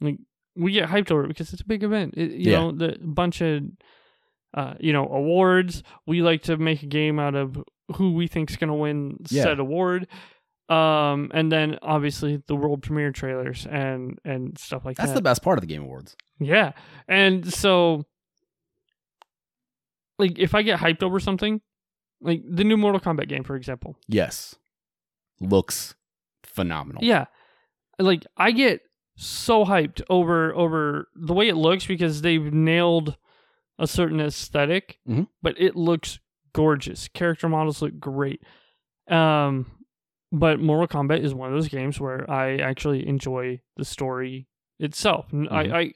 like 0.00 0.18
we 0.56 0.72
get 0.72 0.88
hyped 0.88 1.10
over 1.10 1.24
it 1.24 1.28
because 1.28 1.52
it's 1.52 1.62
a 1.62 1.66
big 1.66 1.82
event. 1.82 2.14
It, 2.16 2.32
you 2.32 2.52
Yeah. 2.52 2.58
know, 2.60 2.72
the 2.72 2.98
bunch 3.00 3.40
of, 3.40 3.62
uh, 4.54 4.74
you 4.80 4.92
know, 4.92 5.06
awards. 5.08 5.82
We 6.06 6.22
like 6.22 6.42
to 6.44 6.56
make 6.56 6.82
a 6.82 6.86
game 6.86 7.18
out 7.18 7.34
of 7.34 7.62
who 7.96 8.12
we 8.14 8.26
think's 8.26 8.56
gonna 8.56 8.74
win 8.74 9.16
Yeah. 9.30 9.44
said 9.44 9.58
award. 9.60 10.06
Um, 10.68 11.30
and 11.32 11.50
then 11.50 11.78
obviously 11.80 12.42
the 12.46 12.54
world 12.56 12.82
premiere 12.82 13.10
trailers 13.12 13.66
and 13.66 14.18
and 14.24 14.58
stuff 14.58 14.84
like 14.84 14.96
That's 14.98 15.08
that. 15.08 15.14
That's 15.14 15.18
the 15.18 15.22
best 15.22 15.42
part 15.42 15.56
of 15.58 15.62
the 15.62 15.66
Game 15.66 15.82
Awards. 15.84 16.16
Yeah. 16.38 16.72
And 17.08 17.50
so 17.52 18.04
like 20.18 20.38
if 20.38 20.54
I 20.54 20.62
get 20.62 20.80
hyped 20.80 21.02
over 21.02 21.20
something, 21.20 21.60
like 22.20 22.42
the 22.48 22.64
new 22.64 22.76
Mortal 22.76 23.00
Kombat 23.00 23.28
game, 23.28 23.44
for 23.44 23.56
example. 23.56 23.96
Yes, 24.08 24.56
looks 25.40 25.94
phenomenal. 26.44 27.02
Yeah. 27.04 27.26
Like 27.98 28.26
I 28.36 28.50
get 28.52 28.80
so 29.16 29.64
hyped 29.64 30.00
over 30.08 30.54
over 30.54 31.08
the 31.16 31.34
way 31.34 31.48
it 31.48 31.56
looks 31.56 31.86
because 31.86 32.22
they've 32.22 32.52
nailed 32.52 33.16
a 33.78 33.86
certain 33.86 34.20
esthetic 34.20 34.98
Mhm. 35.08 35.26
but 35.42 35.54
it 35.60 35.74
looks 35.76 36.18
gorgeous. 36.52 37.08
Character 37.08 37.48
models 37.48 37.82
look 37.82 37.98
great. 37.98 38.40
Um 39.08 39.66
but 40.30 40.60
Mortal 40.60 40.86
Kombat 40.86 41.24
is 41.24 41.34
one 41.34 41.48
of 41.48 41.54
those 41.54 41.68
games 41.68 41.98
where 41.98 42.28
I 42.30 42.56
actually 42.58 43.06
enjoy 43.08 43.60
the 43.76 43.84
story 43.84 44.46
itself. 44.78 45.30
Mhm. 45.32 45.50
I, 45.50 45.80
I 45.80 45.92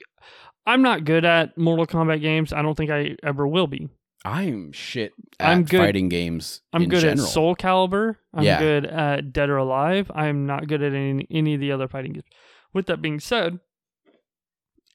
I'm 0.65 0.81
not 0.81 1.03
good 1.05 1.23
at 1.25 1.57
Mortal 1.57 1.85
Kombat 1.87 2.21
games. 2.21 2.51
I 2.53 2.61
don't 2.61 2.75
think 2.75 2.89
I 2.91 3.15
ever 3.23 3.47
will 3.47 3.67
be. 3.67 3.89
I'm 4.25 4.71
shit 4.71 5.11
at 5.39 5.49
I'm 5.49 5.63
good- 5.65 5.79
fighting 5.79 6.07
games. 6.09 6.61
I'm 6.71 6.87
good 6.87 7.01
general. 7.01 7.25
at 7.25 7.31
Soul 7.31 7.55
Calibur. 7.55 8.15
I'm 8.33 8.43
Yeah. 8.43 8.59
good 8.59 8.85
at 8.85 9.33
Dead 9.33 9.49
or 9.49 9.57
Alive. 9.57 10.09
I'm 10.15 10.45
not 10.45 10.67
good 10.67 10.81
at 10.81 10.93
any 10.93 11.27
any 11.29 11.55
of 11.55 11.59
the 11.59 11.71
other 11.73 11.87
fighting 11.89 12.13
games. 12.13 12.25
With 12.73 12.85
that 12.87 13.01
being 13.01 13.19
said, 13.19 13.59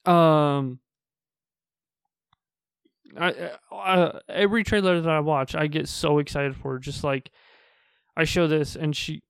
um, 0.07 0.81
I, 3.17 3.51
uh, 3.73 4.19
every 4.29 4.65
trailer 4.65 5.01
that 5.01 5.11
I 5.11 5.21
watch, 5.21 5.55
I 5.55 5.67
get 5.67 5.89
so 5.89 6.19
excited 6.19 6.57
for. 6.57 6.79
Just 6.79 7.03
like 7.05 7.31
I 8.17 8.25
show 8.25 8.47
this, 8.47 8.77
and 8.77 8.95
she, 8.97 9.23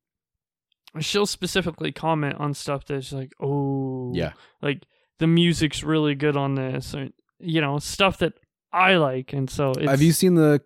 she'll 1.00 1.26
specifically 1.26 1.92
comment 1.92 2.36
on 2.38 2.54
stuff 2.54 2.84
that's 2.86 3.12
like, 3.12 3.32
oh, 3.40 4.12
Yeah, 4.14 4.32
like 4.62 4.84
the 5.18 5.26
music's 5.26 5.82
really 5.84 6.14
good 6.14 6.36
on 6.36 6.54
this, 6.54 6.94
or 6.94 7.08
you 7.38 7.60
know, 7.60 7.78
stuff 7.78 8.18
that 8.18 8.34
I 8.72 8.96
like, 8.96 9.32
and 9.32 9.48
so 9.48 9.70
it's, 9.72 9.90
have 9.90 10.02
you 10.02 10.12
seen 10.12 10.34
the 10.34 10.60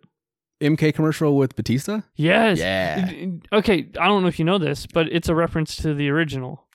MK 0.61 0.95
commercial 0.95 1.37
with 1.37 1.55
Batista? 1.57 2.01
Yes. 2.17 2.59
Yeah, 2.59 3.27
Okay, 3.53 3.89
I 4.01 4.07
don't 4.09 4.23
know 4.23 4.29
if 4.29 4.39
you 4.39 4.45
know 4.45 4.59
this, 4.59 4.87
but 4.87 5.09
it's 5.13 5.29
a 5.29 5.35
reference 5.35 5.77
to 5.77 5.95
the 5.95 6.09
original. 6.11 6.67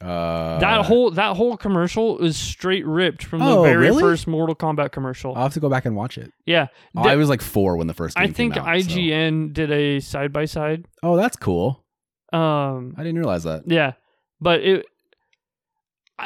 uh, 0.00 0.58
that 0.60 0.86
whole 0.86 1.10
that 1.10 1.36
whole 1.36 1.56
commercial 1.58 2.18
is 2.20 2.36
straight 2.36 2.86
ripped 2.86 3.22
from 3.22 3.40
the 3.40 3.46
Oh, 3.58 3.62
very 3.62 3.76
really? 3.76 4.00
first 4.00 4.26
Mortal 4.26 4.54
Kombat 4.56 4.92
commercial. 4.92 5.34
I'll 5.36 5.42
have 5.44 5.52
to 5.54 5.60
go 5.60 5.68
back 5.68 5.84
and 5.84 5.94
watch 5.94 6.16
it. 6.18 6.32
yeah, 6.46 6.68
Oh, 6.96 7.06
I 7.06 7.16
was 7.16 7.28
like 7.28 7.42
four 7.42 7.76
when 7.76 7.86
the 7.86 7.94
first. 7.94 8.18
I 8.18 8.28
think 8.28 8.56
out, 8.56 8.64
so- 8.64 8.70
IGN 8.96 9.52
did 9.52 9.70
a 9.70 10.00
side 10.00 10.32
by 10.32 10.46
side. 10.46 10.86
Oh, 11.02 11.16
that's 11.16 11.36
cool. 11.36 11.84
Um, 12.32 12.94
I 12.96 13.02
didn't 13.02 13.18
realize 13.18 13.44
that. 13.44 13.64
yeah, 13.66 13.92
but 14.40 14.60
it 14.60 14.86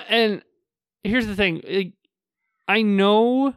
and 0.09 0.43
here's 1.03 1.27
the 1.27 1.35
thing: 1.35 1.61
like, 1.69 1.93
I 2.67 2.83
know, 2.83 3.55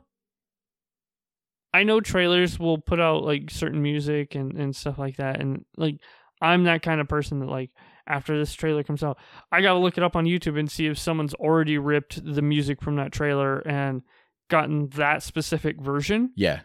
I 1.73 1.83
know 1.83 1.99
trailers 2.01 2.59
will 2.59 2.77
put 2.77 2.99
out 2.99 3.23
like 3.23 3.49
certain 3.51 3.81
music 3.81 4.35
and 4.35 4.53
and 4.53 4.75
stuff 4.75 4.97
like 4.97 5.17
that, 5.17 5.39
and 5.39 5.65
like 5.77 5.99
I'm 6.41 6.63
that 6.65 6.81
kind 6.81 7.01
of 7.01 7.07
person 7.07 7.39
that 7.39 7.47
like 7.49 7.71
after 8.05 8.37
this 8.37 8.53
trailer 8.53 8.83
comes 8.83 9.03
out, 9.03 9.17
I 9.51 9.61
gotta 9.61 9.79
look 9.79 9.97
it 9.97 10.03
up 10.03 10.15
on 10.15 10.25
YouTube 10.25 10.57
and 10.57 10.71
see 10.71 10.87
if 10.87 10.97
someone's 10.97 11.33
already 11.33 11.77
ripped 11.77 12.23
the 12.23 12.41
music 12.41 12.81
from 12.81 12.95
that 12.95 13.11
trailer 13.11 13.59
and 13.59 14.01
gotten 14.49 14.87
that 14.91 15.23
specific 15.23 15.81
version. 15.81 16.31
Yeah, 16.35 16.61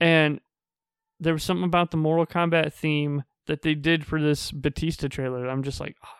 And 0.00 0.40
there 1.20 1.34
was 1.34 1.44
something 1.44 1.64
about 1.64 1.90
the 1.90 1.98
Mortal 1.98 2.26
Kombat 2.26 2.72
theme 2.72 3.22
that 3.46 3.62
they 3.62 3.74
did 3.74 4.06
for 4.06 4.20
this 4.20 4.50
Batista 4.50 5.08
trailer. 5.08 5.46
I'm 5.46 5.62
just 5.62 5.78
like, 5.78 5.96
"Ah, 6.02 6.16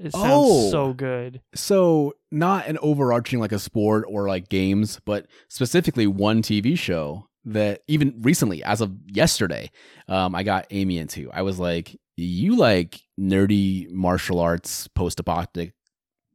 it 0.00 0.12
sounds 0.12 0.24
Oh. 0.26 0.70
so 0.70 0.92
good. 0.92 1.40
so 1.54 2.14
not 2.30 2.66
an 2.66 2.78
overarching 2.82 3.38
like 3.40 3.52
a 3.52 3.58
sport 3.58 4.04
or 4.08 4.28
like 4.28 4.48
games, 4.48 5.00
but 5.04 5.26
specifically 5.48 6.06
one 6.06 6.42
TV 6.42 6.76
show 6.78 7.26
that 7.44 7.82
even 7.88 8.14
recently, 8.20 8.62
as 8.62 8.80
of 8.80 8.92
yesterday, 9.06 9.70
um, 10.08 10.34
I 10.34 10.42
got 10.42 10.66
Amy 10.70 10.98
into. 10.98 11.30
I 11.32 11.42
was 11.42 11.58
like, 11.58 11.98
"You 12.16 12.56
like 12.56 13.00
nerdy 13.18 13.90
martial 13.90 14.38
arts 14.40 14.86
post-apocalyptic 14.88 15.72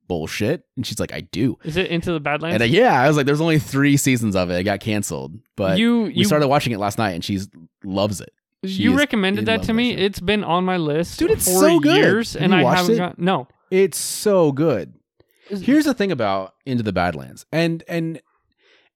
bullshit?" 0.07 0.63
And 0.75 0.85
she's 0.85 0.99
like, 0.99 1.13
"I 1.13 1.21
do." 1.21 1.57
Is 1.63 1.77
it 1.77 1.87
Into 1.87 2.11
the 2.13 2.19
Badlands? 2.19 2.55
And 2.55 2.63
uh, 2.63 2.65
yeah, 2.65 2.99
I 2.99 3.07
was 3.07 3.17
like, 3.17 3.25
"There's 3.25 3.41
only 3.41 3.59
three 3.59 3.97
seasons 3.97 4.35
of 4.35 4.49
it. 4.49 4.55
It 4.59 4.63
got 4.63 4.79
canceled, 4.79 5.37
but 5.55 5.77
you 5.77 6.03
we 6.03 6.13
you 6.15 6.25
started 6.25 6.47
watching 6.47 6.73
it 6.73 6.79
last 6.79 6.97
night, 6.97 7.11
and 7.11 7.23
she's 7.23 7.47
loves 7.83 8.19
it." 8.21 8.31
She 8.65 8.83
you 8.83 8.97
recommended 8.97 9.45
that 9.47 9.63
to 9.63 9.73
me. 9.73 9.95
that. 9.95 10.01
It's 10.03 10.19
been 10.19 10.43
on 10.43 10.63
my 10.65 10.77
list 10.77 11.19
Dude, 11.19 11.31
it's 11.31 11.45
for 11.45 11.59
so 11.59 11.79
good. 11.79 11.95
years, 11.97 12.33
Have 12.33 12.41
and 12.43 12.55
I 12.55 12.63
haven't 12.75 12.95
it? 12.95 12.97
got 12.97 13.19
no. 13.19 13.47
It's 13.71 13.97
so 13.97 14.51
good. 14.51 14.93
Here's 15.49 15.85
the 15.85 15.93
thing 15.93 16.11
about 16.11 16.53
Into 16.65 16.83
the 16.83 16.93
Badlands, 16.93 17.45
and 17.51 17.83
and 17.87 18.21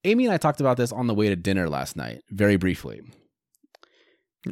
Amy 0.04 0.26
and 0.26 0.34
I 0.34 0.38
talked 0.38 0.60
about 0.62 0.78
this 0.78 0.92
on 0.92 1.08
the 1.08 1.14
way 1.14 1.30
to 1.30 1.36
dinner 1.36 1.68
last 1.70 1.96
night, 1.98 2.22
very 2.30 2.56
briefly. 2.56 3.02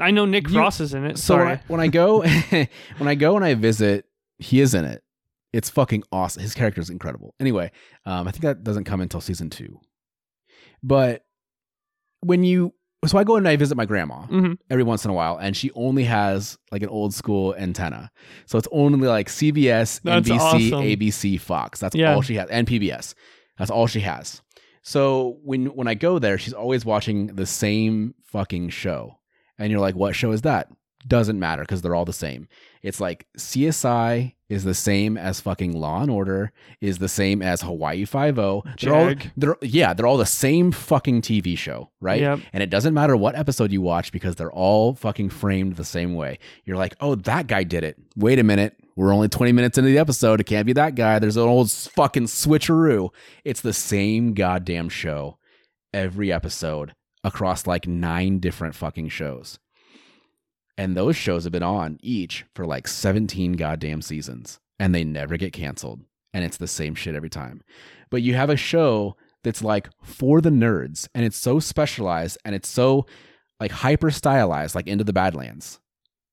I 0.01 0.11
know 0.11 0.26
Nick 0.26 0.47
You- 0.49 0.55
Frost 0.55 0.82
is 0.82 0.93
in 0.93 1.05
it. 1.05 1.18
So 1.18 1.36
when 1.38 1.43
Sorry. 1.45 1.53
I, 1.53 1.61
when 1.68 1.80
I 1.80 1.88
go 1.88 2.22
when 2.97 3.07
I 3.07 3.16
go 3.16 3.36
and 3.36 3.45
I 3.45 3.53
visit, 3.53 4.05
he 4.38 4.59
is 4.59 4.74
in 4.74 4.84
it. 4.86 5.03
It's 5.53 5.70
fucking 5.70 6.03
awesome. 6.11 6.41
His 6.43 6.53
character 6.53 6.82
is 6.82 6.89
incredible. 6.89 7.34
Anyway, 7.39 7.72
um, 8.05 8.28
I 8.28 8.32
think 8.32 8.41
that 8.41 8.63
doesn't 8.63 8.84
come 8.84 8.99
until 8.99 9.22
season 9.22 9.49
two. 9.49 9.80
But 10.84 11.24
when 12.22 12.43
you 12.43 12.74
so 13.08 13.18
I 13.18 13.24
go 13.24 13.36
and 13.36 13.47
I 13.47 13.56
visit 13.56 13.76
my 13.76 13.86
grandma 13.86 14.26
Mhm. 14.28 14.58
every 14.70 14.84
once 14.84 15.06
in 15.06 15.12
a 15.12 15.14
while, 15.14 15.38
and 15.38 15.56
she 15.56 15.72
only 15.76 16.03
has 16.06 16.58
like 16.72 16.82
an 16.84 16.89
old 16.89 17.14
school 17.14 17.56
antenna. 17.58 18.12
So 18.45 18.58
it's 18.58 18.68
only 18.72 19.08
like 19.08 19.28
CBS, 19.30 19.99
That's 20.03 20.28
NBC, 20.30 20.39
awesome. 20.74 20.82
ABC, 20.84 21.38
Fox. 21.39 21.80
That's 21.80 21.95
Yeah. 21.95 22.14
all 22.14 22.22
she 22.22 22.36
has, 22.36 22.49
and 22.49 22.68
PBS. 22.68 23.16
That's 23.58 23.72
all 23.72 23.88
she 23.88 24.01
has. 24.01 24.41
So 24.82 25.38
when 25.43 25.68
when 25.68 25.88
I 25.88 25.95
go 25.95 26.20
there, 26.20 26.38
she's 26.38 26.53
always 26.53 26.86
watching 26.86 27.28
the 27.28 27.45
same 27.47 28.14
fucking 28.26 28.70
show, 28.70 29.18
and 29.58 29.72
you're 29.72 29.80
like, 29.82 29.95
"What 29.95 30.16
show 30.16 30.32
is 30.32 30.41
that?" 30.43 30.68
Doesn't 31.08 31.39
matter 31.39 31.64
because 31.64 31.82
they're 31.82 31.95
all 31.95 32.06
the 32.06 32.14
same. 32.14 32.47
It's 32.84 32.99
like 33.01 33.26
CSI 33.38 34.35
is 34.50 34.64
the 34.64 34.74
same 34.74 35.18
as 35.18 35.39
fucking 35.39 35.74
Law 35.74 36.02
and 36.02 36.12
Order, 36.12 36.52
is 36.80 37.00
the 37.00 37.10
same 37.10 37.41
as 37.41 37.62
Hawaii 37.62 38.06
Five 38.06 38.38
O. 38.38 38.64
They're 38.80 38.96
all 38.96 39.14
they're 39.36 39.58
yeah, 39.62 39.93
they're 39.93 40.06
all 40.06 40.18
the 40.18 40.26
same 40.26 40.72
fucking 40.72 41.22
TV 41.22 41.58
show, 41.58 41.91
right? 42.00 42.22
Yep. 42.22 42.39
And 42.54 42.62
it 42.62 42.70
doesn't 42.70 42.93
matter 42.93 43.16
what 43.18 43.36
episode 43.36 43.72
you 43.72 43.82
watch 43.82 44.12
because 44.12 44.36
they're 44.36 44.52
all 44.52 44.93
fucking 44.96 45.30
framed 45.30 45.76
the 45.76 45.86
same 45.86 46.14
way. 46.14 46.39
You're 46.64 46.78
like, 46.78 46.96
oh, 47.00 47.16
that 47.16 47.48
guy 47.48 47.64
did 47.64 47.84
it. 47.84 47.98
Wait 48.16 48.39
a 48.39 48.43
minute. 48.43 48.76
We're 48.96 49.14
only 49.14 49.28
20 49.28 49.52
minutes 49.52 49.78
into 49.78 49.89
the 49.89 49.98
episode. 49.98 50.39
It 50.39 50.46
can't 50.46 50.66
be 50.66 50.74
that 50.74 50.96
guy. 50.96 51.20
There's 51.20 51.36
an 51.36 51.43
old 51.43 51.70
fucking 51.72 52.26
switcheroo. 52.26 53.10
It's 53.43 53.62
the 53.62 53.74
same 53.74 54.34
goddamn 54.34 54.88
show 54.89 55.38
every 55.93 56.32
episode 56.32 56.93
across 57.24 57.68
like 57.68 57.88
nine 57.88 58.39
different 58.39 58.76
fucking 58.76 59.10
shows. 59.10 59.60
And 60.78 60.95
those 60.95 61.15
shows 61.15 61.43
have 61.43 61.53
been 61.53 61.63
on 61.63 61.97
each 62.01 62.45
for 62.53 62.65
like 62.65 62.88
17 62.88 63.53
goddamn 63.53 64.01
seasons 64.01 64.59
and 64.80 64.93
they 64.93 65.03
never 65.03 65.38
get 65.38 65.53
canceled. 65.53 66.01
And 66.34 66.43
it's 66.43 66.57
the 66.57 66.67
same 66.67 66.95
shit 66.95 67.15
every 67.15 67.30
time. 67.30 67.61
But 68.09 68.21
you 68.21 68.34
have 68.34 68.49
a 68.49 68.57
show 68.57 69.15
that's 69.43 69.63
like 69.63 69.89
for 70.03 70.41
the 70.41 70.49
nerds 70.49 71.07
and 71.15 71.23
it's 71.26 71.38
so 71.38 71.59
specialized 71.59 72.38
and 72.43 72.53
it's 72.53 72.67
so 72.67 73.05
like 73.59 73.71
hyper 73.71 74.11
stylized, 74.11 74.76
like 74.76 74.88
Into 74.88 75.03
the 75.03 75.13
Badlands. 75.13 75.80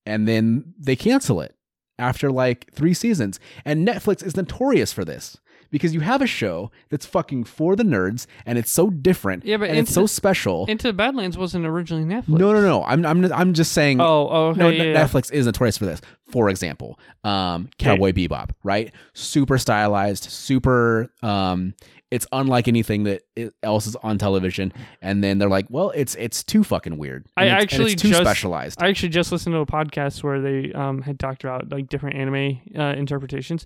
And 0.04 0.26
then 0.26 0.74
they 0.76 0.96
cancel 0.96 1.40
it 1.40 1.54
after 1.98 2.32
like 2.32 2.72
three 2.74 2.94
seasons. 2.94 3.38
And 3.64 3.86
Netflix 3.86 4.24
is 4.24 4.36
notorious 4.36 4.92
for 4.92 5.04
this 5.04 5.38
because 5.72 5.92
you 5.92 5.98
have 6.00 6.22
a 6.22 6.26
show 6.28 6.70
that's 6.90 7.04
fucking 7.04 7.42
for 7.42 7.74
the 7.74 7.82
nerds 7.82 8.26
and 8.46 8.56
it's 8.58 8.70
so 8.70 8.90
different 8.90 9.44
Yeah, 9.44 9.56
but 9.56 9.70
and 9.70 9.78
it's 9.78 9.92
so 9.92 10.06
special. 10.06 10.66
Into 10.66 10.86
the 10.86 10.92
Badlands 10.92 11.36
wasn't 11.36 11.66
originally 11.66 12.04
Netflix. 12.04 12.28
no, 12.28 12.52
no, 12.52 12.60
no. 12.60 12.84
I'm 12.84 13.04
I'm 13.04 13.32
I'm 13.32 13.52
just 13.54 13.72
saying 13.72 14.00
Oh, 14.00 14.28
oh, 14.30 14.46
okay, 14.50 14.60
no, 14.60 14.68
yeah, 14.68 14.82
N- 14.84 14.88
yeah. 14.94 15.04
Netflix 15.04 15.32
is 15.32 15.46
notorious 15.46 15.76
for 15.78 15.86
this. 15.86 16.00
For 16.30 16.48
example, 16.48 17.00
um, 17.24 17.68
Cowboy 17.78 18.12
Bebop, 18.12 18.50
right? 18.62 18.92
Super 19.14 19.58
stylized, 19.58 20.24
super. 20.30 21.10
Um, 21.22 21.74
it's 22.10 22.26
unlike 22.30 22.68
anything 22.68 23.04
that 23.04 23.22
else 23.62 23.86
is 23.86 23.96
on 23.96 24.18
television. 24.18 24.70
And 25.00 25.24
then 25.24 25.38
they're 25.38 25.48
like, 25.48 25.66
"Well, 25.70 25.90
it's 25.94 26.14
it's 26.16 26.42
too 26.44 26.62
fucking 26.62 26.98
weird. 26.98 27.26
I 27.38 27.44
And 27.44 27.46
it's- 27.48 27.62
and 27.62 27.62
actually 27.62 27.94
too 27.96 28.08
just- 28.10 28.20
specialized." 28.20 28.82
I 28.82 28.88
actually 28.88 29.08
just 29.10 29.32
listened 29.32 29.54
to 29.54 29.60
a 29.60 29.66
podcast 29.66 30.22
where 30.22 30.40
they 30.40 30.72
um, 30.74 31.00
had 31.02 31.18
talked 31.18 31.42
about 31.44 31.70
like 31.72 31.88
different 31.88 32.16
anime 32.16 32.60
uh, 32.78 32.94
interpretations 32.98 33.64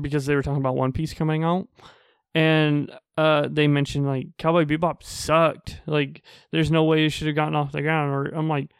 because 0.00 0.26
they 0.26 0.34
were 0.34 0.42
talking 0.42 0.60
about 0.60 0.76
One 0.76 0.92
Piece 0.92 1.14
coming 1.14 1.44
out, 1.44 1.68
and 2.34 2.90
uh, 3.16 3.48
they 3.50 3.66
mentioned 3.68 4.06
like 4.06 4.26
Cowboy 4.38 4.64
Bebop 4.64 5.02
sucked. 5.02 5.80
Like, 5.86 6.22
there's 6.50 6.70
no 6.70 6.84
way 6.84 7.06
it 7.06 7.10
should 7.10 7.26
have 7.26 7.36
gotten 7.36 7.54
off 7.56 7.72
the 7.72 7.82
ground. 7.82 8.12
Or 8.14 8.26
I'm 8.34 8.48
like, 8.48 8.70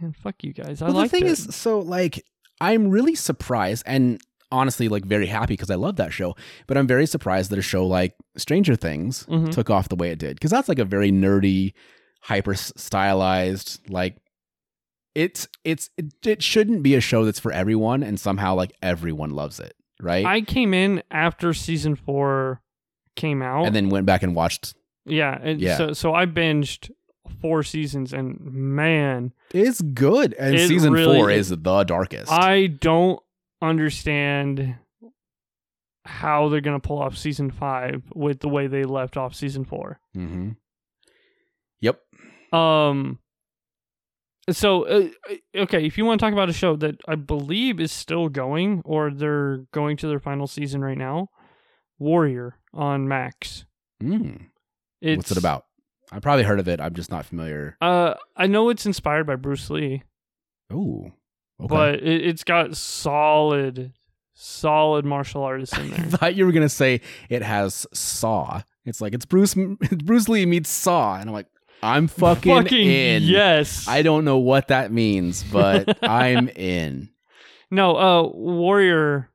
man, 0.00 0.12
fuck 0.12 0.42
you 0.44 0.52
guys. 0.52 0.82
I 0.82 0.86
well, 0.90 1.02
the 1.02 1.08
thing 1.08 1.26
it. 1.26 1.30
is, 1.30 1.54
so 1.54 1.78
like, 1.78 2.24
I'm 2.60 2.88
really 2.88 3.14
surprised 3.14 3.82
and 3.86 4.20
honestly 4.52 4.88
like 4.88 5.04
very 5.04 5.26
happy 5.26 5.54
because 5.54 5.70
I 5.70 5.74
love 5.74 5.96
that 5.96 6.12
show. 6.12 6.36
But 6.66 6.76
I'm 6.78 6.86
very 6.86 7.06
surprised 7.06 7.50
that 7.50 7.58
a 7.58 7.62
show 7.62 7.86
like 7.86 8.14
Stranger 8.36 8.76
Things 8.76 9.24
Mhm. 9.26 9.50
took 9.50 9.70
off 9.70 9.88
the 9.88 9.96
way 9.96 10.10
it 10.10 10.18
did 10.18 10.36
because 10.36 10.50
that's 10.50 10.68
like 10.68 10.78
a 10.78 10.84
very 10.84 11.10
nerdy, 11.10 11.72
hyper 12.22 12.54
stylized 12.54 13.80
like. 13.90 14.16
It's 15.14 15.48
it's 15.64 15.88
it, 15.96 16.12
it 16.26 16.42
shouldn't 16.42 16.82
be 16.82 16.94
a 16.94 17.00
show 17.00 17.24
that's 17.24 17.40
for 17.40 17.50
everyone 17.50 18.02
and 18.02 18.20
somehow 18.20 18.54
like 18.54 18.72
everyone 18.82 19.30
loves 19.30 19.58
it, 19.58 19.74
right? 20.00 20.24
I 20.24 20.40
came 20.42 20.74
in 20.74 21.02
after 21.10 21.52
season 21.54 21.94
four 21.96 22.60
came 23.14 23.42
out, 23.42 23.66
and 23.66 23.74
then 23.74 23.88
went 23.88 24.06
back 24.06 24.22
and 24.22 24.34
watched. 24.34 24.74
yeah, 25.04 25.38
and 25.42 25.60
Yeah. 25.60 25.76
so 25.76 25.92
so 25.92 26.14
I 26.14 26.26
binged 26.26 26.90
four 27.40 27.62
seasons, 27.62 28.12
and 28.12 28.40
man, 28.40 29.32
It's 29.52 29.80
good, 29.80 30.34
and 30.34 30.54
It 30.54 30.68
season 30.68 30.92
really 30.92 31.18
four 31.18 31.30
is. 31.30 31.50
is 31.50 31.58
the 31.62 31.84
darkest. 31.84 32.30
I 32.30 32.66
don't 32.66 33.20
understand 33.62 34.76
how 36.04 36.48
they're 36.48 36.60
gonna 36.60 36.78
pull 36.80 36.98
off 37.00 37.16
season 37.16 37.50
five 37.50 38.02
with 38.14 38.40
the 38.40 38.48
way 38.48 38.66
they 38.68 38.84
left 38.84 39.16
off 39.16 39.34
season 39.34 39.64
four. 39.64 39.98
mm-hmm. 40.16 40.50
Yep. 41.80 42.00
Um. 42.52 43.18
So 44.50 44.84
uh, 44.84 45.08
okay, 45.56 45.84
if 45.86 45.98
you 45.98 46.04
want 46.04 46.20
to 46.20 46.24
talk 46.24 46.32
about 46.32 46.48
a 46.48 46.52
show 46.52 46.76
that 46.76 46.96
I 47.08 47.16
believe 47.16 47.80
is 47.80 47.90
still 47.90 48.28
going, 48.28 48.82
or 48.84 49.10
they're 49.10 49.64
going 49.72 49.96
to 49.98 50.06
their 50.08 50.20
final 50.20 50.46
season 50.46 50.82
right 50.82 50.96
now, 50.98 51.30
Warrior 51.98 52.56
on 52.72 53.08
Max. 53.08 53.64
Mm. 54.02 54.46
It's, 55.00 55.16
What's 55.16 55.30
it 55.32 55.38
about? 55.38 55.64
I 56.12 56.20
probably 56.20 56.44
heard 56.44 56.60
of 56.60 56.68
it. 56.68 56.80
I'm 56.80 56.94
just 56.94 57.10
not 57.10 57.26
familiar. 57.26 57.76
Uh, 57.80 58.14
I 58.36 58.46
know 58.46 58.68
it's 58.68 58.86
inspired 58.86 59.26
by 59.26 59.34
Bruce 59.36 59.68
Lee, 59.70 60.04
Oh, 60.72 61.10
okay. 61.60 61.66
but 61.68 61.94
it, 61.96 62.26
it's 62.26 62.44
got 62.44 62.76
solid, 62.76 63.92
solid 64.34 65.04
martial 65.04 65.42
artists 65.42 65.76
in 65.76 65.90
there. 65.90 65.98
I 66.00 66.02
thought 66.04 66.34
you 66.36 66.46
were 66.46 66.52
gonna 66.52 66.68
say 66.68 67.00
it 67.28 67.42
has 67.42 67.86
Saw. 67.92 68.62
It's 68.84 69.00
like 69.00 69.14
it's 69.14 69.26
Bruce 69.26 69.54
Bruce 70.04 70.28
Lee 70.28 70.46
meets 70.46 70.70
Saw, 70.70 71.16
and 71.18 71.28
I'm 71.28 71.34
like, 71.34 71.48
I'm 71.82 72.08
fucking, 72.08 72.52
Fucking 72.64 72.86
in. 72.90 73.22
yes. 73.24 73.86
I 73.88 74.02
don't 74.02 74.24
know 74.24 74.38
what 74.38 74.68
that 74.68 74.90
means, 74.90 75.44
but 75.44 75.98
I'm 76.02 76.48
in. 76.48 77.10
No, 77.70 77.96
uh, 77.96 78.22
Warrior. 78.28 79.30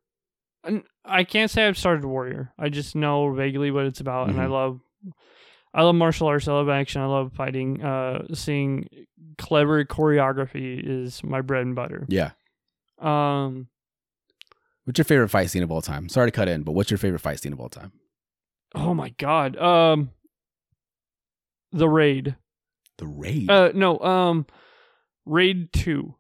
I 1.06 1.24
can't 1.24 1.50
say 1.50 1.68
I've 1.68 1.78
started 1.78 2.06
Warrior. 2.06 2.54
I 2.60 2.70
just 2.70 2.96
know 2.96 3.32
vaguely 3.34 3.72
what 3.72 3.86
it's 3.86 4.00
about, 4.00 4.30
and 4.30 4.40
I 4.40 4.46
Mhm. 4.46 4.52
love, 4.52 4.80
I 5.74 5.84
love 5.84 5.96
martial 5.96 6.28
arts. 6.28 6.48
I 6.48 6.54
love 6.54 6.70
action. 6.70 7.02
I 7.02 7.06
love 7.06 7.34
fighting. 7.34 7.82
Uh, 7.84 8.28
seeing 8.34 8.88
clever 9.38 9.84
choreography 9.86 10.80
is 10.84 11.24
my 11.24 11.42
bread 11.42 11.64
and 11.66 11.76
butter. 11.76 12.06
Yeah. 12.10 12.32
Um, 13.00 13.68
What's 14.86 14.98
your 14.98 15.06
favorite 15.06 15.30
fight 15.30 15.50
scene 15.50 15.64
of 15.64 15.72
all 15.72 15.82
time? 15.82 16.10
Sorry 16.10 16.28
to 16.28 16.36
cut 16.36 16.50
in, 16.50 16.64
but 16.64 16.72
what's 16.74 16.90
your 16.92 16.98
favorite 16.98 17.20
fight 17.20 17.40
scene 17.40 17.54
of 17.54 17.60
all 17.60 17.70
time? 17.70 17.92
oh 18.76 18.94
my 18.94 19.10
god. 19.18 19.58
Um, 19.58 20.12
the 21.72 21.90
raid. 21.90 22.36
The 22.98 23.08
Raid. 23.08 23.50
Uh, 23.50 23.72
no. 23.74 23.98
Um, 24.00 24.46
raid 25.26 25.74
two. 25.74 26.16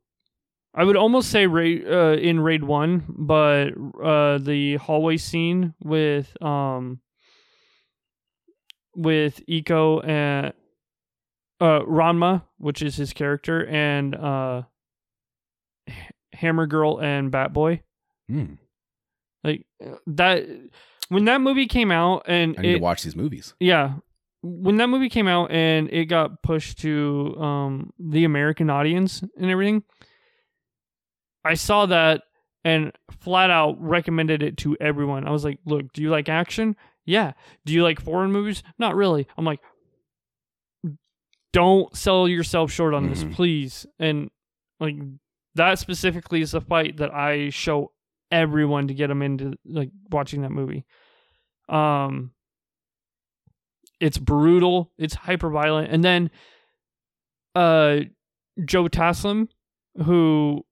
I 0.73 0.83
would 0.83 0.95
almost 0.95 1.29
say 1.29 1.47
raid 1.47 1.85
uh, 1.85 2.13
in 2.19 2.39
raid 2.39 2.63
one, 2.63 3.03
but 3.07 3.67
uh, 4.01 4.37
the 4.37 4.77
hallway 4.77 5.17
scene 5.17 5.73
with 5.83 6.41
um 6.41 7.01
with 8.95 9.45
Iko 9.47 10.05
and 10.07 10.53
uh 11.59 11.85
Rama, 11.85 12.45
which 12.57 12.81
is 12.81 12.95
his 12.95 13.13
character, 13.13 13.65
and 13.67 14.15
uh 14.15 14.63
Hammer 16.33 16.65
Girl 16.67 16.99
and 16.99 17.31
Bat 17.31 17.53
Boy. 17.53 17.83
Mm. 18.29 18.57
Like 19.43 19.65
uh, 19.85 19.95
that 20.07 20.47
when 21.09 21.25
that 21.25 21.41
movie 21.41 21.67
came 21.67 21.91
out 21.91 22.23
and 22.27 22.55
I 22.57 22.61
need 22.61 22.69
it, 22.69 22.73
to 22.75 22.79
watch 22.79 23.03
these 23.03 23.15
movies. 23.15 23.53
yeah. 23.59 23.95
When 24.43 24.77
that 24.77 24.87
movie 24.87 25.09
came 25.09 25.27
out 25.27 25.51
and 25.51 25.87
it 25.91 26.05
got 26.05 26.41
pushed 26.41 26.79
to 26.79 27.35
um, 27.39 27.91
the 27.99 28.23
American 28.23 28.69
audience 28.69 29.21
and 29.21 29.51
everything, 29.51 29.83
I 31.45 31.53
saw 31.53 31.85
that 31.87 32.23
and 32.63 32.91
flat 33.19 33.49
out 33.51 33.79
recommended 33.81 34.41
it 34.43 34.57
to 34.57 34.75
everyone. 34.79 35.27
I 35.27 35.31
was 35.31 35.43
like, 35.43 35.59
look, 35.65 35.93
do 35.93 36.01
you 36.01 36.09
like 36.09 36.27
action? 36.29 36.75
Yeah. 37.05 37.33
Do 37.65 37.73
you 37.73 37.83
like 37.83 37.99
foreign 37.99 38.31
movies? 38.31 38.63
Not 38.79 38.95
really. 38.95 39.27
I'm 39.37 39.45
like, 39.45 39.59
don't 41.53 41.95
sell 41.95 42.27
yourself 42.27 42.71
short 42.71 42.93
on 42.93 43.09
this, 43.09 43.23
Mhm. 43.23 43.33
please. 43.33 43.85
And 43.99 44.29
like, 44.79 44.95
that 45.55 45.79
specifically 45.79 46.41
is 46.41 46.51
the 46.51 46.61
fight 46.61 46.97
that 46.97 47.13
I 47.13 47.49
show 47.49 47.91
everyone 48.31 48.87
to 48.87 48.93
get 48.93 49.07
them 49.07 49.21
into 49.21 49.53
like 49.65 49.89
watching 50.11 50.43
that 50.43 50.51
movie. 50.51 50.85
Um, 51.67 52.31
it's 54.01 54.17
brutal. 54.17 54.91
It's 54.97 55.13
hyper 55.13 55.49
violent. 55.49 55.91
And 55.91 56.03
then, 56.03 56.31
uh, 57.55 57.99
Joe 58.65 58.85
Taslim, 58.89 59.47
who 60.03 60.65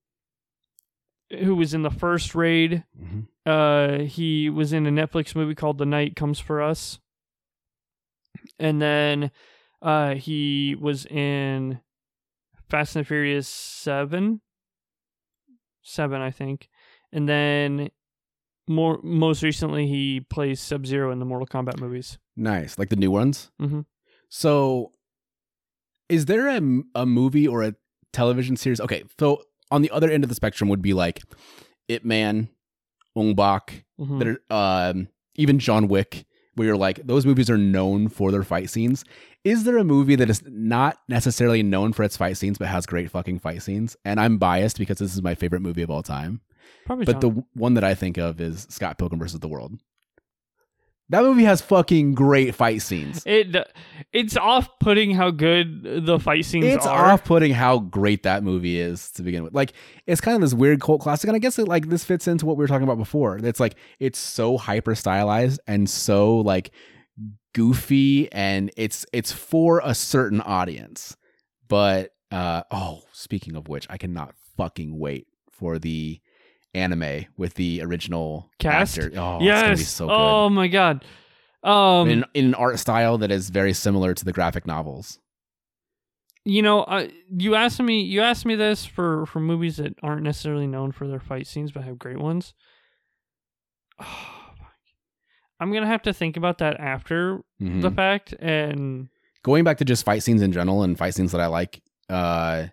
who 1.32 1.56
was 1.56 1.76
in 1.76 1.84
the 1.84 1.92
first 1.92 2.34
raid. 2.34 2.84
Mhm. 3.00 3.28
Uh, 3.46 4.04
he 4.06 4.50
was 4.50 4.74
in 4.74 4.88
a 4.88 4.90
Netflix 4.92 5.36
movie 5.36 5.54
called 5.54 5.78
The 5.78 5.86
Night 5.86 6.16
Comes 6.16 6.40
for 6.40 6.60
Us. 6.60 7.00
And 8.58 8.82
then, 8.82 9.30
uh, 9.82 10.16
he 10.16 10.76
was 10.80 11.06
in 11.06 11.82
Fast 12.68 12.96
and 12.96 13.06
Furious 13.06 13.48
Seven. 13.48 14.42
Seven, 15.84 16.20
I 16.20 16.32
think. 16.32 16.68
And 17.12 17.30
then, 17.30 17.90
more 18.68 19.00
most 19.04 19.44
recently, 19.44 19.88
he 19.88 20.22
plays 20.22 20.60
Sub 20.60 20.86
Zero 20.88 21.12
in 21.12 21.20
the 21.20 21.26
Mortal 21.26 21.48
Kombat 21.48 21.80
movies. 21.80 22.18
Nice, 22.40 22.78
like 22.80 22.90
the 22.90 22.96
new 22.96 23.12
ones. 23.12 23.52
Mhm. 23.62 23.86
So, 24.30 24.94
is 26.08 26.26
there 26.26 26.48
a, 26.48 26.62
a 26.96 27.06
movie 27.06 27.48
or 27.48 27.64
a 27.64 27.76
television 28.14 28.56
series? 28.56 28.80
Okay, 28.80 29.04
so 29.20 29.44
on 29.72 29.82
the 29.82 29.92
other 29.92 30.10
end 30.10 30.24
of 30.24 30.30
the 30.30 30.36
spectrum 30.36 30.70
would 30.70 30.82
be 30.82 30.94
like 30.94 31.22
Ip 31.90 32.04
Man, 32.06 32.50
Ong 33.16 33.36
Bak, 33.36 33.84
Mhm. 34.00 34.20
that 34.20 34.40
are 34.50 34.90
um, 34.92 35.08
even 35.36 35.60
John 35.60 35.88
Wick, 35.88 36.26
where 36.56 36.68
you're 36.68 36.78
like 36.78 37.06
those 37.06 37.26
movies 37.26 37.50
are 37.50 37.58
known 37.58 38.08
for 38.08 38.32
their 38.32 38.44
fight 38.44 38.70
scenes. 38.70 39.04
Is 39.44 39.64
there 39.64 39.78
a 39.78 39.84
movie 39.84 40.16
that 40.16 40.30
is 40.30 40.42
not 40.48 40.98
necessarily 41.08 41.64
known 41.64 41.94
for 41.94 42.04
its 42.04 42.18
fight 42.18 42.38
scenes 42.38 42.58
but 42.58 42.68
has 42.68 42.86
great 42.86 43.10
fucking 43.12 43.40
fight 43.40 43.62
scenes? 43.62 43.96
And 44.06 44.20
I'm 44.20 44.38
biased 44.38 44.78
because 44.78 44.98
this 44.98 45.14
is 45.14 45.22
my 45.22 45.36
favorite 45.36 45.62
movie 45.62 45.82
of 45.82 45.90
all 45.90 46.04
time. 46.04 46.42
Probably 46.86 47.06
But 47.06 47.22
John- 47.22 47.36
the 47.36 47.44
one 47.54 47.74
that 47.76 47.84
I 47.84 47.96
think 47.96 48.18
of 48.18 48.42
is 48.42 48.68
Scott 48.70 48.98
Pilgrim 48.98 49.20
versus 49.20 49.40
the 49.40 49.48
World. 49.48 49.80
That 51.12 51.24
movie 51.24 51.44
has 51.44 51.60
fucking 51.62 52.14
great 52.14 52.54
fight 52.54 52.84
scenes. 52.84 53.24
It 53.26 53.56
it's 54.14 54.38
off 54.38 54.70
putting 54.80 55.12
how 55.12 55.32
good 55.32 56.06
the 56.06 56.20
fight 56.20 56.46
scenes 56.46 56.66
It's 56.66 56.86
are. 56.86 57.06
It's 57.06 57.22
off-putting 57.22 57.52
how 57.52 57.80
great 57.80 58.24
that 58.24 58.44
movie 58.44 58.80
is 58.80 59.10
to 59.14 59.24
begin 59.24 59.44
with. 59.44 59.56
Like 59.56 59.74
it's 60.06 60.22
kind 60.22 60.36
of 60.36 60.42
this 60.42 60.54
weird 60.54 60.82
cult 60.82 61.02
classic, 61.02 61.28
and 61.28 61.36
I 61.36 61.40
guess 61.40 61.58
it, 61.58 61.68
like 61.68 61.90
this 61.90 62.04
fits 62.04 62.28
into 62.28 62.46
what 62.46 62.58
we 62.58 62.64
were 62.64 62.68
talking 62.68 62.84
about 62.84 63.00
before. 63.00 63.38
It's 63.38 63.60
like 63.60 63.76
it's 64.00 64.20
so 64.20 64.58
hyper 64.58 64.94
stylized 64.94 65.60
and 65.66 65.90
so 65.90 66.38
like 66.38 66.72
goofy, 67.54 68.32
and 68.32 68.70
it's 68.78 69.06
it's 69.12 69.32
for 69.32 69.82
a 69.84 69.96
certain 69.96 70.42
audience. 70.42 71.18
But 71.68 72.14
uh 72.32 72.64
oh, 72.70 73.02
speaking 73.14 73.56
of 73.56 73.68
which, 73.68 73.88
I 73.90 73.98
cannot 73.98 74.36
fucking 74.58 75.00
wait 75.00 75.26
for 75.50 75.80
the 75.80 76.20
anime 76.74 77.26
with 77.38 77.56
the 77.56 77.82
original 77.82 78.50
Cast? 78.60 78.98
actor. 78.98 79.12
Oh, 79.20 79.40
yes. 79.42 79.88
so 79.88 80.08
good. 80.08 80.14
Oh 80.14 80.50
my 80.50 80.68
god. 80.68 81.04
Um, 81.64 82.08
in, 82.10 82.26
in 82.34 82.46
an 82.46 82.56
art 82.56 82.80
style 82.80 83.18
that 83.18 83.32
is 83.32 83.50
very 83.50 83.74
similar 83.74 84.14
to 84.14 84.24
the 84.24 84.32
graphic 84.32 84.66
novels. 84.66 85.20
you 86.46 86.62
know, 86.62 86.86
I, 86.88 87.12
you 87.36 87.56
asked 87.56 87.82
me 87.82 88.02
you 88.02 88.22
asked 88.22 88.46
me 88.46 88.56
this 88.56 88.86
for 88.86 89.26
for 89.26 89.40
movies 89.42 89.78
that 89.78 89.96
aren't 90.02 90.24
necessarily 90.24 90.68
known 90.68 90.92
for 90.94 91.08
their 91.08 91.20
fight 91.20 91.48
scenes 91.48 91.72
but 91.72 91.84
have 91.84 92.00
great 92.00 92.20
ones. 92.20 92.54
Oh. 94.00 94.06
I'm 95.62 95.74
gonna 95.74 95.88
have 95.88 96.04
to 96.04 96.14
think 96.14 96.38
about 96.38 96.60
that 96.60 96.80
after 96.80 97.42
Mhm. 97.62 97.82
the 97.82 97.92
fact. 97.92 98.34
And 98.40 99.10
going 99.44 99.66
back 99.66 99.80
to 99.80 99.86
just 99.86 100.06
fight 100.06 100.24
scenes 100.24 100.42
in 100.42 100.54
general 100.54 100.84
and 100.84 100.98
fight 100.98 101.14
scenes 101.16 101.34
that 101.34 101.42
I 101.42 101.48
like, 101.48 101.82
uh, 102.10 102.68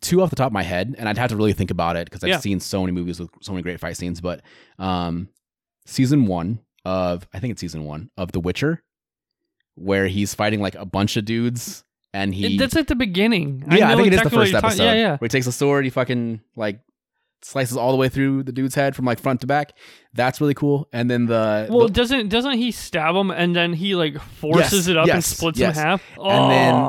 two 0.00 0.22
off 0.22 0.30
the 0.30 0.36
top 0.36 0.46
of 0.48 0.52
my 0.52 0.62
head, 0.62 0.94
and 0.98 1.08
I'd 1.08 1.18
have 1.18 1.30
to 1.30 1.36
really 1.36 1.52
think 1.52 1.70
about 1.70 1.96
it 1.96 2.06
because 2.08 2.22
I've 2.24 2.28
Yeah. 2.30 2.38
seen 2.38 2.60
so 2.60 2.80
many 2.80 2.92
movies 2.92 3.18
with 3.20 3.30
so 3.40 3.52
many 3.52 3.62
great 3.62 3.80
fight 3.80 3.96
scenes. 3.96 4.20
But 4.20 4.42
um, 4.78 5.28
season 5.86 6.26
one 6.26 6.60
of 6.84 7.26
I 7.34 7.38
think 7.40 7.52
it's 7.52 7.60
season 7.60 7.84
one 7.84 8.10
of 8.16 8.32
The 8.32 8.40
Witcher, 8.40 8.82
where 9.74 10.06
he's 10.08 10.34
fighting 10.34 10.60
like 10.60 10.74
a 10.74 10.84
bunch 10.86 11.16
of 11.16 11.24
dudes, 11.24 11.84
and 12.14 12.34
he 12.34 12.56
that's 12.56 12.76
at 12.76 12.86
the 12.88 12.94
beginning. 12.94 13.64
yeah, 13.70 13.88
I, 13.88 13.90
know 13.90 13.96
think 14.02 14.08
it 14.08 14.14
is 14.14 14.22
the 14.22 14.30
first 14.30 14.54
episode. 14.54 14.84
Yeah, 14.84 14.94
yeah. 14.94 15.10
Where 15.18 15.26
he 15.26 15.28
takes 15.28 15.46
a 15.46 15.52
sword, 15.52 15.84
he 15.84 15.90
fucking 15.90 16.40
like 16.56 16.80
slices 17.42 17.76
all 17.76 17.90
the 17.90 17.96
way 17.96 18.08
through 18.08 18.42
the 18.42 18.52
dude's 18.52 18.74
head 18.74 18.94
from 18.94 19.04
like 19.04 19.18
front 19.18 19.40
to 19.40 19.46
back. 19.46 19.72
That's 20.14 20.40
really 20.40 20.54
cool. 20.54 20.88
And 20.92 21.10
then 21.10 21.26
the 21.26 21.68
Well, 21.70 21.86
the- 21.86 21.92
doesn't 21.92 22.28
doesn't 22.28 22.58
he 22.58 22.70
stab 22.70 23.14
him 23.14 23.30
and 23.30 23.54
then 23.56 23.72
he 23.72 23.94
like 23.94 24.18
forces 24.20 24.86
Yes, 24.86 24.88
it 24.88 24.96
up 24.96 25.08
and 25.08 25.24
splits 25.24 25.58
yes. 25.58 25.76
in 25.76 25.82
half? 25.82 26.02
And 26.16 26.26
Oh. 26.26 26.48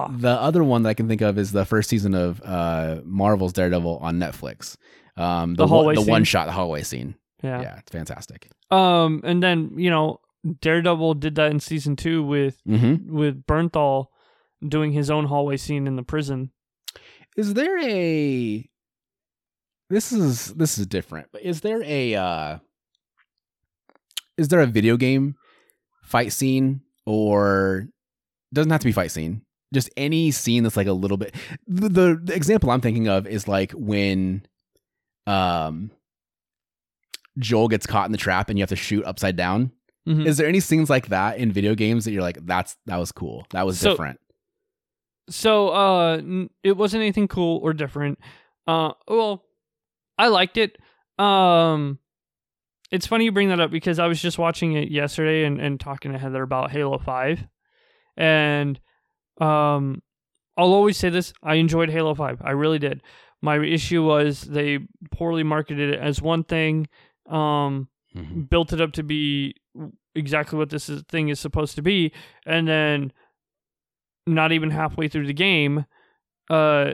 then 0.10 0.20
the 0.22 0.30
other 0.42 0.64
one 0.64 0.84
that 0.84 0.90
I 0.90 0.94
can 0.94 1.08
think 1.08 1.22
of 1.22 1.38
is 1.38 1.52
the 1.52 1.66
first 1.66 1.90
season 1.90 2.14
of 2.16 2.42
uh, 2.44 3.02
Marvel's 3.06 3.54
Daredevil 3.54 3.98
on 4.02 4.18
Netflix. 4.20 4.78
Um, 5.18 5.56
The 5.56 5.64
one- 5.64 5.70
hallway 5.70 5.96
the 5.96 6.02
one 6.02 6.24
shot, 6.24 6.48
the 6.48 6.52
hallway 6.54 6.84
scene. 6.84 7.16
yeah. 7.44 7.62
Yeah, 7.62 7.78
it's 7.80 7.92
fantastic. 7.92 8.50
Um, 8.72 9.22
and 9.24 9.42
then 9.44 9.72
you 9.78 9.90
know, 9.90 10.20
Daredevil 10.62 11.14
did 11.16 11.36
that 11.36 11.52
in 11.52 11.60
season 11.60 11.96
two 11.96 12.24
with 12.24 12.58
Mm-hmm. 12.68 13.16
with 13.16 13.46
Bernthal 13.46 14.08
doing 14.68 14.92
his 14.92 15.10
own 15.10 15.26
hallway 15.26 15.58
scene 15.58 15.88
in 15.88 15.96
the 15.96 16.04
prison. 16.04 16.52
Is 17.38 17.54
there 17.54 17.78
a? 17.80 18.68
This 19.92 20.14
is 20.14 20.54
this 20.54 20.78
is 20.78 20.88
different, 20.88 21.28
but 21.34 21.42
is 21.42 21.60
there 21.62 21.84
a? 21.84 22.16
Uh, 22.16 22.58
is 24.38 24.48
there 24.48 24.62
a 24.62 24.66
video 24.66 24.96
game 24.96 25.36
fight 26.02 26.32
scene 26.32 26.82
or 27.06 27.88
doesn't 28.54 28.72
have 28.72 28.80
to 28.80 28.88
be 28.88 28.94
fight 28.94 29.12
scene? 29.12 29.42
Just 29.74 29.90
any 29.98 30.32
scene 30.32 30.64
that's 30.64 30.78
like 30.78 30.88
a 30.88 30.94
little 30.94 31.18
bit. 31.18 31.36
The, 31.68 31.90
the, 31.90 32.22
the 32.24 32.34
example 32.34 32.72
I'm 32.72 32.80
thinking 32.82 33.08
of 33.08 33.28
is 33.28 33.48
like 33.48 33.72
when, 33.74 34.46
um, 35.28 35.92
Joel 37.38 37.68
gets 37.68 37.86
caught 37.86 38.06
in 38.06 38.12
the 38.12 38.18
trap 38.18 38.50
and 38.50 38.58
you 38.58 38.64
have 38.64 38.70
to 38.70 38.76
shoot 38.78 39.04
upside 39.06 39.36
down. 39.36 39.72
Mhm. 40.08 40.26
Is 40.26 40.38
there 40.38 40.48
any 40.48 40.60
scenes 40.62 40.90
like 40.90 41.08
that 41.10 41.38
in 41.38 41.52
video 41.52 41.76
games 41.76 42.06
that 42.06 42.12
you're 42.12 42.22
like, 42.22 42.46
that's 42.46 42.78
that 42.86 42.98
was 42.98 43.12
cool, 43.12 43.46
that 43.52 43.66
was 43.66 43.78
So- 43.80 43.92
different? 43.92 44.20
So 45.30 45.70
uh 45.70 46.18
n- 46.18 46.50
it 46.64 46.78
wasn't 46.78 47.02
anything 47.02 47.28
cool 47.28 47.60
or 47.62 47.74
different. 47.74 48.20
Uh 48.68 48.94
well, 49.08 49.44
I 50.18 50.28
liked 50.28 50.58
it. 50.58 50.78
Um 51.20 52.00
it's 52.92 53.08
funny 53.08 53.24
you 53.26 53.32
bring 53.32 53.50
that 53.50 53.60
up 53.62 53.72
because 53.72 54.00
I 54.00 54.08
was 54.08 54.22
just 54.22 54.38
watching 54.38 54.74
it 54.74 54.92
yesterday 54.92 55.46
and, 55.46 55.62
and 55.62 55.80
talking 55.80 56.12
to 56.12 56.18
Heather 56.18 56.44
about 56.44 56.72
Halo 56.72 56.98
5. 56.98 57.48
And 58.18 58.80
um 59.40 60.02
I'll 60.58 60.74
always 60.74 60.98
say 60.98 61.10
this, 61.10 61.34
I 61.42 61.56
enjoyed 61.56 61.90
Halo 61.90 62.14
5. 62.14 62.42
I 62.44 62.52
really 62.52 62.80
did. 62.80 63.02
My 63.42 63.58
issue 63.60 64.04
was 64.04 64.42
they 64.42 64.80
poorly 65.12 65.44
marketed 65.44 65.94
it 65.94 66.00
as 66.00 66.22
one 66.22 66.44
thing. 66.44 66.88
Um 67.30 67.88
Mhm. 68.14 68.50
built 68.50 68.74
it 68.74 68.82
up 68.82 68.92
to 68.94 69.04
be 69.04 69.56
exactly 70.16 70.58
what 70.60 70.70
this 70.70 70.90
is, 70.90 71.02
thing 71.04 71.30
is 71.30 71.40
supposed 71.40 71.76
to 71.76 71.82
be, 71.82 72.12
and 72.46 72.68
then 72.68 73.14
not 74.28 74.52
even 74.52 74.70
halfway 74.70 75.08
through 75.08 75.28
the 75.28 75.34
game, 75.34 75.86
uh, 76.50 76.92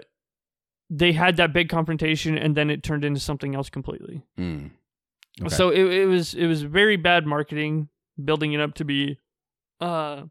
they 0.89 1.11
had 1.11 1.37
that 1.37 1.53
big 1.53 1.69
confrontation, 1.69 2.37
and 2.37 2.55
then 2.55 2.69
it 2.69 2.83
turned 2.83 3.03
into 3.03 3.19
something 3.19 3.55
else 3.55 3.69
completely. 3.69 4.23
Mm. 4.37 4.71
Okay. 5.41 5.55
So 5.55 5.69
it, 5.69 5.83
it 5.83 6.05
was 6.05 6.33
it 6.33 6.47
was 6.47 6.63
very 6.63 6.95
bad 6.95 7.25
marketing, 7.25 7.89
building 8.23 8.53
it 8.53 8.61
up 8.61 8.73
to 8.75 8.85
be, 8.85 9.19
uh, 9.79 10.23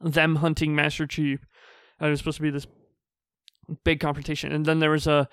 them 0.00 0.36
hunting 0.36 0.74
Master 0.74 1.06
Chief. 1.06 1.40
And 1.98 2.08
it 2.08 2.10
was 2.10 2.20
supposed 2.20 2.36
to 2.38 2.42
be 2.42 2.50
this 2.50 2.66
big 3.84 4.00
confrontation, 4.00 4.52
and 4.52 4.64
then 4.64 4.78
there 4.78 4.90
was 4.90 5.06
a 5.06 5.28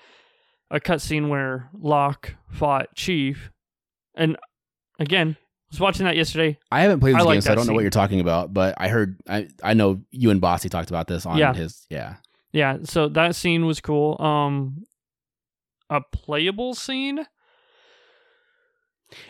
a 0.70 0.78
cutscene 0.80 1.28
where 1.28 1.70
Locke 1.72 2.34
fought 2.50 2.94
Chief, 2.94 3.50
and 4.14 4.36
again, 4.98 5.36
I 5.38 5.66
was 5.70 5.80
watching 5.80 6.04
that 6.04 6.16
yesterday. 6.16 6.58
I 6.70 6.80
haven't 6.82 7.00
played 7.00 7.14
I 7.14 7.18
this 7.18 7.26
like 7.26 7.34
game, 7.36 7.40
so 7.42 7.52
I 7.52 7.54
don't 7.54 7.66
know 7.66 7.72
what 7.72 7.80
you're 7.80 7.90
talking 7.90 8.20
about. 8.20 8.52
But 8.54 8.74
I 8.78 8.88
heard, 8.88 9.18
I 9.28 9.48
I 9.62 9.74
know 9.74 10.02
you 10.10 10.30
and 10.30 10.40
Bossy 10.40 10.68
talked 10.68 10.90
about 10.90 11.06
this 11.08 11.24
on 11.26 11.38
Yeah. 11.38 11.54
his, 11.54 11.86
yeah. 11.90 12.16
Yeah, 12.52 12.78
so 12.84 13.08
that 13.08 13.36
scene 13.36 13.66
was 13.66 13.80
cool. 13.80 14.20
Um, 14.20 14.84
a 15.90 16.00
playable 16.00 16.74
scene. 16.74 17.26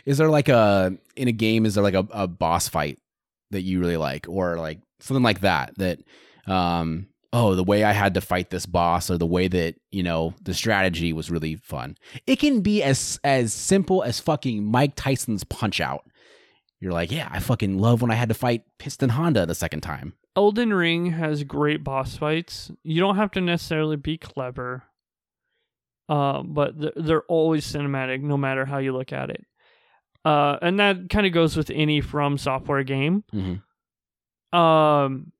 Is 0.04 0.18
there 0.18 0.28
like 0.28 0.48
a 0.48 0.96
in 1.16 1.28
a 1.28 1.32
game? 1.32 1.66
Is 1.66 1.74
there 1.74 1.84
like 1.84 1.94
a, 1.94 2.06
a 2.10 2.26
boss 2.26 2.68
fight 2.68 2.98
that 3.50 3.62
you 3.62 3.80
really 3.80 3.96
like, 3.96 4.26
or 4.28 4.56
like 4.56 4.80
something 5.00 5.22
like 5.22 5.40
that? 5.40 5.72
That, 5.78 6.00
um, 6.46 7.08
oh, 7.32 7.54
the 7.54 7.64
way 7.64 7.84
I 7.84 7.92
had 7.92 8.14
to 8.14 8.20
fight 8.20 8.50
this 8.50 8.66
boss, 8.66 9.10
or 9.10 9.18
the 9.18 9.26
way 9.26 9.48
that 9.48 9.76
you 9.90 10.02
know 10.02 10.34
the 10.42 10.54
strategy 10.54 11.12
was 11.12 11.30
really 11.30 11.56
fun. 11.56 11.96
It 12.26 12.36
can 12.36 12.60
be 12.60 12.82
as 12.82 13.20
as 13.22 13.52
simple 13.52 14.02
as 14.02 14.20
fucking 14.20 14.64
Mike 14.64 14.94
Tyson's 14.96 15.44
Punch 15.44 15.80
Out. 15.80 16.04
You're 16.80 16.92
like, 16.92 17.10
yeah, 17.10 17.28
I 17.30 17.40
fucking 17.40 17.78
love 17.78 18.02
when 18.02 18.12
I 18.12 18.14
had 18.14 18.28
to 18.28 18.34
fight 18.36 18.62
Piston 18.78 19.10
Honda 19.10 19.46
the 19.46 19.54
second 19.54 19.80
time. 19.80 20.14
Elden 20.38 20.72
Ring 20.72 21.06
has 21.10 21.42
great 21.42 21.82
boss 21.82 22.16
fights. 22.16 22.70
You 22.84 23.00
don't 23.00 23.16
have 23.16 23.32
to 23.32 23.40
necessarily 23.40 23.96
be 23.96 24.16
clever, 24.16 24.84
uh, 26.08 26.44
but 26.44 26.80
th- 26.80 26.92
they're 26.94 27.24
always 27.24 27.66
cinematic, 27.66 28.22
no 28.22 28.36
matter 28.36 28.64
how 28.64 28.78
you 28.78 28.92
look 28.92 29.12
at 29.12 29.30
it. 29.30 29.44
Uh, 30.24 30.56
and 30.62 30.78
that 30.78 31.10
kind 31.10 31.26
of 31.26 31.32
goes 31.32 31.56
with 31.56 31.70
any 31.70 32.00
From 32.00 32.38
Software 32.38 32.84
game. 32.84 33.24
Mhm. 33.34 34.56
Um, 34.56 35.32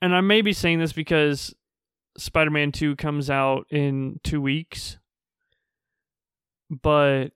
and 0.00 0.12
I 0.12 0.20
may 0.20 0.42
be 0.42 0.52
saying 0.52 0.80
this 0.80 0.92
because 0.92 1.54
Spider-Man 2.18 2.72
Two 2.72 2.96
comes 2.96 3.30
out 3.30 3.66
in 3.70 4.18
two 4.24 4.40
weeks, 4.40 4.98
but 6.68 7.28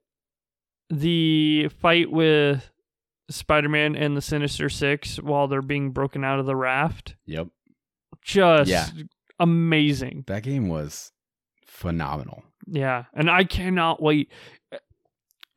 the 0.90 1.68
fight 1.78 2.11
with 2.11 2.72
Spider-Man 3.31 3.97
and 3.97 4.16
the 4.16 4.20
Sinister 4.22 4.68
Six 4.68 5.16
while 5.20 5.49
they're 5.49 5.62
being 5.62 5.91
broken 5.91 6.24
out 6.24 6.39
of 6.39 6.47
the 6.47 6.57
raft, 6.57 7.16
Yep, 7.27 7.49
just 8.22 8.70
Yeah. 8.70 8.87
amazing. 9.41 10.24
that 10.27 10.43
game 10.43 10.68
was 10.68 11.12
phenomenal. 11.66 12.43
Yeah, 12.66 13.05
and 13.14 13.31
I 13.31 13.45
cannot 13.45 14.01
wait. 14.03 14.31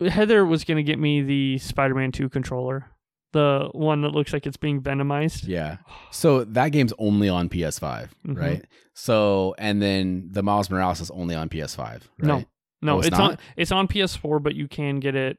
Heather 0.08 0.46
was 0.46 0.64
gonna 0.64 0.84
get 0.84 0.98
me 1.00 1.22
the 1.22 1.58
Spider-Man 1.58 2.12
Two 2.12 2.30
controller, 2.30 2.86
the 3.34 3.70
one 3.74 4.02
that 4.02 4.10
looks 4.14 4.32
like 4.32 4.48
it's 4.48 4.58
being 4.58 4.82
venomized. 4.82 5.46
Yeah. 5.48 5.78
So 6.12 6.46
that 6.46 6.70
game's 6.70 6.94
only 6.98 7.28
on 7.28 7.50
PS5, 7.50 8.10
Mhm. 8.26 8.38
right? 8.40 8.66
So 8.94 9.56
and 9.58 9.82
then 9.82 10.30
the 10.32 10.42
Miles 10.44 10.70
Morales 10.70 11.02
is 11.02 11.12
only 11.12 11.36
on 11.36 11.50
PS5, 11.50 12.08
right? 12.20 12.28
No. 12.28 12.44
No, 12.82 12.96
Oh, 12.96 13.00
it's 13.00 13.08
it's, 13.10 13.20
on 13.20 13.38
it's 13.58 13.72
on 13.74 13.88
PS4, 13.90 14.40
but 14.42 14.56
you 14.56 14.70
can 14.70 15.02
get 15.02 15.14
it. 15.16 15.38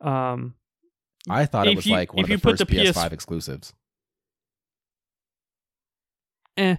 Um, 0.00 0.54
I 1.28 1.46
thought 1.46 1.66
it 1.66 1.76
was 1.76 1.86
you- 1.86 1.92
like 1.92 2.12
one 2.14 2.20
if 2.20 2.26
of 2.26 2.30
you 2.30 2.36
the 2.36 2.42
put 2.42 2.58
first 2.58 2.68
the 2.68 2.74
PS 2.92 2.96
PS5 2.98 3.12
exclusives. 3.12 3.72
eh, 6.56 6.76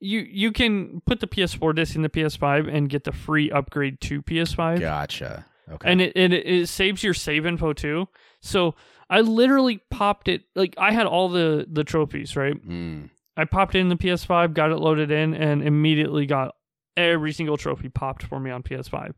you 0.00 0.20
you 0.20 0.52
can 0.52 1.00
put 1.06 1.20
the 1.20 1.26
PS4 1.26 1.74
disc 1.74 1.94
in 1.96 2.02
the 2.02 2.08
PS5 2.08 2.72
and 2.72 2.88
get 2.88 3.04
the 3.04 3.12
free 3.12 3.50
upgrade 3.50 4.00
to 4.02 4.22
PS5, 4.22 4.80
Gotcha. 4.80 5.46
Okay. 5.70 5.90
and 5.90 6.00
it, 6.00 6.16
it 6.16 6.32
it 6.32 6.68
saves 6.68 7.02
your 7.02 7.14
save 7.14 7.44
info 7.46 7.72
too. 7.72 8.08
So 8.40 8.74
I 9.10 9.20
literally 9.20 9.80
popped 9.90 10.28
it 10.28 10.42
like 10.54 10.74
I 10.78 10.92
had 10.92 11.06
all 11.06 11.28
the 11.28 11.66
the 11.70 11.84
trophies 11.84 12.36
right. 12.36 12.54
Mm. 12.66 13.10
I 13.36 13.44
popped 13.44 13.74
it 13.74 13.78
in 13.80 13.88
the 13.88 13.96
PS5, 13.96 14.52
got 14.52 14.70
it 14.72 14.76
loaded 14.78 15.10
in, 15.12 15.32
and 15.34 15.62
immediately 15.62 16.26
got 16.26 16.54
every 16.96 17.32
single 17.32 17.56
trophy 17.56 17.88
popped 17.88 18.24
for 18.24 18.40
me 18.40 18.50
on 18.50 18.62
PS5. 18.64 19.12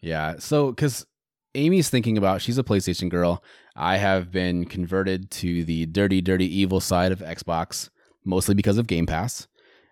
Yeah. 0.00 0.36
So 0.38 0.70
because 0.70 1.06
Amy's 1.54 1.88
thinking 1.90 2.18
about 2.18 2.40
she's 2.42 2.58
a 2.58 2.64
PlayStation 2.64 3.08
girl. 3.08 3.42
I 3.76 3.96
have 3.96 4.30
been 4.30 4.66
converted 4.66 5.30
to 5.32 5.64
the 5.64 5.86
dirty, 5.86 6.20
dirty, 6.20 6.46
evil 6.46 6.80
side 6.80 7.12
of 7.12 7.20
Xbox, 7.20 7.90
mostly 8.24 8.54
because 8.54 8.78
of 8.78 8.86
Game 8.86 9.06
Pass, 9.06 9.48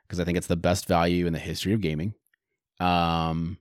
because 0.07 0.21
I 0.21 0.25
think 0.25 0.39
it's 0.39 0.47
the 0.47 0.57
best 0.57 0.87
value 0.87 1.27
in 1.27 1.33
the 1.33 1.39
history 1.39 1.73
of 1.73 1.81
gaming. 1.81 2.15
Um, 2.79 3.59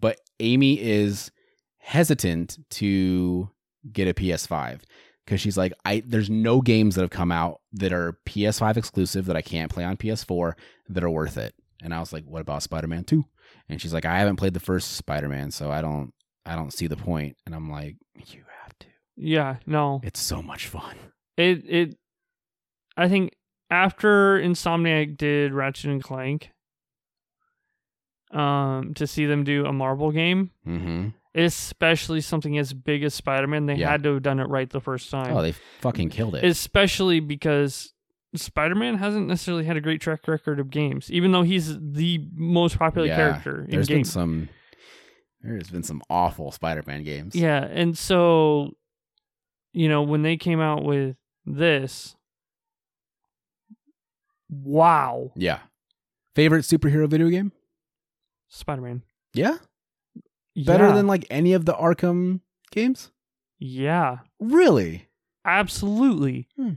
but 0.00 0.18
Amy 0.40 0.80
is 0.80 1.30
hesitant 1.78 2.58
to 2.70 3.50
get 3.92 4.08
a 4.08 4.14
PS5 4.14 4.80
because 5.24 5.40
she's 5.40 5.56
like, 5.56 5.72
I 5.84 6.02
there's 6.06 6.30
no 6.30 6.60
games 6.60 6.94
that 6.94 7.02
have 7.02 7.10
come 7.10 7.32
out 7.32 7.60
that 7.72 7.92
are 7.92 8.18
PS5 8.26 8.76
exclusive 8.76 9.26
that 9.26 9.36
I 9.36 9.42
can't 9.42 9.70
play 9.70 9.84
on 9.84 9.96
PS4 9.96 10.54
that 10.88 11.04
are 11.04 11.10
worth 11.10 11.36
it. 11.38 11.54
And 11.82 11.94
I 11.94 12.00
was 12.00 12.12
like, 12.12 12.24
what 12.24 12.40
about 12.40 12.62
Spider-Man 12.62 13.04
2? 13.04 13.24
And 13.68 13.80
she's 13.80 13.94
like, 13.94 14.04
I 14.04 14.18
haven't 14.18 14.36
played 14.36 14.54
the 14.54 14.60
first 14.60 14.92
Spider-Man, 14.92 15.50
so 15.50 15.70
I 15.70 15.80
don't 15.80 16.12
I 16.46 16.56
don't 16.56 16.72
see 16.72 16.86
the 16.86 16.96
point. 16.96 17.36
And 17.46 17.54
I'm 17.54 17.70
like, 17.70 17.96
you. 18.26 18.42
Yeah, 19.16 19.56
no, 19.66 20.00
It's 20.02 20.20
so 20.20 20.42
much 20.42 20.66
fun. 20.66 20.96
it 21.36 21.64
it. 21.68 21.96
I 22.96 23.08
think 23.08 23.34
after 23.70 24.38
Insomniac 24.38 25.16
did 25.16 25.52
Ratchet 25.52 25.90
and 25.90 26.02
Clank, 26.02 26.50
um, 28.30 28.94
to 28.94 29.06
see 29.06 29.26
them 29.26 29.44
do 29.44 29.64
a 29.66 29.72
Marvel 29.72 30.10
game, 30.10 30.50
Mm-hmm. 30.66 31.08
especially 31.34 32.20
something 32.20 32.58
as 32.58 32.72
big 32.72 33.02
as 33.04 33.14
Spider-Man. 33.14 33.66
They 33.66 33.76
Yeah. 33.76 33.90
had 33.90 34.02
to 34.04 34.14
have 34.14 34.22
done 34.22 34.40
it 34.40 34.48
right 34.48 34.68
the 34.68 34.80
first 34.80 35.10
time. 35.10 35.36
Oh, 35.36 35.42
they 35.42 35.52
fucking 35.80 36.10
killed 36.10 36.34
it. 36.34 36.44
especially 36.44 37.20
because 37.20 37.92
Spider-Man 38.34 38.96
hasn't 38.96 39.28
necessarily 39.28 39.64
had 39.64 39.76
a 39.76 39.80
great 39.80 40.00
track 40.00 40.26
record 40.26 40.58
of 40.58 40.70
games, 40.70 41.10
even 41.12 41.30
though 41.32 41.42
he's 41.42 41.78
the 41.80 42.26
most 42.34 42.78
popular 42.78 43.06
Yeah, 43.06 43.16
character 43.16 43.62
in 43.64 43.70
There's 43.70 43.88
been 43.88 44.04
some. 44.04 44.48
There's 45.40 45.68
been 45.70 45.82
some 45.82 46.02
awful 46.08 46.50
Spider-Man 46.50 47.04
games. 47.04 47.34
Yeah, 47.36 47.64
and 47.64 47.96
so 47.98 48.72
you 49.74 49.88
know 49.88 50.02
when 50.02 50.22
they 50.22 50.36
came 50.38 50.60
out 50.60 50.84
with 50.84 51.16
this, 51.44 52.16
wow, 54.48 55.32
Yeah. 55.36 55.60
Favorite 56.34 56.62
superhero 56.62 57.08
video 57.08 57.28
game? 57.28 57.52
Spider-Man 58.48 59.02
Yeah. 59.34 59.58
Better 60.56 60.86
Yeah. 60.88 60.92
than 60.94 61.06
like 61.06 61.26
any 61.30 61.52
of 61.52 61.64
the 61.64 61.74
Arkham 61.74 62.40
games? 62.70 63.10
yeah, 63.58 64.18
Really? 64.40 65.08
absolutely. 65.44 66.48
Hmm. 66.56 66.72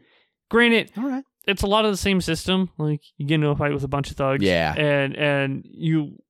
Granted, 0.50 0.92
All 0.98 1.04
right. 1.08 1.24
it's 1.46 1.62
a 1.64 1.68
lot 1.68 1.86
of 1.86 1.92
the 1.92 1.98
same 1.98 2.22
system. 2.22 2.70
Like 2.78 3.02
you 3.18 3.26
get 3.28 3.36
into 3.36 3.50
a 3.50 3.56
fight 3.56 3.74
with 3.74 3.84
a 3.84 3.88
bunch 3.88 4.10
of 4.12 4.18
thugs, 4.18 4.44
Yeah. 4.44 4.74
and 4.78 5.16
and 5.16 5.66
you 5.70 6.22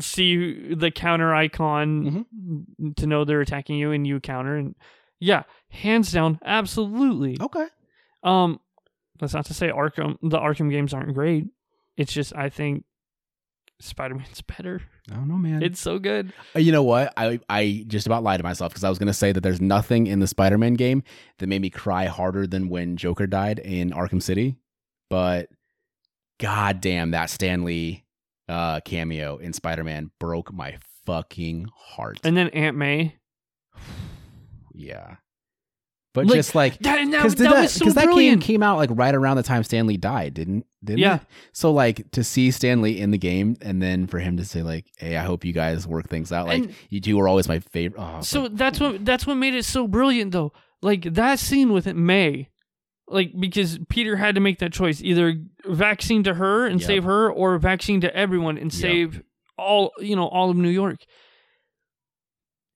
see 0.00 0.74
the 0.74 0.90
counter 0.90 1.34
icon 1.34 2.24
Mm-hmm. 2.34 2.90
to 2.96 3.06
know 3.06 3.24
they're 3.24 3.40
attacking 3.40 3.76
you, 3.76 3.90
and 3.92 4.06
you 4.06 4.18
counter, 4.20 4.56
and 4.56 4.74
yeah, 5.20 5.44
hands 5.70 6.12
down, 6.12 6.38
absolutely. 6.44 7.38
Okay. 7.40 7.66
Um, 8.22 8.60
that's 9.18 9.34
not 9.34 9.46
to 9.46 9.54
say 9.54 9.68
Arkham 9.68 10.16
the 10.22 10.38
Arkham 10.38 10.70
games 10.70 10.94
aren't 10.94 11.14
great. 11.14 11.46
It's 11.96 12.12
just 12.12 12.34
I 12.36 12.48
think 12.48 12.84
Spider 13.80 14.14
Man's 14.14 14.40
better. 14.56 14.82
I 15.10 15.14
don't 15.14 15.28
know, 15.28 15.36
man. 15.36 15.62
It's 15.62 15.80
so 15.80 15.98
good. 15.98 16.32
Uh, 16.54 16.60
you 16.60 16.72
know 16.72 16.82
what? 16.82 17.12
I 17.16 17.40
I 17.48 17.84
just 17.86 18.06
about 18.06 18.22
lied 18.22 18.38
to 18.38 18.44
myself 18.44 18.72
because 18.72 18.84
I 18.84 18.88
was 18.88 18.98
gonna 18.98 19.14
say 19.14 19.32
that 19.32 19.40
there's 19.40 19.60
nothing 19.60 20.06
in 20.06 20.20
the 20.20 20.26
Spider-Man 20.26 20.74
game 20.74 21.02
that 21.38 21.46
made 21.48 21.62
me 21.62 21.70
cry 21.70 22.06
harder 22.06 22.46
than 22.46 22.68
when 22.68 22.96
Joker 22.96 23.26
died 23.26 23.58
in 23.58 23.90
Arkham 23.90 24.22
City, 24.22 24.56
but 25.10 25.48
god 26.38 26.80
damn 26.80 27.10
that 27.12 27.30
Stan 27.30 27.64
Lee 27.64 28.04
uh, 28.48 28.80
cameo 28.80 29.36
in 29.36 29.52
Spider-Man 29.52 30.10
broke 30.20 30.52
my 30.52 30.78
fucking 31.06 31.68
heart. 31.74 32.20
And 32.22 32.36
then 32.36 32.48
Aunt 32.50 32.76
May. 32.76 33.16
Yeah, 34.78 35.16
but 36.14 36.26
Like, 36.26 36.36
just 36.36 36.54
like 36.54 36.78
That 36.78 36.98
and 36.98 37.12
that, 37.12 37.18
because 37.24 37.34
that, 37.36 37.50
was 37.62 37.72
so 37.72 37.90
that 37.90 38.14
game 38.14 38.38
came 38.40 38.62
out 38.62 38.76
like 38.76 38.90
right 38.92 39.14
around 39.14 39.36
the 39.36 39.42
time 39.42 39.62
Stan 39.64 39.86
Lee 39.86 39.96
died, 39.96 40.34
didn't 40.34 40.66
didn't 40.84 41.00
Yeah. 41.00 41.16
it? 41.16 41.20
So 41.52 41.72
like 41.72 42.10
to 42.12 42.22
see 42.22 42.50
Stan 42.52 42.80
Lee 42.80 42.98
in 43.00 43.10
the 43.10 43.18
game 43.18 43.56
and 43.60 43.82
then 43.82 44.06
for 44.06 44.18
him 44.20 44.36
to 44.36 44.44
say 44.44 44.62
like, 44.62 44.86
"Hey, 44.96 45.16
I 45.16 45.24
hope 45.24 45.44
you 45.44 45.52
guys 45.52 45.86
work 45.86 46.08
things 46.08 46.30
out." 46.32 46.46
Like 46.46 46.62
And- 46.64 46.74
you 46.90 47.00
two 47.00 47.16
were 47.16 47.26
always 47.28 47.48
my 47.48 47.58
favorite. 47.58 48.00
Oh, 48.00 48.20
So 48.20 48.42
like, 48.44 48.54
that's 48.56 48.78
what 48.80 49.04
that's 49.04 49.26
what 49.26 49.34
made 49.34 49.54
it 49.54 49.64
so 49.64 49.88
brilliant 49.88 50.30
though. 50.32 50.52
Like 50.80 51.02
that 51.14 51.38
scene 51.40 51.72
with 51.72 51.92
May. 51.92 52.48
Like 53.08 53.32
because 53.38 53.78
Peter 53.88 54.16
had 54.16 54.34
to 54.36 54.40
make 54.40 54.58
that 54.60 54.72
choice, 54.72 55.00
either 55.02 55.34
vaccine 55.66 56.22
to 56.24 56.34
her 56.34 56.66
and 56.66 56.78
Yep. 56.80 56.86
save 56.86 57.04
her 57.04 57.32
or 57.32 57.58
vaccine 57.58 58.00
to 58.02 58.14
everyone 58.16 58.56
and 58.58 58.72
Yep. 58.72 58.80
save 58.80 59.22
all, 59.56 59.90
you 59.98 60.14
know, 60.14 60.28
all 60.28 60.50
of 60.50 60.56
New 60.56 60.68
York. 60.68 60.98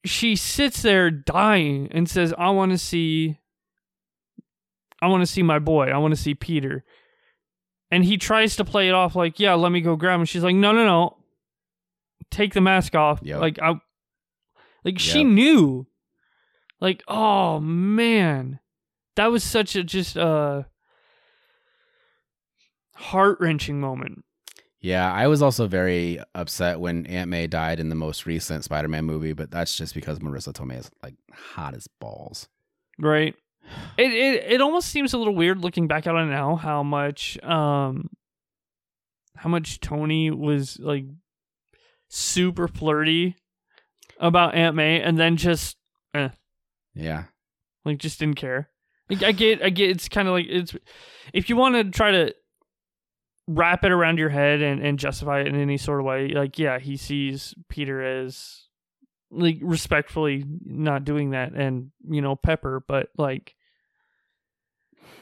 She 0.05 0.35
sits 0.37 0.83
there 0.83 1.11
dying 1.11 1.89
and 1.93 2.09
says, 2.09 2.35
"I 2.37 2.51
want 2.51 2.73
to 2.73 2.79
see 2.79 3.39
I 5.01 5.09
want 5.09 5.23
to 5.23 5.27
see 5.27 5.43
my 5.43 5.59
boy. 5.59 5.89
I 5.89 5.99
want 5.99 6.15
to 6.15 6.21
see 6.21 6.35
Peter." 6.35 6.85
And 7.91 8.05
he 8.05 8.17
tries 8.17 8.57
to 8.57 8.65
play 8.65 8.89
it 8.89 8.95
off 8.95 9.15
like, 9.15 9.39
"Yeah, 9.39 9.55
let 9.55 9.71
me 9.73 9.81
go 9.81 9.97
grab 9.97 10.21
him." 10.21 10.27
She's 10.27 10.43
like, 10.43 10.57
"No, 10.57 10.73
no, 10.73 10.85
no. 10.85 11.17
Take 12.31 12.55
the 12.55 12.61
mask 12.61 12.95
off." 12.95 13.21
Yep. 13.23 13.41
Like 13.41 13.59
I 13.61 13.81
like 14.85 14.99
she 14.99 15.25
knew. 15.25 15.87
Like, 16.81 17.05
oh 17.07 17.61
man. 17.61 18.59
That 19.15 19.31
was 19.31 19.45
such 19.45 19.77
a 19.77 19.85
just 19.85 20.17
uh 20.17 20.63
heart 22.95 23.39
wrenching 23.41 23.81
moment. 23.81 24.25
Yeah, 24.83 25.11
I 25.13 25.29
was 25.29 25.43
also 25.43 25.69
very 25.69 26.19
upset 26.35 26.81
when 26.81 27.07
Aunt 27.07 27.31
May 27.31 27.47
died 27.47 27.79
in 27.79 27.89
the 27.89 27.95
most 27.95 28.27
recent 28.27 28.65
Spider-Man 28.65 29.05
movie, 29.05 29.33
but 29.33 29.49
that's 29.49 29.77
just 29.77 29.95
because 29.95 30.19
Marisa 30.19 30.53
Tomei 30.53 30.81
is 30.81 30.91
like 31.05 31.15
hot 31.33 31.75
as 31.75 31.87
balls. 32.01 32.49
Right. 32.99 33.37
It 33.97 34.13
it 34.13 34.53
it 34.55 34.61
almost 34.61 34.89
seems 34.89 35.13
a 35.15 35.19
little 35.19 35.37
weird 35.37 35.59
looking 35.59 35.87
back 35.87 36.09
at 36.09 36.15
it 36.17 36.25
now 36.27 36.57
how 36.57 36.83
much 36.83 37.41
um 37.45 38.11
how 39.37 39.49
much 39.49 39.79
Tony 39.79 40.33
was 40.33 40.79
like 40.81 41.05
super 42.09 42.67
flirty 42.67 43.37
about 44.19 44.57
Aunt 44.57 44.75
May 44.75 45.01
and 45.01 45.17
then 45.17 45.37
just 45.37 45.77
Yeah, 46.95 47.25
like 47.85 47.99
just 47.99 48.19
didn't 48.19 48.37
care. 48.37 48.69
I 49.09 49.31
get 49.31 49.63
I 49.63 49.71
get 49.71 49.91
it's 49.91 50.09
kind 50.09 50.27
of 50.27 50.33
like 50.33 50.47
it's 50.49 50.75
if 51.33 51.49
you 51.49 51.55
want 51.57 51.77
to 51.77 51.85
try 51.97 52.11
to 52.11 52.35
wrap 53.49 53.85
it 53.85 53.91
around 53.93 54.19
your 54.19 54.29
head 54.29 54.63
and 54.63 54.81
and 54.81 54.99
justify 54.99 55.41
it 55.41 55.49
in 55.49 55.61
any 55.61 55.77
sort 55.77 56.01
of 56.01 56.07
way 56.07 56.29
like 56.29 56.59
yeah 56.59 56.79
he 56.79 56.97
sees 56.97 57.55
Peter 57.69 58.03
as 58.03 58.67
like 59.31 59.59
respectfully 59.61 60.45
not 60.65 61.05
doing 61.05 61.31
that 61.31 61.53
and 61.53 61.91
you 62.09 62.21
know 62.21 62.37
Pepper 62.37 62.85
but 62.87 63.09
like 63.19 63.55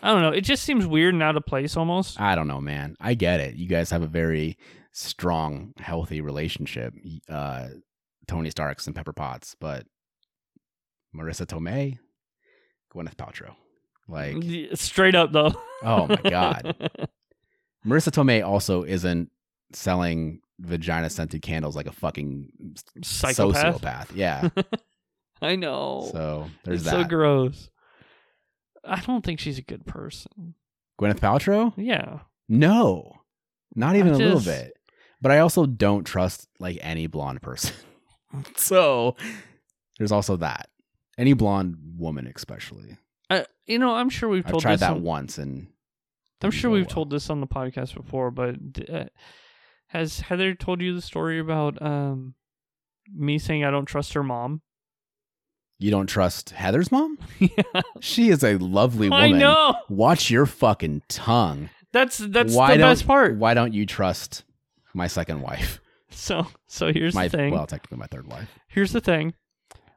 I 0.02 0.12
don't 0.12 0.22
know 0.22 0.30
it 0.30 0.42
just 0.42 0.64
seems 0.64 0.86
weird 0.86 1.14
and 1.14 1.22
out 1.22 1.36
of 1.36 1.46
place 1.46 1.76
almost 1.76 2.20
I 2.20 2.34
don't 2.34 2.48
know, 2.48 2.60
man. 2.60 2.96
I 3.00 3.14
get 3.14 3.40
it. 3.40 3.54
You 3.54 3.66
guys 3.66 3.90
have 3.90 4.02
a 4.02 4.06
very 4.06 4.58
strong, 4.92 5.72
healthy 5.78 6.20
relationship, 6.20 6.94
uh, 7.28 7.68
Tony 8.26 8.50
Starks 8.50 8.86
and 8.86 8.96
Pepper 8.96 9.12
Potts, 9.12 9.54
but 9.60 9.86
Marisa 11.14 11.46
Tomei, 11.46 11.98
Gwyneth 12.94 13.14
Paltrow, 13.14 13.54
like, 14.08 14.36
straight 14.74 15.14
up 15.14 15.32
though 15.32 15.54
oh 15.82 16.06
my 16.08 16.30
god. 16.30 17.08
Marisa 17.86 18.10
Tomei 18.10 18.46
also 18.46 18.82
isn't 18.82 19.30
selling 19.72 20.40
vagina 20.58 21.08
scented 21.08 21.42
candles 21.42 21.74
like 21.76 21.86
a 21.86 21.92
fucking 21.92 22.50
psychopath 23.02 23.80
sociopath. 23.80 24.06
Yeah. 24.14 24.48
I 25.42 25.56
know 25.56 26.08
So 26.12 26.50
there's 26.64 26.82
it's 26.82 26.90
that. 26.90 27.02
so 27.02 27.08
gross 27.08 27.70
I 28.84 29.00
don't 29.00 29.24
think 29.24 29.40
she's 29.40 29.56
a 29.58 29.62
good 29.62 29.86
person 29.86 30.54
Gwyneth 31.00 31.20
Paltrow? 31.20 31.72
yeah 31.78 32.20
No, 32.48 33.12
not 33.74 33.96
even 33.96 34.12
I 34.12 34.16
a 34.16 34.18
little 34.18 34.40
bit. 34.40 34.74
But 35.22 35.32
I 35.32 35.38
also 35.38 35.64
don't 35.66 36.04
trust 36.04 36.48
like 36.58 36.78
any 36.80 37.06
blonde 37.06 37.40
person. 37.42 37.74
so 38.56 39.16
there's 39.98 40.12
also 40.12 40.36
that. 40.36 40.68
Any 41.18 41.34
blonde 41.34 41.76
woman, 41.98 42.26
especially. 42.34 42.96
I, 43.28 43.44
you 43.66 43.78
know, 43.78 43.94
I'm 43.94 44.08
sure 44.08 44.28
we've 44.30 44.44
I've 44.46 44.50
told 44.50 44.62
tried 44.62 44.74
this 44.74 44.80
that 44.80 44.92
on, 44.92 45.02
once, 45.02 45.36
and 45.36 45.68
I'm 46.42 46.50
sure 46.50 46.70
we've 46.70 46.88
told 46.88 47.10
this 47.10 47.28
on 47.30 47.40
the 47.40 47.46
podcast 47.46 47.94
before, 47.94 48.30
but 48.30 48.56
uh, 48.88 49.04
has 49.88 50.20
Heather 50.20 50.54
told 50.54 50.80
you 50.80 50.94
the 50.94 51.02
story 51.02 51.38
about 51.38 51.80
um 51.82 52.34
me 53.14 53.38
saying 53.38 53.64
I 53.64 53.70
don't 53.70 53.86
trust 53.86 54.12
her 54.14 54.22
mom? 54.22 54.62
you 55.78 55.90
don't 55.90 56.08
trust 56.08 56.50
Heather's 56.50 56.92
mom. 56.92 57.18
yeah, 57.38 57.80
She 58.00 58.28
is 58.28 58.44
a 58.44 58.58
lovely 58.58 59.08
woman. 59.08 59.34
I 59.34 59.38
know. 59.38 59.74
Watch 59.88 60.30
your 60.30 60.44
fucking 60.44 61.02
tongue. 61.08 61.70
That's 61.92 62.18
that's 62.18 62.54
why 62.54 62.76
the 62.76 62.82
best 62.82 63.06
part. 63.06 63.36
Why 63.36 63.54
don't 63.54 63.72
you 63.72 63.86
trust 63.86 64.44
my 64.94 65.06
second 65.06 65.40
wife? 65.40 65.80
So 66.10 66.46
so 66.66 66.92
here's 66.92 67.14
my 67.14 67.28
the 67.28 67.36
thing. 67.36 67.52
well, 67.54 67.66
technically 67.66 67.96
my 67.96 68.06
third 68.06 68.26
wife. 68.26 68.48
here's 68.68 68.92
the 68.92 69.00
thing. 69.00 69.32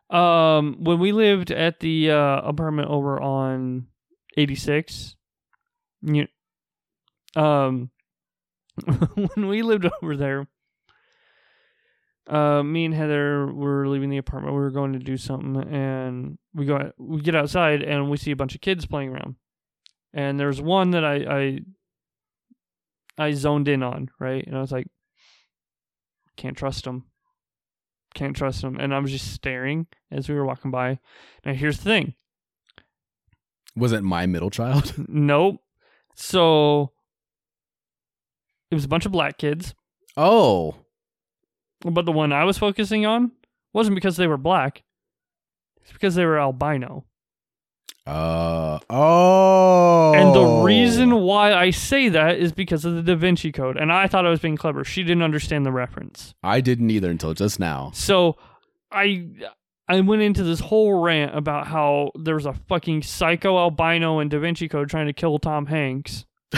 Um, 0.10 0.78
when 0.80 1.00
we 1.00 1.12
lived 1.12 1.50
at 1.52 1.80
the 1.80 2.12
uh, 2.12 2.41
apartment 2.41 2.88
over 2.89 3.20
on 3.20 3.88
86, 4.38 5.16
you, 6.04 6.28
um, 7.36 7.92
when 8.86 9.48
we 9.48 9.62
lived 9.62 9.88
over 10.02 10.16
there, 10.16 10.48
uh, 12.28 12.64
me 12.64 12.86
and 12.86 12.94
Heather 12.94 13.52
were 13.52 13.88
leaving 13.88 14.10
the 14.10 14.18
apartment. 14.18 14.56
We 14.56 14.62
were 14.62 14.72
going 14.72 14.94
to 14.94 15.00
do 15.00 15.18
something, 15.18 15.62
and 15.74 16.38
we 16.54 16.66
go 16.66 16.92
we 16.98 17.22
get 17.22 17.36
outside 17.36 17.82
and 17.82 18.10
we 18.10 18.18
see 18.18 18.32
a 18.32 18.36
bunch 18.36 18.56
of 18.56 18.62
kids 18.62 18.86
playing 18.86 19.10
around. 19.10 19.36
And 20.14 20.40
there's 20.40 20.62
one 20.62 20.92
that 20.92 21.04
I 21.04 21.60
I, 23.18 23.26
I 23.26 23.32
zoned 23.34 23.68
in 23.68 23.84
on, 23.84 24.10
right? 24.20 24.46
And 24.46 24.56
I 24.56 24.62
was 24.62 24.72
like, 24.72 24.88
can't 26.38 26.58
trust 26.58 26.86
him. 26.86 27.06
Can't 28.14 28.36
trust 28.36 28.64
him. 28.64 28.78
And 28.80 28.94
I 28.94 29.00
was 29.00 29.12
just 29.12 29.34
staring 29.34 29.88
as 30.12 30.30
we 30.30 30.36
were 30.36 30.46
walking 30.46 30.72
by. 30.72 31.00
Now 31.46 31.54
here's 31.54 31.78
the 31.78 31.84
thing. 31.84 32.14
Was 33.76 33.92
it 33.92 34.04
my 34.04 34.26
middle 34.28 34.50
child? 34.50 34.94
Nope. 35.10 35.62
So 36.16 36.92
it 38.74 38.76
was 38.76 38.86
a 38.86 38.89
bunch 38.89 39.05
of 39.05 39.11
black 39.11 39.38
kids, 39.38 39.76
Oh, 40.17 40.76
but 41.86 42.05
the 42.05 42.11
one 42.11 42.34
I 42.34 42.43
was 42.43 42.57
focusing 42.57 43.05
on 43.05 43.32
wasn't 43.71 43.93
because 43.95 44.17
they 44.17 44.26
were 44.28 44.38
black. 44.38 44.82
It's 45.84 45.91
because 45.91 46.15
they 46.15 46.26
were 46.26 46.39
albino. 46.39 47.05
uh, 48.07 48.80
oh. 48.89 50.13
And 50.15 50.34
the 50.36 50.63
reason 50.65 51.13
why 51.21 51.53
I 51.53 51.69
say 51.69 52.09
that 52.09 52.38
is 52.38 52.51
because 52.51 52.84
of 52.86 52.95
the 52.95 53.01
Da 53.03 53.15
Vinci 53.15 53.51
Code. 53.51 53.78
And 53.78 53.91
I 53.91 54.07
thought 54.07 54.26
I 54.26 54.30
was 54.30 54.39
being 54.39 54.57
clever. 54.57 54.84
She 54.84 55.03
didn't 55.03 55.24
understand 55.24 55.65
the 55.65 55.71
reference. 55.71 56.34
I 56.43 56.61
didn't 56.61 56.89
either 56.89 57.09
until 57.11 57.34
just 57.34 57.59
now. 57.59 57.91
So 57.93 58.38
I 58.91 59.28
I 59.88 59.99
went 60.01 60.21
into 60.21 60.43
this 60.43 60.59
whole 60.61 61.01
rant 61.01 61.36
about 61.36 61.67
how 61.67 62.11
there 62.15 62.36
was 62.36 62.45
a 62.45 62.53
fucking 62.53 63.03
psycho 63.03 63.57
albino 63.57 64.19
in 64.19 64.30
Da 64.30 64.39
Vinci 64.39 64.67
Code 64.67 64.89
trying 64.89 65.07
to 65.07 65.13
kill 65.13 65.38
Tom 65.39 65.65
Hanks. 65.67 66.26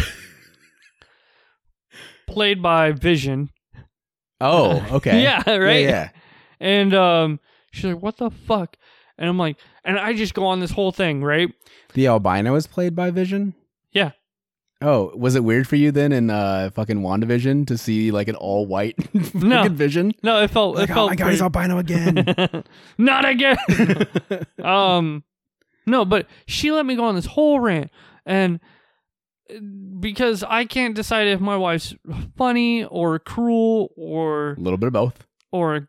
played 2.28 2.62
by 2.62 2.92
Vision. 2.92 3.50
Oh, 4.42 4.86
okay. 4.92 5.22
Yeah, 5.24 5.44
right. 5.56 5.82
Yeah, 5.84 5.90
yeah. 5.90 6.10
And 6.60 6.94
um 6.94 7.40
she's 7.72 7.86
like, 7.86 8.02
What 8.02 8.18
the 8.18 8.30
fuck? 8.30 8.76
And 9.18 9.30
I'm 9.30 9.38
like, 9.38 9.58
and 9.86 9.98
I 9.98 10.14
just 10.14 10.34
go 10.34 10.46
on 10.48 10.60
this 10.60 10.72
whole 10.72 10.92
thing, 10.92 11.24
right? 11.24 11.50
The 11.94 12.08
albino 12.08 12.56
is 12.56 12.68
played 12.68 12.96
by 12.96 13.12
Vision. 13.12 13.54
Yeah. 13.92 14.12
Oh, 14.82 15.14
was 15.16 15.36
it 15.36 15.44
weird 15.46 15.70
for 15.70 15.78
you 15.78 15.92
then 15.92 16.12
in 16.12 16.30
uh 16.30 16.70
fucking 16.76 17.00
WandaVision 17.02 17.66
to 17.68 17.78
see 17.78 18.12
like 18.12 18.28
an 18.28 18.36
all 18.36 18.66
white 18.66 18.96
No. 19.34 19.70
Vision? 19.70 20.14
No, 20.22 20.42
it 20.44 20.52
felt 20.52 20.76
Like, 20.76 20.90
it 20.90 20.92
oh 20.92 20.96
felt 20.96 21.10
my 21.12 21.16
god, 21.16 21.32
he's 21.32 21.42
albino 21.42 21.78
again. 21.78 22.64
not 22.98 23.24
again. 23.26 23.56
um 24.62 25.24
no 25.86 26.04
but 26.04 26.28
she 26.46 26.72
let 26.72 26.86
me 26.86 26.96
go 26.96 27.06
on 27.06 27.16
this 27.16 27.26
whole 27.26 27.60
rant 27.62 27.90
and 28.26 28.60
because 30.00 30.44
i 30.44 30.66
can't 30.66 30.96
decide 30.96 31.28
if 31.28 31.40
my 31.40 31.56
wife's 31.58 31.94
funny 32.38 32.84
or 32.86 33.20
cruel 33.20 33.92
or 33.96 34.54
a 34.54 34.60
little 34.60 34.78
bit 34.78 34.88
of 34.88 34.94
both. 34.94 35.26
or 35.52 35.88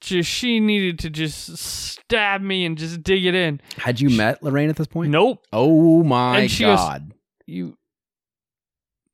just 0.00 0.28
she 0.28 0.60
needed 0.60 0.98
to 0.98 1.10
just 1.10 1.56
stab 1.58 2.40
me 2.42 2.64
and 2.64 2.76
just 2.78 3.02
dig 3.02 3.24
it 3.24 3.34
in 3.34 3.60
Had 3.76 4.00
you 4.00 4.10
met 4.10 4.42
Lorraine 4.42 4.68
at 4.70 4.76
this 4.76 4.86
point? 4.86 5.10
nope 5.10 5.44
Oh 5.52 6.02
my 6.02 6.46
she 6.46 6.64
goes- 6.64 6.78
god. 6.78 7.12
you 7.46 7.76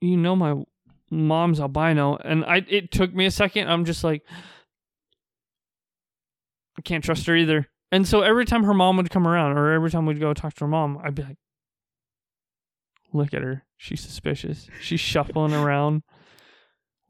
you 0.01 0.17
know 0.17 0.35
my 0.37 0.63
mom's 1.11 1.61
albino 1.61 2.17
and 2.17 2.45
i 2.45 2.65
it 2.69 2.91
took 2.91 3.15
me 3.15 3.25
a 3.27 3.31
second 3.31 3.69
i'm 3.71 3.85
just 3.85 4.03
like 4.03 4.23
i 6.79 6.83
can't 6.83 7.05
trust 7.05 7.27
her 7.27 7.37
either 7.37 7.69
and 7.93 8.07
so 8.09 8.23
every 8.23 8.45
time 8.45 8.65
her 8.65 8.75
mom 8.75 8.97
would 8.97 9.11
come 9.11 9.27
around 9.29 9.57
or 9.57 9.73
every 9.73 9.91
time 9.91 10.07
we'd 10.07 10.19
go 10.21 10.35
talk 10.35 10.55
to 10.55 10.65
her 10.65 10.69
mom 10.69 10.99
i'd 11.05 11.15
be 11.15 11.23
like 11.23 11.37
look 13.15 13.33
at 13.33 13.41
her 13.43 13.65
she's 13.79 14.01
suspicious 14.01 14.69
she's 14.81 15.01
shuffling 15.01 15.55
around 15.55 16.03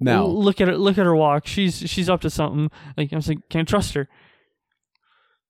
no. 0.01 0.25
L- 0.25 0.43
look 0.43 0.61
at 0.61 0.69
her 0.69 0.77
look 0.77 0.99
at 0.99 1.07
her 1.07 1.17
walk 1.17 1.47
she's 1.47 1.79
she's 1.91 2.09
up 2.11 2.21
to 2.21 2.31
something 2.31 2.71
like 2.97 3.13
I'm 3.13 3.21
like 3.27 3.49
can't 3.49 3.69
trust 3.69 3.95
her 3.95 4.09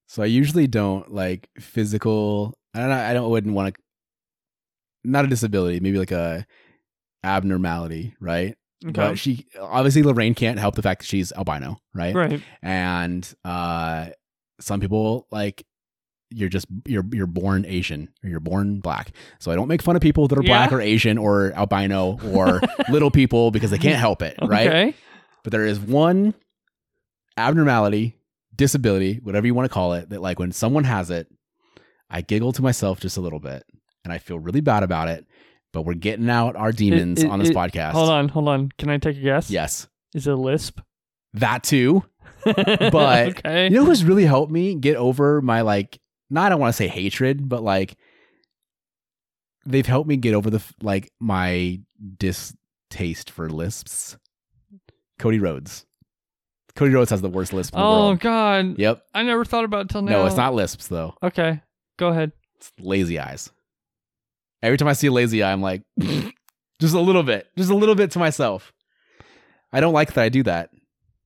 So 0.07 0.23
I 0.23 0.27
usually 0.27 0.67
don't 0.67 1.13
like 1.13 1.49
physical. 1.59 2.57
I 2.75 2.81
don't. 2.81 2.91
I 2.91 3.15
don't. 3.15 3.31
Wouldn't 3.31 3.55
want 3.55 3.75
to. 3.75 3.81
Not 5.03 5.25
a 5.25 5.29
disability. 5.29 5.81
Maybe 5.81 5.99
like 5.99 6.13
a 6.13 6.47
abnormality, 7.23 8.15
right? 8.21 8.55
But 8.85 9.19
she 9.19 9.47
obviously 9.59 10.03
Lorraine 10.03 10.35
can't 10.35 10.59
help 10.59 10.75
the 10.75 10.83
fact 10.83 11.01
that 11.01 11.07
she's 11.07 11.33
albino, 11.33 11.79
right? 11.95 12.15
right 12.15 12.43
And 12.63 13.27
uh, 13.45 14.09
some 14.61 14.79
people 14.81 15.27
like 15.31 15.65
you're 16.31 16.49
just 16.49 16.67
you're 16.87 17.05
you're 17.13 17.27
born 17.27 17.65
Asian 17.67 18.09
or 18.25 18.29
you're 18.31 18.41
born 18.41 18.81
black. 18.81 19.13
So 19.39 19.53
I 19.53 19.55
don't 19.57 19.69
make 19.69 19.83
fun 19.83 19.95
of 19.97 20.03
people 20.03 20.27
that 20.29 20.39
are 20.39 20.43
black 20.43 20.73
or 20.73 20.81
Asian 20.81 21.17
or 21.19 21.53
albino 21.53 22.19
or 22.35 22.61
little 22.91 23.11
people 23.11 23.51
because 23.51 23.71
they 23.71 23.79
can't 23.79 23.99
help 23.99 24.21
it, 24.23 24.37
right? 24.43 24.67
okay 24.67 24.95
But 25.45 25.53
there 25.53 25.65
is 25.65 25.79
one 25.79 26.35
abnormality, 27.37 28.17
disability, 28.55 29.21
whatever 29.23 29.47
you 29.47 29.55
want 29.55 29.67
to 29.69 29.73
call 29.73 29.95
it, 29.95 30.11
that 30.11 30.21
like 30.23 30.39
when 30.39 30.53
someone 30.53 30.85
has 30.85 31.11
it, 31.11 31.29
I 32.11 32.21
giggle 32.21 32.53
to 32.53 32.63
myself 32.63 33.01
just 33.01 33.17
a 33.17 33.21
little 33.21 33.41
bit 33.41 33.65
and 34.05 34.13
I 34.13 34.19
feel 34.19 34.39
really 34.39 34.61
bad 34.61 34.83
about 34.83 35.09
it. 35.09 35.27
But 35.73 35.83
we're 35.83 35.95
getting 35.95 36.31
out 36.31 36.55
our 36.57 36.71
demons 36.73 37.23
it- 37.25 37.31
on 37.31 37.39
this 37.41 37.49
it- 37.51 37.57
podcast. 37.57 37.93
hold 37.93 38.09
on 38.11 38.29
hold 38.29 38.49
on 38.49 38.71
can 38.79 38.91
i 38.91 38.97
take 38.99 39.17
a 39.17 39.21
guess 39.21 39.51
Yes. 39.51 39.89
is 40.15 40.27
it 40.27 40.33
a 40.33 40.37
lisp 40.37 40.81
That 41.35 41.65
too. 41.65 42.05
But- 42.45 43.29
okay 43.39 43.65
You 43.65 43.71
know 43.71 43.85
who's 43.85 44.05
really 44.05 44.25
helped 44.25 44.53
me 44.53 44.75
get 44.77 44.97
over 44.97 45.41
my 45.43 45.63
like 45.63 45.99
not 46.35 46.47
I 46.47 46.49
don't 46.51 46.61
want 46.61 46.71
to 46.75 46.77
say 46.77 46.89
hatred, 46.89 47.49
but 47.49 47.63
like 47.63 47.97
they've 49.65 49.87
helped 49.87 50.09
me 50.09 50.17
get 50.17 50.35
over 50.35 50.51
the 50.51 50.63
like 50.83 51.11
my 51.21 51.81
distaste 52.19 53.31
for 53.31 53.49
lisps. 53.49 54.17
Cody 55.19 55.39
Rhodes. 55.39 55.87
Cody 56.75 56.93
Rhodes 56.93 57.11
has 57.11 57.23
the 57.23 57.29
worst 57.31 57.53
lisp 57.53 57.73
in 57.75 57.81
the 57.81 57.87
Oh. 57.87 58.15
God, 58.17 58.79
Yep. 58.79 59.05
I 59.15 59.23
never 59.23 59.45
thought 59.45 59.65
about 59.65 59.83
it 59.83 59.89
till 59.91 60.03
now. 60.03 60.11
No, 60.13 60.27
it's 60.27 60.37
not 60.37 60.55
lisps 60.55 60.89
though. 60.89 61.15
Okay, 61.23 61.63
go 61.97 62.09
ahead. 62.09 62.33
It's 62.57 62.73
lazy 62.81 63.19
eyes. 63.19 63.51
Every 64.63 64.77
time 64.77 64.89
I 64.89 64.95
see 64.95 65.07
a 65.07 65.13
lazy 65.13 65.43
eye, 65.43 65.53
I'm 65.53 65.61
like, 65.63 65.83
just 66.81 66.95
a 66.95 67.01
little 67.01 67.23
bit, 67.23 67.47
just 67.57 67.71
a 67.71 67.75
little 67.77 67.95
bit 67.95 68.11
to 68.13 68.19
myself. 68.19 68.73
I 69.73 69.81
don't 69.81 69.93
like 69.93 70.15
that 70.15 70.25
I 70.25 70.29
do 70.31 70.43
that. 70.45 70.71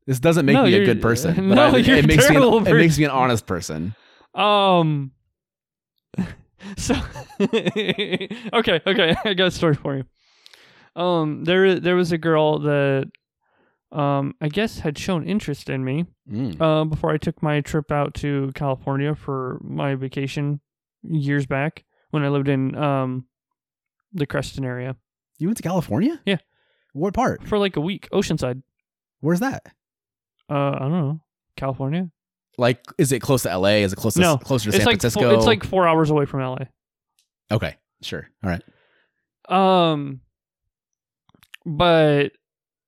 This 0.06 0.20
doesn't 0.20 0.44
make 0.46 0.54
No, 0.54 0.64
me 0.64 0.74
a 0.74 0.84
good 0.84 1.00
person. 1.02 1.34
But 1.48 1.54
no, 1.54 1.62
I, 1.74 1.76
you're 1.78 1.96
it 1.96 2.06
makes 2.06 2.28
me 2.28 2.36
an, 2.36 2.42
terrible 2.42 2.66
it 2.66 2.74
makes 2.74 2.98
me 2.98 3.04
an 3.04 3.10
honest 3.10 3.46
person. 3.46 3.94
Um. 4.34 5.12
So, 6.76 6.94
okay, 7.40 8.28
okay, 8.52 9.16
I 9.24 9.34
got 9.34 9.46
a 9.46 9.50
story 9.50 9.74
for 9.74 9.96
you. 9.96 11.00
Um, 11.00 11.44
there, 11.44 11.78
there 11.78 11.94
was 11.94 12.10
a 12.10 12.18
girl 12.18 12.58
that, 12.58 13.10
um, 13.92 14.34
I 14.40 14.48
guess 14.48 14.80
had 14.80 14.98
shown 14.98 15.26
interest 15.26 15.70
in 15.70 15.84
me. 15.84 16.06
Mm. 16.30 16.60
Uh, 16.60 16.84
before 16.84 17.10
I 17.10 17.16
took 17.16 17.42
my 17.42 17.60
trip 17.60 17.92
out 17.92 18.14
to 18.14 18.50
California 18.54 19.14
for 19.14 19.60
my 19.62 19.94
vacation 19.94 20.60
years 21.02 21.46
back 21.46 21.84
when 22.10 22.24
I 22.24 22.28
lived 22.28 22.48
in 22.48 22.74
um, 22.74 23.26
the 24.12 24.26
Creston 24.26 24.64
area 24.64 24.96
You 25.38 25.48
went 25.48 25.58
to 25.58 25.62
California? 25.62 26.20
Yeah. 26.26 26.38
What 26.92 27.14
part? 27.14 27.46
for 27.46 27.58
like 27.58 27.76
a 27.76 27.80
week. 27.80 28.08
Oceanside. 28.12 28.62
Where's 29.20 29.40
that? 29.40 29.62
Uh, 30.50 30.70
I 30.70 30.78
don't 30.80 30.90
know. 30.90 31.20
California. 31.56 32.10
Like, 32.58 32.84
is 32.98 33.12
it 33.12 33.20
close 33.20 33.44
to 33.44 33.56
LA? 33.56 33.68
Is 33.84 33.92
it 33.92 33.96
close 33.96 34.14
to 34.14 34.20
No, 34.20 34.36
closer 34.36 34.70
to 34.70 34.76
San 34.76 34.84
like 34.84 35.00
Francisco? 35.00 35.20
four, 35.22 35.34
it's 35.34 35.46
like 35.46 35.64
four 35.64 35.86
hours 35.88 36.10
away 36.10 36.24
from 36.26 36.40
LA. 36.40 36.64
okay, 37.50 37.76
sure, 38.02 38.28
all 38.44 38.50
right. 38.50 38.62
Um, 39.48 40.20
but 41.64 42.32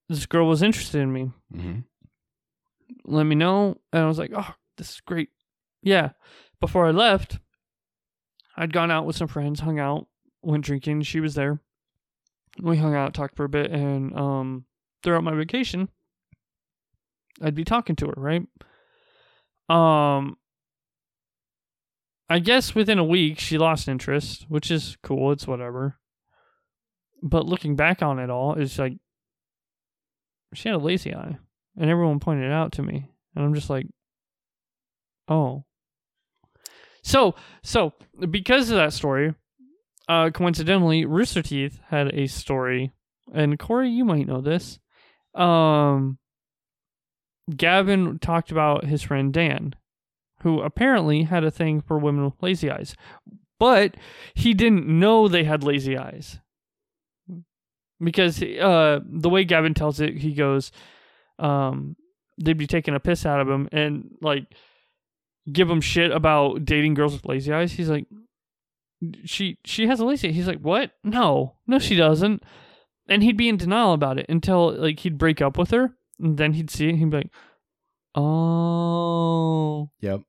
this 0.09 0.27
girl 0.27 0.49
was 0.49 0.63
interested 0.63 1.01
in 1.01 1.13
me. 1.13 1.31
hmm 1.53 1.79
Let 3.05 3.25
me 3.25 3.35
know, 3.37 3.77
and 3.93 4.03
I 4.03 4.07
was 4.07 4.19
like, 4.19 4.33
"Oh, 4.37 4.55
this 4.77 4.91
is 4.91 5.01
great." 5.01 5.31
Yeah. 5.83 6.11
Before 6.61 6.87
I 6.87 6.91
left, 6.91 7.39
I'd 8.57 8.73
gone 8.73 8.91
out 8.91 9.07
with 9.07 9.17
some 9.17 9.29
friends, 9.29 9.61
hung 9.61 9.79
out, 9.79 10.07
went 10.43 10.65
drinking. 10.65 11.03
She 11.03 11.21
was 11.21 11.35
there. 11.35 11.61
We 12.61 12.77
hung 12.77 12.95
out, 12.95 13.15
talked 13.15 13.37
for 13.37 13.45
a 13.45 13.49
bit, 13.49 13.71
and 13.71 14.15
um, 14.19 14.65
throughout 15.03 15.25
my 15.25 15.35
vacation, 15.35 15.89
I'd 17.41 17.55
be 17.55 17.65
talking 17.65 17.97
to 17.97 18.07
her, 18.09 18.15
right? 18.17 18.43
Um, 19.71 20.37
I 22.29 22.39
guess 22.41 22.75
within 22.75 22.99
a 22.99 23.05
week 23.05 23.39
she 23.39 23.59
lost 23.59 23.89
interest, 23.89 24.47
which 24.49 24.71
is 24.71 24.97
cool. 25.03 25.33
It's 25.33 25.47
whatever. 25.47 25.99
But 27.23 27.47
looking 27.47 27.77
back 27.77 28.03
on 28.03 28.19
it 28.19 28.31
all, 28.31 28.55
it's 28.55 28.79
like 28.79 28.95
she 30.55 30.69
had 30.69 30.77
a 30.77 30.79
lazy 30.79 31.15
eye, 31.15 31.39
and 31.77 31.91
everyone 31.91 32.21
pointed 32.21 32.47
it 32.47 32.53
out 32.53 32.73
to 32.73 32.83
me, 32.83 33.09
and 33.35 33.45
I'm 33.45 33.55
just 33.55 33.69
like, 33.69 33.87
oh. 35.29 35.65
So, 37.03 37.35
so 37.63 37.95
because 38.31 38.71
of 38.71 38.77
that 38.77 38.93
story, 38.93 39.35
uh, 40.09 40.31
coincidentally, 40.31 41.05
Rooster 41.05 41.43
Teeth 41.43 41.79
had 41.89 42.15
a 42.15 42.27
story, 42.27 42.93
and 43.35 43.59
Corey, 43.59 43.91
you 43.91 44.05
might 44.05 44.27
know 44.27 44.41
this. 44.41 44.79
Um, 45.35 46.19
Gavin 47.57 48.19
talked 48.19 48.51
about 48.51 48.85
his 48.85 49.03
friend 49.03 49.33
Dan, 49.33 49.75
who 50.43 50.61
apparently 50.61 51.25
had 51.25 51.45
a 51.45 51.51
thing 51.51 51.81
for 51.81 51.99
women 51.99 52.25
with 52.25 52.43
lazy 52.43 52.71
eyes, 52.71 52.95
but 53.59 53.97
he 54.35 54.55
didn't 54.55 54.87
know 54.87 55.29
they 55.29 55.45
had 55.45 55.63
lazy 55.63 55.97
eyes 55.97 56.41
because 58.03 58.43
uh, 58.43 59.01
the 59.05 59.29
way 59.29 59.45
Gavin 59.45 59.75
tells 59.75 60.01
it, 60.01 60.17
he 60.17 60.33
goes, 60.33 60.73
um, 61.39 61.97
they'd 62.39 62.57
be 62.57 62.67
taking 62.67 62.95
a 62.95 63.01
piss 63.01 63.27
out 63.27 63.41
of 63.41 63.49
him 63.49 63.69
and 63.73 64.17
like 64.21 64.47
give 65.53 65.71
him 65.71 65.81
shit 65.81 66.11
about 66.11 66.65
dating 66.65 66.95
girls 66.95 67.13
with 67.13 67.27
lazy 67.27 67.53
eyes. 67.53 67.73
He's 67.73 67.91
like, 67.91 68.07
she 69.25 69.59
she 69.65 69.87
has 69.87 70.01
a 70.01 70.05
lazy. 70.05 70.29
eye. 70.29 70.33
He's 70.33 70.47
like, 70.47 70.61
what? 70.61 70.93
No, 71.05 71.57
no, 71.67 71.79
she 71.79 71.97
doesn't. 71.97 72.43
And 73.09 73.23
he'd 73.23 73.37
be 73.37 73.49
in 73.49 73.57
denial 73.57 73.93
about 73.93 74.19
it 74.19 74.27
until 74.29 74.73
like 74.73 75.01
he'd 75.01 75.19
break 75.19 75.41
up 75.43 75.59
with 75.59 75.71
her, 75.71 75.95
then 76.21 76.53
he'd 76.53 76.71
see 76.71 76.87
it. 76.87 76.91
And 76.91 76.99
he'd 76.99 77.11
be 77.11 77.17
like, 77.19 77.31
oh, 78.15 79.91
Yep, 80.01 80.23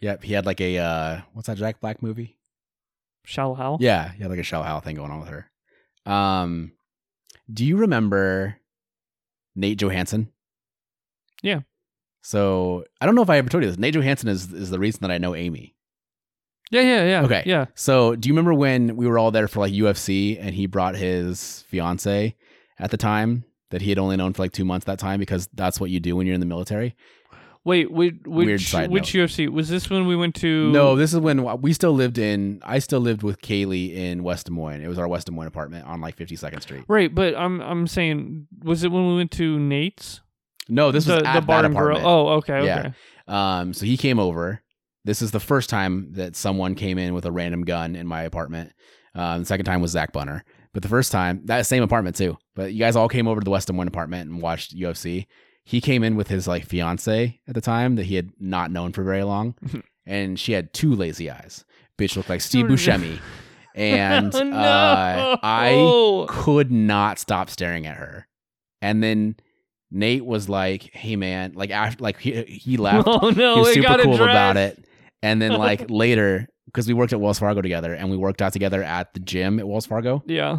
yep. 0.00 0.22
He 0.22 0.32
had 0.32 0.46
like 0.46 0.60
a 0.60 0.78
uh, 0.78 1.20
what's 1.32 1.48
that 1.48 1.58
Jack 1.58 1.80
Black 1.80 2.02
movie? 2.02 2.36
shallow 3.24 3.54
Hal. 3.54 3.76
Yeah, 3.80 4.12
he 4.12 4.22
had 4.22 4.30
like 4.30 4.40
a 4.40 4.42
Shallow 4.42 4.64
Hal 4.64 4.80
thing 4.80 4.96
going 4.96 5.10
on 5.10 5.20
with 5.20 5.28
her. 5.28 5.50
Um, 6.10 6.72
do 7.52 7.64
you 7.64 7.76
remember 7.76 8.56
Nate 9.54 9.78
Johansson? 9.78 10.32
Yeah. 11.42 11.60
So 12.22 12.84
I 13.00 13.06
don't 13.06 13.14
know 13.14 13.22
if 13.22 13.30
I 13.30 13.36
ever 13.38 13.48
told 13.50 13.62
you 13.64 13.70
this. 13.70 13.78
Nate 13.78 13.94
Johansson 13.94 14.28
is 14.28 14.52
is 14.52 14.70
the 14.70 14.78
reason 14.78 15.00
that 15.02 15.10
I 15.10 15.18
know 15.18 15.34
Amy. 15.34 15.74
yeah, 16.70 16.80
yeah, 16.82 17.04
yeah. 17.04 17.22
Okay. 17.24 17.42
yeah. 17.46 17.66
So 17.74 18.16
do 18.16 18.28
you 18.28 18.34
remember 18.34 18.54
when 18.54 18.96
we 18.96 19.06
were 19.06 19.18
all 19.18 19.30
there 19.30 19.48
for 19.48 19.60
like 19.60 19.72
UFC 19.72 20.38
and 20.40 20.54
he 20.54 20.66
brought 20.66 20.96
his 20.96 21.64
fiance 21.68 22.34
at 22.78 22.90
the 22.90 22.96
time 22.96 23.44
that 23.70 23.82
he 23.82 23.90
had 23.90 23.98
only 23.98 24.16
known 24.16 24.32
for 24.32 24.42
like 24.42 24.52
two 24.52 24.64
months 24.64 24.86
that 24.86 24.98
time 24.98 25.20
because 25.20 25.48
that's 25.54 25.80
what 25.80 25.90
you 25.90 26.00
do 26.00 26.16
when 26.16 26.26
you're 26.26 26.34
in 26.34 26.40
the 26.40 26.46
military? 26.46 26.94
Wait, 27.64 27.90
which 27.90 28.14
which, 28.24 28.72
which 28.72 29.12
UFC 29.12 29.48
was 29.48 29.68
this 29.68 29.90
when 29.90 30.06
we 30.06 30.16
went 30.16 30.34
to? 30.36 30.70
No, 30.72 30.96
this 30.96 31.12
is 31.12 31.20
when 31.20 31.60
we 31.60 31.72
still 31.72 31.92
lived 31.92 32.16
in. 32.16 32.60
I 32.64 32.78
still 32.78 33.00
lived 33.00 33.22
with 33.22 33.42
Kaylee 33.42 33.94
in 33.94 34.22
West 34.22 34.46
Des 34.46 34.52
Moines. 34.52 34.80
It 34.80 34.88
was 34.88 34.98
our 34.98 35.08
West 35.08 35.26
Des 35.26 35.32
Moines 35.32 35.48
apartment 35.48 35.86
on 35.86 36.00
like 36.00 36.16
52nd 36.16 36.62
Street. 36.62 36.84
Right, 36.88 37.14
but 37.14 37.34
I'm 37.36 37.60
I'm 37.60 37.86
saying, 37.86 38.46
was 38.62 38.84
it 38.84 38.92
when 38.92 39.06
we 39.08 39.16
went 39.16 39.32
to 39.32 39.58
Nate's? 39.58 40.22
No, 40.68 40.92
this 40.92 41.04
the, 41.06 41.14
was 41.16 41.22
at 41.24 41.34
the 41.34 41.40
bar 41.42 41.62
that 41.62 41.66
and 41.66 41.74
grill. 41.76 41.98
apartment. 41.98 42.06
Oh, 42.06 42.28
okay, 42.38 42.64
Yeah. 42.64 42.78
okay. 42.78 42.92
Um, 43.26 43.74
so 43.74 43.84
he 43.84 43.96
came 43.96 44.18
over. 44.18 44.62
This 45.04 45.20
is 45.20 45.30
the 45.30 45.40
first 45.40 45.68
time 45.70 46.12
that 46.12 46.36
someone 46.36 46.74
came 46.74 46.96
in 46.98 47.12
with 47.14 47.24
a 47.26 47.32
random 47.32 47.64
gun 47.64 47.96
in 47.96 48.06
my 48.06 48.22
apartment. 48.22 48.72
Um, 49.14 49.40
the 49.40 49.46
second 49.46 49.64
time 49.66 49.80
was 49.80 49.90
Zach 49.90 50.12
Bunner, 50.12 50.44
but 50.72 50.82
the 50.82 50.88
first 50.88 51.10
time 51.12 51.42
that 51.46 51.66
same 51.66 51.82
apartment 51.82 52.16
too. 52.16 52.36
But 52.54 52.72
you 52.72 52.78
guys 52.78 52.96
all 52.96 53.08
came 53.08 53.26
over 53.28 53.40
to 53.40 53.44
the 53.44 53.50
West 53.50 53.66
Des 53.68 53.72
Moines 53.72 53.88
apartment 53.88 54.30
and 54.30 54.42
watched 54.42 54.76
UFC. 54.76 55.26
He 55.64 55.80
came 55.80 56.02
in 56.02 56.16
with 56.16 56.28
his 56.28 56.48
like 56.48 56.64
fiance 56.64 57.40
at 57.46 57.54
the 57.54 57.60
time 57.60 57.96
that 57.96 58.06
he 58.06 58.14
had 58.14 58.30
not 58.40 58.70
known 58.70 58.92
for 58.92 59.02
very 59.04 59.22
long, 59.22 59.54
and 60.06 60.38
she 60.40 60.52
had 60.52 60.72
two 60.72 60.94
lazy 60.94 61.30
eyes. 61.30 61.64
Bitch 61.98 62.16
looked 62.16 62.28
like 62.28 62.40
Steve 62.40 62.66
Oh. 62.66 62.68
Buscemi, 62.70 63.18
and 63.74 64.34
Oh, 64.34 64.42
no. 64.44 64.56
uh, 64.56 65.36
I 65.42 66.24
could 66.28 66.70
not 66.70 67.18
stop 67.18 67.50
staring 67.50 67.86
at 67.86 67.96
her. 67.96 68.26
And 68.80 69.02
then 69.02 69.36
Nate 69.90 70.24
was 70.24 70.48
like, 70.48 70.90
"Hey 70.94 71.16
man," 71.16 71.52
like 71.54 71.70
after 71.70 72.02
like 72.02 72.18
he 72.18 72.42
he 72.44 72.76
left 72.76 73.06
Oh 73.10 73.30
no, 73.30 73.54
he 73.56 73.60
was 73.60 73.74
super 73.74 73.88
got 73.88 74.00
cool 74.00 74.14
addressed. 74.14 74.30
about 74.30 74.56
it. 74.56 74.84
And 75.22 75.42
then 75.42 75.52
like 75.52 75.90
later, 75.90 76.48
because 76.68 76.86
we 76.86 76.94
worked 76.94 77.12
at 77.12 77.20
Wells 77.20 77.38
Fargo 77.38 77.60
together, 77.62 77.94
and 77.94 78.10
we 78.10 78.16
worked 78.16 78.40
out 78.42 78.52
together 78.52 78.82
at 78.82 79.12
the 79.14 79.20
gym 79.20 79.58
at 79.58 79.66
Wells 79.66 79.86
Fargo. 79.86 80.22
Yeah. 80.26 80.52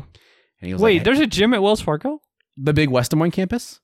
And 0.62 0.68
he 0.68 0.74
was 0.74 0.82
Wait, 0.82 0.96
like, 0.98 1.04
there's 1.06 1.20
a 1.20 1.28
gym 1.28 1.54
at 1.54 1.62
Wells 1.62 1.82
Fargo. 1.82 2.20
the 2.58 2.74
big 2.74 2.90
West 2.90 3.12
Des 3.12 3.18
Moines 3.18 3.32
campus, 3.32 3.80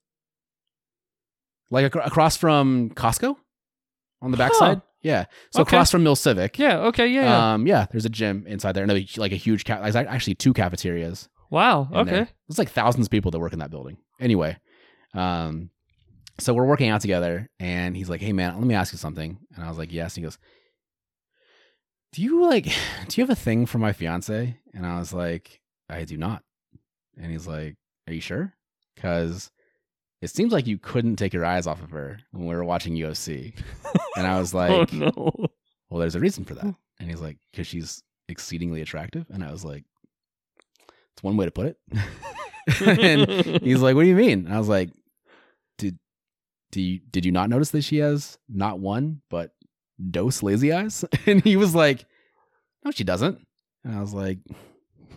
like 1.70 1.86
ac- 1.86 2.04
across 2.06 2.36
from 2.38 2.90
Costco, 2.92 3.36
on 4.22 4.32
the 4.32 4.38
backside. 4.38 4.82
Yeah, 5.02 5.26
so 5.52 5.62
Okay. 5.62 5.70
across 5.76 5.92
from 5.92 6.04
Mill 6.04 6.16
Civic. 6.16 6.58
Yeah. 6.58 6.80
Okay. 6.88 7.08
Yeah. 7.08 7.22
yeah. 7.24 7.54
Um, 7.54 7.68
yeah, 7.68 7.86
there's 7.92 8.06
a 8.06 8.10
gym 8.10 8.46
inside 8.48 8.72
there, 8.74 8.84
and 8.84 8.92
a- 8.92 9.08
like 9.18 9.32
a 9.32 9.36
huge 9.38 9.64
ca- 9.66 9.82
there's 9.82 9.96
actually 9.96 10.36
two 10.36 10.52
cafeterias. 10.54 11.30
wow. 11.52 11.88
Okay. 11.94 12.10
there. 12.12 12.28
There's 12.48 12.58
like 12.58 12.70
thousands 12.72 13.08
of 13.08 13.12
people 13.12 13.30
that 13.32 13.40
work 13.40 13.54
in 13.54 13.60
that 13.60 13.70
building. 13.72 13.98
Anyway, 14.20 14.58
um, 15.14 15.70
so 16.40 16.54
we're 16.54 16.66
working 16.66 16.90
out 16.90 17.02
together, 17.02 17.50
and 17.60 17.96
he's 17.96 18.10
like, 18.10 18.20
"Hey 18.22 18.34
man, 18.34 18.56
let 18.58 18.66
me 18.66 18.74
ask 18.74 18.92
you 18.94 18.98
something." 18.98 19.38
And 19.56 19.64
I 19.64 19.70
was 19.70 19.78
like, 19.78 19.94
"Yes." 19.94 20.16
And 20.18 20.24
he 20.24 20.28
goes, 20.28 20.38
"Do 22.16 22.22
you 22.22 22.42
like? 22.42 22.66
Do 23.08 23.20
you 23.22 23.24
have 23.24 23.30
a 23.30 23.36
thing 23.36 23.66
for 23.66 23.78
my 23.78 23.92
fiance?" 23.92 24.58
And 24.74 24.86
I 24.86 24.98
was 24.98 25.14
like, 25.14 25.60
"I 25.90 26.06
do 26.06 26.18
not." 26.18 26.44
And 27.18 27.32
he's 27.32 27.46
like, 27.46 27.76
"Are 28.08 28.14
you 28.14 28.22
sure?" 28.22 28.54
Because 28.96 29.52
it 30.22 30.30
seems 30.30 30.54
like 30.54 30.66
you 30.66 30.78
couldn't 30.78 31.18
take 31.18 31.34
your 31.34 31.46
eyes 31.46 31.68
off 31.68 31.84
of 31.84 31.92
her 31.92 32.18
when 32.32 32.48
we 32.48 32.56
were 32.56 32.64
watching 32.64 32.96
UFC. 32.96 33.54
And 34.16 34.26
I 34.26 34.40
was 34.40 34.54
oh, 34.56 34.58
like, 34.58 34.72
oh 34.72 34.98
no. 34.98 35.48
well, 35.90 36.00
there's 36.00 36.16
a 36.16 36.20
reason 36.20 36.46
for 36.46 36.56
that. 36.56 36.64
Hmm. 36.64 36.72
And 37.00 37.10
he's 37.10 37.22
like, 37.22 37.38
because 37.52 37.68
she's 37.68 38.02
exceedingly 38.30 38.82
attractive. 38.82 39.26
And 39.30 39.44
I 39.44 39.52
was 39.52 39.66
like, 39.66 39.84
it's 41.14 41.24
one 41.24 41.38
way 41.38 41.46
to 41.46 41.52
put 41.52 41.68
it. 41.68 41.78
and 42.88 43.62
he's 43.62 43.82
like, 43.82 43.96
what 43.96 44.04
do 44.04 44.08
you 44.08 44.16
mean? 44.16 44.46
And 44.46 44.54
I 44.54 44.58
was 44.58 44.70
like, 44.70 44.90
did 45.78 46.00
do 46.72 46.82
you, 46.82 47.00
did 47.12 47.26
you 47.26 47.32
not 47.32 47.50
notice 47.50 47.72
that 47.72 47.84
she 47.84 47.98
has 47.98 48.38
not 48.50 48.80
one 48.80 49.22
but 49.30 49.52
dose 50.12 50.44
lazy 50.44 50.72
eyes? 50.74 51.06
And 51.26 51.44
he 51.44 51.56
was 51.58 51.74
like, 51.76 52.06
no, 52.84 52.92
she 52.92 53.04
doesn't. 53.04 53.40
And 53.84 53.96
I 53.96 54.02
was 54.02 54.14
like, 54.14 54.40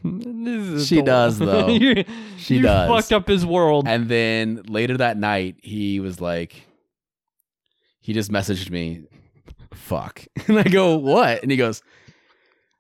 She 0.85 1.03
does, 1.03 1.39
though. 1.39 1.69
You- 1.69 2.05
She 2.37 2.57
you 2.57 2.63
does. 2.63 2.89
Fucked 2.89 3.13
up 3.13 3.29
his 3.29 3.45
world. 3.45 3.87
and 3.89 4.09
then 4.09 4.63
later 4.69 4.97
that 4.99 5.17
night, 5.17 5.57
he 5.63 6.01
was 6.01 6.21
like, 6.21 6.67
he 8.01 8.13
just 8.13 8.31
messaged 8.31 8.71
me, 8.71 9.05
fuck. 9.75 10.25
And 10.47 10.59
I 10.59 10.63
go, 10.63 10.97
what? 10.97 11.43
And 11.43 11.51
he 11.51 11.57
goes, 11.57 11.83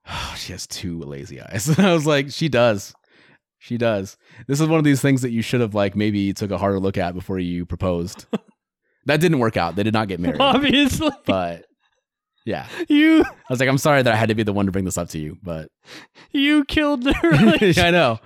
oh, 0.08 0.34
she 0.38 0.52
has 0.52 0.66
two 0.66 1.00
lazy 1.00 1.40
eyes. 1.40 1.68
And 1.68 1.86
I 1.86 1.92
was 1.92 2.06
like, 2.06 2.30
she 2.30 2.48
does. 2.48 2.94
She 3.58 3.76
does. 3.76 4.16
This 4.46 4.60
is 4.60 4.68
one 4.68 4.78
of 4.78 4.84
these 4.84 5.02
things 5.02 5.20
that 5.22 5.30
you 5.30 5.42
should 5.42 5.60
have 5.60 5.74
like 5.74 5.96
maybe 5.96 6.32
took 6.32 6.50
a 6.52 6.56
harder 6.58 6.78
look 6.78 6.96
at 6.96 7.12
before 7.14 7.38
you 7.40 7.66
proposed. 7.66 8.24
that 9.06 9.20
didn't 9.20 9.40
work 9.40 9.56
out. 9.56 9.74
They 9.76 9.82
did 9.82 9.92
not 9.92 10.08
get 10.08 10.20
married. 10.20 10.40
Obviously, 10.40 11.10
But 11.26 11.66
yeah. 12.48 12.66
you 12.88 13.22
I 13.24 13.30
was 13.50 13.60
like, 13.60 13.68
I'm 13.68 13.78
sorry 13.78 14.02
that 14.02 14.12
I 14.12 14.16
had 14.16 14.30
to 14.30 14.34
be 14.34 14.42
the 14.42 14.52
one 14.52 14.66
to 14.66 14.72
bring 14.72 14.84
this 14.84 14.98
up 14.98 15.08
to 15.10 15.18
you, 15.18 15.36
but 15.42 15.70
you 16.32 16.64
killed 16.64 17.04
the 17.04 17.14
relationship. 17.22 17.84
I 17.84 17.90
know. 17.90 18.18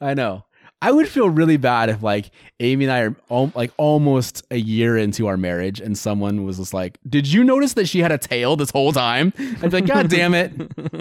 I 0.00 0.14
know. 0.14 0.44
I 0.82 0.92
would 0.92 1.08
feel 1.08 1.30
really 1.30 1.56
bad 1.56 1.88
if 1.88 2.02
like 2.02 2.30
Amy 2.60 2.84
and 2.84 2.92
I 2.92 3.00
are 3.00 3.16
al- 3.30 3.52
like 3.54 3.72
almost 3.76 4.44
a 4.50 4.56
year 4.56 4.96
into 4.96 5.26
our 5.26 5.36
marriage 5.36 5.80
and 5.80 5.96
someone 5.96 6.44
was 6.44 6.58
just 6.58 6.74
like, 6.74 6.98
"Did 7.08 7.26
you 7.26 7.44
notice 7.44 7.72
that 7.74 7.88
she 7.88 8.00
had 8.00 8.12
a 8.12 8.18
tail 8.18 8.56
this 8.56 8.70
whole 8.70 8.92
time?" 8.92 9.32
I'd 9.38 9.62
be 9.62 9.68
like, 9.70 9.86
"God 9.86 10.08
damn 10.08 10.34
it." 10.34 10.52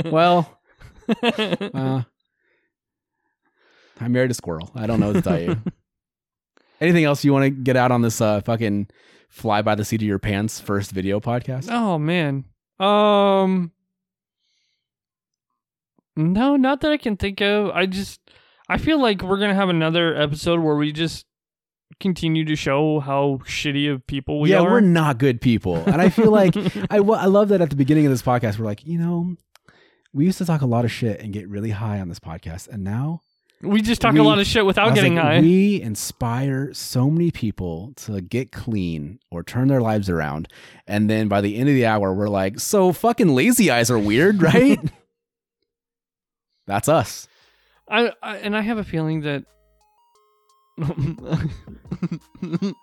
Well, 0.12 0.60
uh, 1.22 2.04
I 4.00 4.08
married 4.08 4.32
a 4.32 4.34
squirrel. 4.34 4.72
I 4.76 4.88
don't 4.88 5.00
know 5.00 5.08
what 5.08 5.14
to 5.14 5.22
tell 5.22 5.40
you. 5.40 5.58
Anything 6.80 7.04
else 7.04 7.24
you 7.26 7.34
want 7.34 7.44
to 7.44 7.50
get 7.50 7.76
out 7.76 7.92
on 7.92 8.02
this 8.02 8.22
uh, 8.22 8.42
fucking 8.42 8.88
fly 9.30 9.62
by 9.62 9.76
the 9.76 9.84
seat 9.84 10.02
of 10.02 10.08
your 10.08 10.20
pants 10.20 10.60
first 10.60 10.92
video 10.92 11.20
podcast? 11.20 11.68
oh 11.70 12.00
man. 12.00 12.46
Um. 12.80 13.72
No, 16.18 16.56
not 16.56 16.82
that 16.82 16.92
I 16.92 16.98
can 16.98 17.18
think 17.18 17.42
of. 17.42 17.72
I 17.72 17.86
just 17.86 18.22
I 18.70 18.78
feel 18.78 19.02
like 19.02 19.22
we're 19.22 19.38
gonna 19.38 19.56
have 19.56 19.70
another 19.70 20.16
episode 20.16 20.60
where 20.62 20.76
we 20.76 20.92
just 20.92 21.26
continue 22.00 22.44
to 22.46 22.56
show 22.56 23.00
how 23.00 23.40
shitty 23.46 23.92
of 23.92 24.06
people 24.08 24.40
we 24.40 24.52
yeah, 24.52 24.60
are. 24.60 24.64
Yeah, 24.64 24.72
we're 24.72 24.82
not 24.82 25.18
good 25.18 25.42
people, 25.42 25.76
and 25.76 26.02
I 26.02 26.10
feel 26.10 26.32
like 26.32 26.56
I, 26.90 26.98
I 26.98 27.26
love 27.26 27.50
that 27.50 27.62
at 27.62 27.70
the 27.70 27.76
beginning 27.76 28.06
of 28.06 28.12
this 28.12 28.22
podcast, 28.22 28.58
we're 28.58 28.66
like, 28.66 28.86
you 28.86 28.98
know, 28.98 29.36
we 30.14 30.26
used 30.26 30.38
to 30.40 30.46
talk 30.46 30.62
a 30.62 30.66
lot 30.66 30.86
of 30.86 30.92
shit 30.92 31.20
and 31.20 31.34
get 31.34 31.50
really 31.50 31.72
high 31.72 32.00
on 32.00 32.10
this 32.10 32.20
podcast, 32.20 32.68
and 32.70 32.84
now 32.84 33.22
we 33.66 33.82
just 33.82 34.02
talk 34.02 34.14
we- 34.14 34.20
a 34.20 34.24
lot 34.24 34.40
of 34.40 34.48
shit 34.48 34.66
without 34.66 34.96
getting 34.96 35.16
like, 35.16 35.24
high. 35.24 35.40
we 35.42 35.82
inspire 35.82 36.74
so 36.74 37.10
many 37.10 37.32
people 37.32 37.94
to 37.98 38.22
get 38.22 38.52
clean 38.52 39.20
or 39.32 39.44
turn 39.44 39.68
their 39.68 39.82
lives 39.82 40.10
around, 40.10 40.48
and 40.88 41.10
then 41.10 41.28
by 41.28 41.42
the 41.42 41.56
end 41.58 41.70
of 41.70 41.76
the 41.76 41.86
hour, 41.86 42.14
we're 42.14 42.30
like, 42.30 42.60
so 42.60 42.92
fucking 42.94 43.30
lazy 43.30 43.70
eyes 43.72 43.92
are 43.92 44.00
weird, 44.00 44.42
right? 44.54 44.80
That's 46.68 46.90
us. 46.90 47.28
I, 47.88 48.12
I 48.24 48.38
and 48.38 48.58
I 48.58 48.62
have 48.62 48.78
a 48.78 48.84
feeling 48.84 49.22
that 49.22 49.46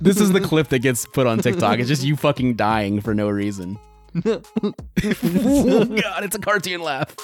This 0.00 0.20
is 0.20 0.32
the 0.32 0.40
clip 0.40 0.68
that 0.68 0.80
gets 0.80 1.06
put 1.06 1.26
on 1.26 1.38
TikTok. 1.38 1.78
It's 1.78 1.88
just 1.88 2.02
you 2.02 2.16
fucking 2.16 2.54
dying 2.54 3.00
for 3.00 3.14
no 3.14 3.28
reason. 3.28 3.78
oh 4.26 4.42
god, 5.84 6.24
it's 6.24 6.34
a 6.34 6.40
cartoon 6.40 6.82
laugh. 6.82 7.14